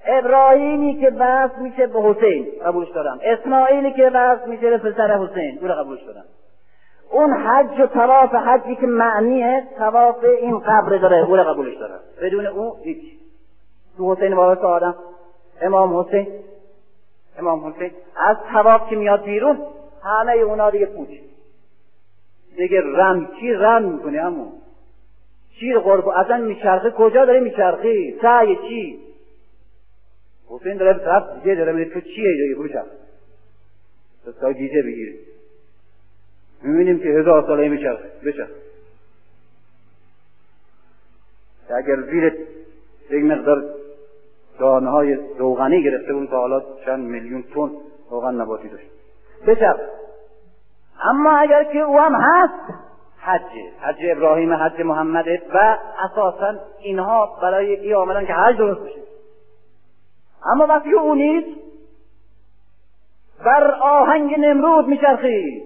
ابراهیمی 0.07 1.01
که 1.01 1.13
وصل 1.19 1.59
میشه 1.59 1.87
به 1.87 2.03
حسین. 2.03 2.47
قبولش 2.67 2.89
دارم. 2.89 3.19
اسماعیلی 3.23 3.93
که 3.93 4.11
وصل 4.15 4.49
میشه 4.49 4.71
به 4.71 4.79
پسر 4.79 5.19
حسین. 5.19 5.59
او 5.63 5.69
رو 5.69 5.75
قبولش 5.75 6.03
دارم. 6.03 6.25
اون 7.11 7.33
حج 7.33 7.81
و 7.81 7.87
تواف 7.87 8.35
حجی 8.35 8.77
که 8.77 8.87
معنیه 8.87 9.65
تواف 9.79 10.25
این 10.41 10.59
قبر 10.59 10.97
داره. 10.97 11.25
او 11.25 11.37
رو 11.37 11.43
قبولش 11.43 11.77
دارم. 11.77 12.01
بدون 12.23 12.47
او 12.47 12.77
هیچ. 12.85 13.26
تو 13.97 14.15
حسین 14.15 14.35
وارث 14.35 14.59
آدم. 14.59 14.95
امام 15.61 15.97
حسین. 15.97 16.27
امام 17.39 17.67
حسین. 17.67 17.91
از 18.17 18.37
تواف 18.53 18.91
که 18.91 18.97
میاد 18.97 19.25
بیرون 19.25 19.59
همه 20.05 20.33
اونا 20.33 20.71
دیگه 20.71 20.87
پوچ. 20.87 21.09
دیگه 22.57 22.81
رم 22.81 23.27
کی 23.27 23.53
رم 23.53 23.83
می‌کنه 23.83 24.23
همون 24.23 24.53
چی 25.61 25.75
قرب؟ 25.75 26.09
اصلا 26.09 26.37
میچرخه 26.37 26.91
کجا 26.91 27.25
داره 27.25 27.41
میچرخی؟ 27.41 28.19
سعی 28.23 28.57
چی؟ 28.57 29.01
حسین 30.49 30.77
داره 30.77 30.99
طرف 30.99 31.43
دیگه 31.43 31.55
داره 31.55 31.73
میده 31.73 31.91
تو 31.91 32.01
چیه 32.01 32.33
دیگه 32.33 32.55
بوشم 32.55 32.87
تا 34.41 34.53
دیجه 34.53 34.83
بگیره 34.83 35.15
می‌بینیم 36.63 36.99
که 36.99 37.09
هزار 37.09 37.47
ساله 37.47 37.69
میچرخه 37.69 38.09
بچرخ 38.25 38.49
اگر 41.71 42.03
زیر 42.03 42.25
یک 43.11 43.25
مقدار 43.25 43.75
دانه 44.59 44.91
های 44.91 45.19
روغنی 45.39 45.83
گرفته 45.83 46.13
بود 46.13 46.29
تا 46.29 46.39
حالا 46.39 46.63
چند 46.85 47.05
میلیون 47.05 47.43
تن 47.43 47.71
روغن 48.11 48.35
نباتی 48.35 48.69
داشت. 48.69 48.87
بچرخ. 49.47 49.77
اما 51.03 51.39
اگر 51.39 51.65
که 51.65 51.79
او 51.79 51.99
هم 52.01 52.15
هست 52.15 52.75
حج 53.21 53.43
حج 53.81 53.97
ابراهیم 54.11 54.53
حج 54.53 54.81
محمد 54.81 55.25
و 55.55 55.79
اساسا 56.05 56.55
اینها 56.79 57.39
برای 57.43 57.77
ای 57.77 57.95
آمدن 57.95 58.27
که 58.27 58.33
حج 58.33 58.57
درست 58.57 58.81
بشه. 58.81 59.01
اما 60.45 60.67
وقتی 60.67 60.93
او 60.93 61.15
نیست 61.15 61.61
بر 63.45 63.71
آهنگ 63.71 64.35
نمرود 64.39 64.89
میچرخی. 64.89 65.63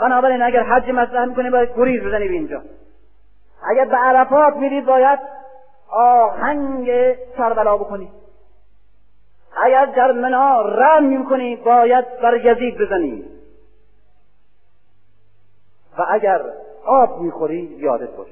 بنابراین 0.00 0.42
اگر 0.42 0.62
حج 0.62 0.90
مطرح 0.90 1.24
می‌کنی 1.24 1.50
باید 1.50 1.76
گریز 1.76 2.02
بزنی 2.02 2.28
به 2.28 2.34
اینجا. 2.34 2.62
اگر 3.70 3.84
به 3.84 3.96
عرفات 3.96 4.56
میری 4.56 4.80
باید 4.80 5.18
آهنگ 5.94 6.88
کربلا 7.38 7.76
بکنی. 7.76 8.10
اگر 9.56 9.86
در 9.86 10.12
منا 10.12 10.62
رم 10.62 11.04
می‌کنی 11.04 11.56
باید 11.56 12.20
بر 12.22 12.46
یزید 12.46 12.78
بزنی. 12.78 13.24
و 15.98 16.06
اگر 16.08 16.40
آب 16.84 17.20
می‌خوری 17.20 17.60
یادت 17.78 18.10
باشه. 18.10 18.30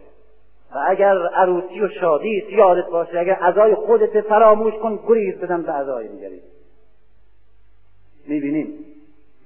و 0.74 0.84
اگر 0.88 1.26
عروسی 1.26 1.80
و 1.80 1.88
شادی 1.88 2.44
یادت 2.50 2.86
باشه. 2.86 3.18
اگر 3.18 3.38
ازای 3.40 3.74
خودت 3.74 4.20
فراموش 4.20 4.74
کن 4.74 5.00
گریز 5.08 5.34
بدن 5.34 5.62
به 5.62 5.72
ازای 5.72 6.08
دیگری. 6.08 6.42
می‌بینیم. 8.26 8.84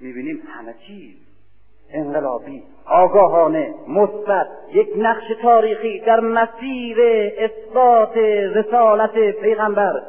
می‌بینیم 0.01 0.43
همه 0.47 0.75
چیز 0.87 1.26
انقلابی. 1.93 2.63
آگاهانه 2.89 3.75
مثبت 3.89 4.47
یک 4.73 4.89
نقش 4.97 5.25
تاریخی 5.43 6.01
در 6.01 6.21
مسیر 6.21 6.97
اثبات 7.39 8.17
رسالت 8.55 9.15
پیغمبر 9.43 10.03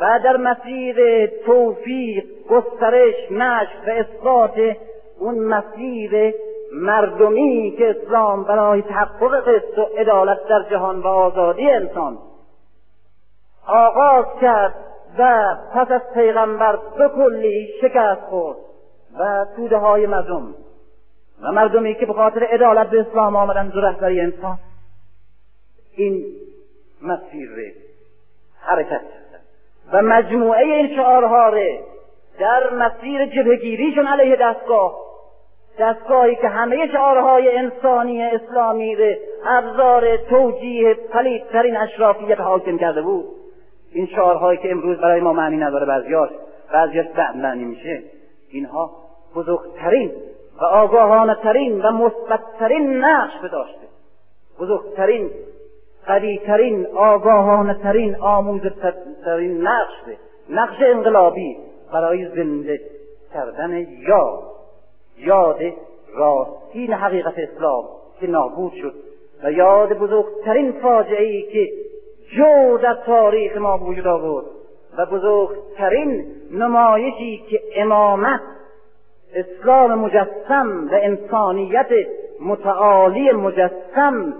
و 0.00 0.20
در 0.24 0.36
مسیر 0.36 1.26
توفیق 1.26 2.24
گسترش 2.50 3.14
نشر 3.30 3.78
و 3.86 3.90
اثبات 3.90 4.76
اون 5.20 5.38
مسیر 5.38 6.34
مردمی 6.72 7.74
که 7.78 7.90
اسلام 7.90 8.44
برای 8.44 8.82
تحقق 8.82 9.48
قسط 9.48 9.78
و 9.78 9.82
عدالت 9.82 10.38
در 10.48 10.62
جهان 10.70 11.00
و 11.00 11.06
آزادی 11.06 11.70
انسان 11.70 12.18
آغاز 13.66 14.24
کرد 14.40 14.74
و 15.18 15.56
پس 15.74 15.90
از 15.90 16.00
پیغمبر 16.14 16.78
به 16.98 17.08
کلی 17.08 17.68
شکست 17.80 18.20
خورد 18.20 18.56
و 19.20 19.46
توده 19.56 19.76
های 19.76 20.06
مردم 20.06 20.54
و 21.42 21.52
مردمی 21.52 21.94
که 21.94 22.06
به 22.06 22.12
خاطر 22.12 22.44
عدالت 22.44 22.90
به 22.90 23.00
اسلام 23.00 23.36
آمدن 23.36 23.68
در 23.68 23.80
رهبری 23.80 24.20
انسان. 24.20 24.58
این 25.96 26.24
مسیر 27.02 27.48
حرکت 28.60 28.88
کردن 28.90 29.40
و 29.92 30.02
مجموعه 30.02 30.64
این 30.64 30.96
شعارها 30.96 31.50
در 32.38 32.70
مسیر 32.74 33.26
جبهگیریشون 33.26 34.06
علیه 34.06 34.36
دستگاه 34.40 35.10
دستگاهی 35.78 36.36
که 36.36 36.48
همه 36.48 36.86
شعارهای 36.92 37.56
انسانی 37.56 38.22
اسلامی 38.22 38.96
به 38.96 39.18
ابزار 39.46 40.16
توجیه 40.16 40.94
پلیدترین 40.94 41.76
اشرافیت 41.76 42.40
حاکم 42.40 42.78
کرده 42.78 43.02
بود. 43.02 43.24
این 43.92 44.06
شعارهایی 44.06 44.58
که 44.58 44.70
امروز 44.70 44.98
برای 44.98 45.20
ما 45.20 45.32
معنی 45.32 45.56
نداره 45.56 45.86
بعضیاش 45.86 46.30
بعضیاش 46.72 47.06
بعد 47.06 47.36
معنی 47.36 47.64
میشه. 47.64 48.02
اینها 48.50 48.90
بزرگترین 49.34 50.12
و 50.60 50.64
آگاهانه 50.64 51.34
ترین 51.34 51.82
و 51.82 51.90
مثبتترین 51.90 53.04
نقش 53.04 53.34
داشته. 53.52 53.86
بزرگترین 54.60 55.30
قویترین 56.06 56.86
آگاهانه 56.86 57.74
ترین 57.74 58.16
آموزترین 58.16 59.66
نقش 59.66 59.94
نقش 60.50 60.76
انقلابی 60.80 61.56
برای 61.92 62.28
زنده 62.28 62.80
کردن 63.34 63.86
یا 64.08 64.42
یاد 65.18 65.58
راستین 66.14 66.92
حقیقت 66.92 67.34
اسلام 67.38 67.84
که 68.20 68.26
نابود 68.26 68.72
شد 68.72 68.94
و 69.44 69.52
یاد 69.52 69.92
بزرگترین 69.92 70.72
فاجعه 70.72 71.24
ای 71.24 71.42
که 71.42 71.68
جو 72.36 72.78
در 72.78 72.94
تاریخ 73.06 73.56
ما 73.56 73.78
وجود 73.78 74.06
آورد 74.06 74.46
و 74.98 75.06
بزرگترین 75.06 76.26
نمایشی 76.52 77.44
که 77.50 77.60
امامت 77.76 78.40
اسلام 79.34 79.94
مجسم 79.94 80.88
و 80.92 80.94
انسانیت 81.02 81.88
متعالی 82.40 83.32
مجسم 83.32 84.34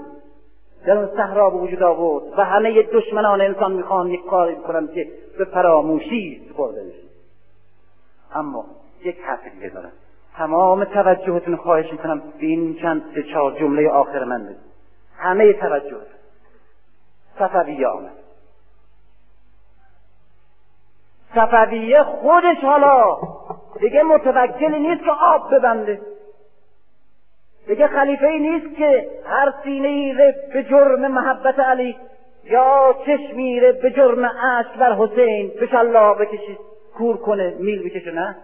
در 0.86 0.98
اون 0.98 1.16
صحرا 1.16 1.50
به 1.50 1.56
وجود 1.56 1.82
آورد 1.82 2.24
و 2.38 2.44
همه 2.44 2.82
دشمنان 2.82 3.40
انسان 3.40 3.72
می‌خوان 3.72 4.10
یک 4.10 4.24
کاری 4.26 4.56
کنند 4.56 4.92
که 4.92 5.08
به 5.38 5.44
فراموشی 5.44 6.48
سپرده 6.48 6.84
بشه. 6.84 7.08
اما 8.34 8.64
یک 9.04 9.16
حرف 9.20 9.54
دیگه 9.54 9.68
دارم. 9.68 9.92
تمام 10.36 10.84
توجهتون 10.84 11.56
خواهش 11.56 11.92
می‌کنم 11.92 12.18
به 12.18 12.46
این 12.46 12.76
چند 12.82 13.04
سه 13.14 13.22
چهار 13.22 13.58
جمله 13.58 13.90
آخر 13.90 14.24
من 14.24 14.44
بدید 14.44 14.56
همه 15.16 15.52
توجهتون 15.52 16.00
صفویه 17.38 17.86
آمد. 17.86 18.12
صفویه 21.34 22.02
خودش 22.02 22.64
حالا 22.64 23.16
دیگه 23.78 24.02
متوکلی 24.02 24.78
نیست 24.78 25.04
که 25.04 25.10
آب 25.10 25.54
ببنده. 25.54 26.00
دیگه 27.66 27.86
خلیفه 27.86 28.26
ای 28.26 28.38
نیست 28.38 28.76
که 28.76 29.08
هر 29.24 29.52
سینه 29.64 29.88
ای 29.88 30.14
به 30.52 30.62
جرم 30.62 31.12
محبت 31.12 31.58
علی 31.58 31.96
یا 32.44 32.96
چشمی 33.06 33.60
به 33.60 33.90
جرم 33.90 34.24
عشق 34.24 34.76
بر 34.78 34.92
حسین 34.92 35.52
به 35.60 35.66
شلا 35.66 36.14
بکشید 36.14 36.58
کور 36.98 37.16
کنه 37.16 37.54
میل 37.58 37.88
بکشه 37.88 38.10
نه؟ 38.10 38.36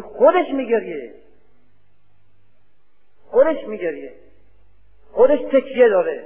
خودش 0.00 0.50
میگریه. 0.52 1.14
خودش 3.30 3.64
میگریه. 3.66 4.12
خودش 5.12 5.38
تکیه 5.38 5.88
داره. 5.88 6.24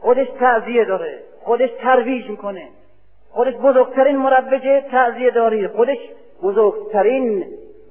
خودش 0.00 0.26
تعذیه 0.40 0.84
داره. 0.84 1.18
خودش 1.40 1.70
ترویج 1.82 2.30
می‌کنه. 2.30 2.68
خودش 3.30 3.54
بزرگترین 3.54 4.16
مروج 4.16 4.82
تعذیه 4.90 5.30
داری 5.30 5.68
خودش 5.68 5.98
بزرگترین 6.42 7.44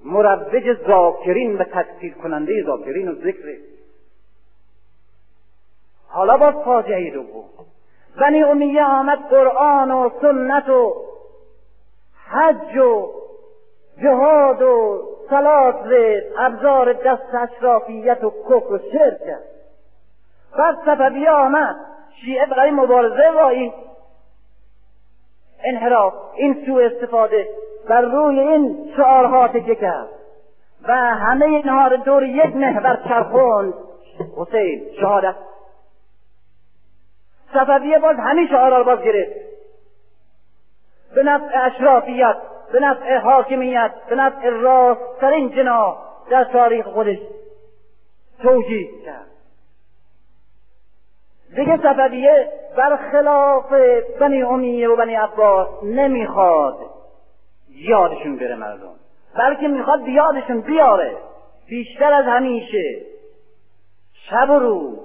مروج 0.06 0.78
ذاکرین 0.88 1.58
و 1.58 1.64
تکفیر 1.64 2.14
کننده 2.14 2.64
ذاکرین 2.64 3.08
و 3.08 3.16
ذکر 3.16 3.58
حالا 6.08 6.38
باز 6.38 6.54
فاجعه 6.54 7.12
دوم. 7.12 7.46
بنی 8.22 8.44
امیه 8.44 8.84
آمد 8.84 9.20
قرآن 9.30 9.92
و 9.92 10.10
سنت 10.22 10.70
و 10.70 10.96
حج 12.30 12.78
و 12.78 13.10
جهاد 14.04 14.62
و 14.62 15.02
سلات 15.30 15.86
ابزار 16.38 16.94
دست 16.94 17.36
اشرافیت 17.36 18.24
و 18.24 18.30
کفر 18.30 18.74
و 18.74 18.80
شرک. 18.92 19.20
کرد 19.26 19.44
بعد 20.58 20.76
صفوی 20.86 21.28
آمد 21.28 21.76
شیعه 22.22 22.46
برای 22.46 22.72
مبارزه 22.72 23.32
با 23.32 23.50
این 23.50 23.74
انحراف 25.64 26.14
این 26.36 26.66
سوء 26.66 26.86
استفاده. 26.86 27.48
بر 27.90 28.02
روی 28.02 28.40
این 28.40 28.92
شعارها 28.98 29.48
تکیه 29.48 29.76
کرد 29.76 30.10
و 30.88 30.94
همه 30.94 31.46
اینها 31.46 31.88
رو 31.88 31.98
دور 31.98 32.24
یک 32.24 32.56
محور 32.56 33.00
چرخوند. 33.08 33.74
حسین 34.38 34.82
شهادت. 35.00 35.36
صفویه 37.54 38.00
باز 38.00 38.16
همین 38.16 38.48
شعارها 38.48 38.78
رو 38.78 38.84
باز 38.84 39.02
گرفت. 39.02 39.32
به 41.16 41.24
نفع 41.24 41.66
اشرافیت 41.66 42.36
به 42.72 42.80
نفع 42.80 43.18
حاکمیت 43.18 43.92
به 44.10 44.16
نفع 44.16 44.50
راستترین 44.50 45.50
جناح 45.50 45.98
در 46.30 46.44
تاریخ 46.44 46.86
خودش 46.86 47.18
توجیه 48.42 48.90
کرد. 49.06 49.26
دیگه 51.56 51.78
صفویه 51.78 52.52
برخلاف 52.78 53.74
بنی 54.20 54.44
امیه 54.44 54.90
و 54.90 54.96
بنی 54.96 55.16
عباس 55.16 55.68
نمی‌خواد 55.84 56.99
یادشون 57.80 58.38
بره 58.38 58.56
مردم. 58.56 58.94
بلکه 59.36 59.68
می‌خواد 59.68 60.04
بیادشون 60.04 60.62
بیاره. 60.62 61.18
بیشتر 61.68 62.14
از 62.14 62.26
همیشه. 62.26 63.06
شب 64.14 64.50
و 64.50 64.60
روز. 64.60 65.00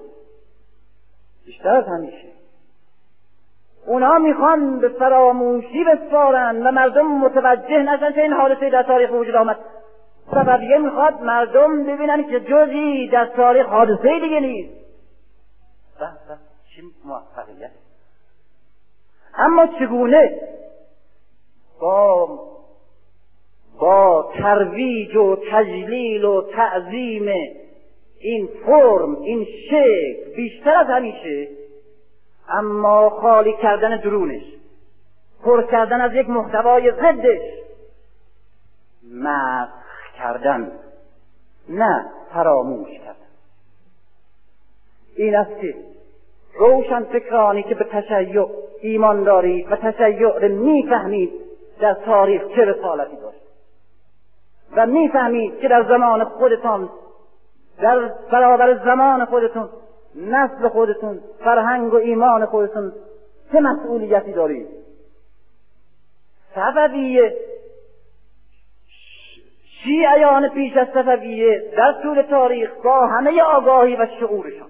بیشتر 1.46 1.76
از 1.76 1.84
همیشه. 1.86 2.28
اونها 3.86 4.18
می‌خوان 4.18 4.80
به 4.80 4.88
فراموشی 4.88 5.84
بسپارن 5.84 6.66
و 6.66 6.70
مردم 6.70 7.06
متوجه 7.06 7.78
نشن 7.78 8.12
که 8.12 8.22
این 8.22 8.32
حادثه 8.32 8.70
در 8.70 8.82
تاریخ 8.82 9.10
وجود 9.12 9.34
آمد. 9.34 9.58
سببیه 10.30 10.78
می‌خواد 10.78 11.22
مردم 11.22 11.84
ببینن 11.84 12.30
که 12.30 12.40
جزی 12.40 13.08
در 13.08 13.26
تاریخ 13.26 13.66
حادثه 13.66 14.20
دیگه 14.20 14.40
نیست. 14.40 14.84
چه 16.76 16.82
موفقیت؟ 17.04 17.70
اما 19.34 19.66
چگونه؟ 19.66 20.40
با 21.80 22.38
با 23.78 24.32
ترویج 24.38 25.16
و 25.16 25.36
تجلیل 25.50 26.24
و 26.24 26.42
تعظیم 26.42 27.28
این 28.18 28.48
فرم 28.66 29.16
این 29.22 29.46
شکل 29.70 30.34
بیشتر 30.36 30.76
از 30.76 30.86
همیشه 30.86 31.48
اما 32.48 33.10
خالی 33.10 33.52
کردن 33.62 33.96
درونش 33.96 34.42
پر 35.44 35.62
کردن 35.62 36.00
از 36.00 36.14
یک 36.14 36.28
محتوای 36.28 36.92
ضدش. 36.92 37.40
مسخ 39.12 40.12
کردن 40.18 40.72
نه 41.68 42.06
فراموش 42.32 42.90
کردن. 42.90 43.14
این 45.16 45.36
است 45.36 45.60
که 45.60 45.74
روشن 46.58 47.02
فکرانی 47.02 47.62
که 47.62 47.74
به 47.74 47.84
تشیع 47.84 48.46
ایمان 48.80 49.24
دارید 49.24 49.72
و 49.72 49.76
تشیع 49.76 50.28
را 50.28 50.48
می‌فهمید 50.48 51.30
در 51.80 51.94
تاریخ 51.94 52.42
چه 52.56 52.64
رسالتی 52.64 53.16
داشت. 53.16 53.43
و 54.76 54.86
می‌فهمید 54.86 55.60
که 55.60 55.68
در 55.68 55.84
زمان 55.88 56.24
خودتان 56.24 56.88
در 57.80 57.98
برابر 58.32 58.84
زمان 58.84 59.24
خودتون 59.24 59.68
نسل 60.14 60.68
خودتون 60.68 61.20
فرهنگ 61.44 61.92
و 61.92 61.96
ایمان 61.96 62.46
خودتون 62.46 62.92
چه 63.52 63.60
مسئولیتی 63.60 64.32
دارید؟ 64.32 64.68
صفویه 66.54 67.36
شیعیان 69.84 70.48
پیش 70.48 70.76
از 70.76 70.88
صفویه 70.94 71.72
در 71.76 71.94
طول 72.02 72.22
تاریخ 72.22 72.70
با 72.84 73.06
همه 73.06 73.42
آگاهی 73.42 73.96
و 73.96 74.06
شعورشان 74.20 74.68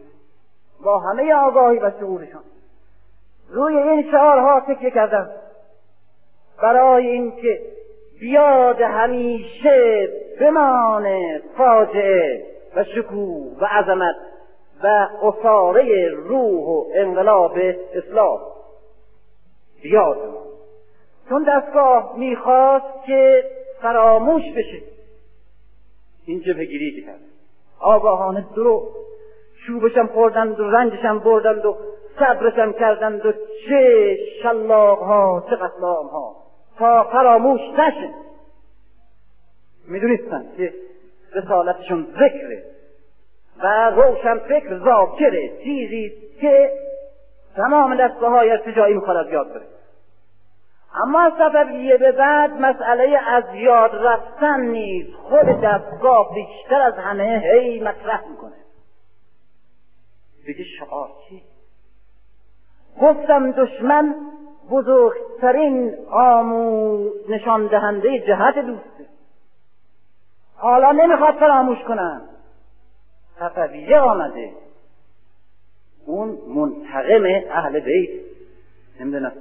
با 0.84 0.98
همه 0.98 1.34
آگاهی 1.34 1.78
و 1.78 1.90
شعورشان 1.90 2.42
روی 3.50 3.76
این 3.76 4.10
شعارها 4.10 4.60
تکیه 4.60 4.90
کردن 4.90 5.30
برای 6.62 7.06
اینکه 7.06 7.60
بیاد 8.20 8.80
همیشه 8.80 10.08
بمانه 10.40 11.42
فاجعه 11.56 12.46
و 12.76 12.84
شکوه 12.84 13.56
و 13.60 13.64
عظمت 13.64 14.16
و 14.84 15.08
اصاره 15.22 16.08
روح 16.08 16.66
و 16.66 16.84
انقلاب 16.94 17.58
اسلام 17.94 18.40
بیاد 19.82 20.18
چون 21.28 21.44
دستگاه 21.48 22.14
می‌خواست 22.18 23.06
که 23.06 23.44
فراموش 23.82 24.42
بشه. 24.56 24.82
این 26.26 26.40
جبهگیری 26.40 27.00
که 27.00 27.06
کرد. 27.06 27.20
آگاهانه 27.80 28.46
درو. 28.56 28.88
چوبشم 29.66 30.06
خوردند 30.06 30.60
و 30.60 30.70
رنجشم 30.70 31.18
بردند 31.18 31.66
و 31.66 31.76
صبرشم 32.18 32.72
کردند 32.72 33.26
و 33.26 33.32
چه 33.68 34.16
شلاق 34.42 34.98
ها 34.98 35.44
چه 35.50 35.56
قتلام 35.56 36.06
ها 36.06 36.43
تا 36.78 37.04
فراموش 37.04 37.60
نشه. 37.78 38.10
می‌دونستن 39.88 40.46
که 40.56 40.74
رسالتشون 41.34 42.06
ذکره 42.12 42.64
و 43.58 43.90
روشن 43.90 44.38
فکر 44.38 44.78
ذاکره 44.78 45.48
چیزی 45.64 46.12
که 46.40 46.70
تمام 47.56 47.94
دستگاه 47.94 48.30
های 48.30 48.50
ارتجاعی 48.50 48.94
می‌خواد 48.94 49.16
از 49.16 49.32
یاد 49.32 49.54
بره. 49.54 49.66
اما 50.94 51.32
صفویه 51.38 51.96
به 51.96 52.12
بعد 52.12 52.50
مسئله 52.50 53.18
از 53.26 53.44
یاد 53.54 53.90
رفتن 53.94 54.60
نیست 54.60 55.12
خود 55.16 55.60
دستگاه 55.60 56.34
بیشتر 56.34 56.80
از 56.80 56.94
همه 56.94 57.42
هی 57.44 57.80
مطرح 57.80 58.28
می‌کنه. 58.30 58.56
بگه 60.48 60.64
شعار 60.78 61.08
چی؟ 61.28 61.42
گفتم 63.00 63.52
دشمن 63.52 64.14
بزرگترین 64.70 65.94
آموز 66.10 67.12
نشان 67.28 67.66
دهنده 67.66 68.18
جهت 68.18 68.58
دوسته 68.58 69.06
حالا 70.56 70.92
نمی‌خواد 70.92 71.34
فراموش 71.34 71.78
کنن 71.78 72.22
صفویه 73.38 73.98
آمده. 73.98 74.50
اون 76.06 76.38
منتقم 76.48 77.24
اهل 77.50 77.80
بیت. 77.80 78.10
نمی‌دونم. 79.00 79.32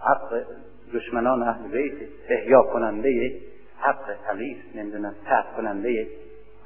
حق 0.00 0.42
دشمنان 0.94 1.42
اهل 1.42 1.68
بیت 1.68 2.08
احیا 2.28 2.62
کننده 2.62 3.40
حق 3.78 4.10
علی 4.30 4.56
نمی‌دونم 4.74 5.14
تحت 5.24 5.56
کننده. 5.56 6.06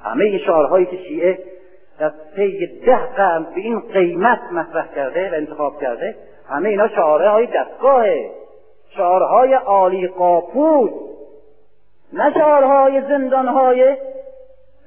همه 0.03 0.39
شعارهایی 0.39 0.87
که 0.87 0.97
شیعه 0.97 1.39
در 1.99 2.13
طی 2.37 2.81
ده 2.87 3.07
قرن 3.07 3.43
به 3.43 3.61
این 3.61 3.81
قیمت 3.81 4.41
مطرح 4.53 4.95
کرده 4.95 5.31
و 5.31 5.35
انتخاب 5.35 5.81
کرده 5.81 6.17
همه 6.49 6.69
اینا 6.69 6.89
شعاره 6.89 7.31
های 7.31 7.47
دستگاهه. 7.47 8.31
شعارهای 8.97 9.55
عالی 9.55 10.09
قاپوس. 10.09 10.91
نه 12.13 12.33
شعارهای 12.35 13.01
زندانهای 13.01 13.97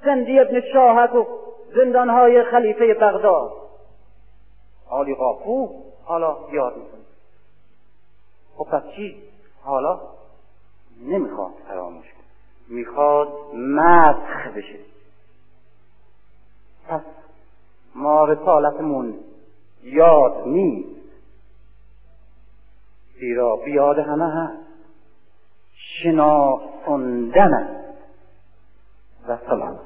سندی 0.05 0.39
ابن 0.39 0.61
شاهک 0.73 1.15
و 1.15 1.25
زندانهای 1.75 2.43
خلیفه 2.43 2.93
بغداد. 2.93 3.51
عالی 4.89 5.15
قاپوس. 5.15 5.69
حالا 6.05 6.37
یاد 6.51 6.77
می‌کنه 6.77 7.01
خب 8.57 8.63
پس 8.63 8.83
چی؟ 8.95 9.23
حالا 9.63 9.99
نمی‌خواد 11.03 11.51
فراموش 11.67 12.05
کنه. 12.05 12.77
می‌خواد 12.77 13.27
مسخ 13.53 14.47
بشه. 14.55 14.79
پس 16.87 17.01
ما 17.95 18.25
رسالتمون 18.25 19.19
یاد 19.83 20.47
نیست. 20.47 20.96
زیرا 23.19 23.55
بیاد 23.65 23.99
همه 23.99 24.31
هست 24.31 24.67
شناسندن 26.03 27.53
است 27.53 27.97
و 29.27 29.37
سلام. 29.47 29.79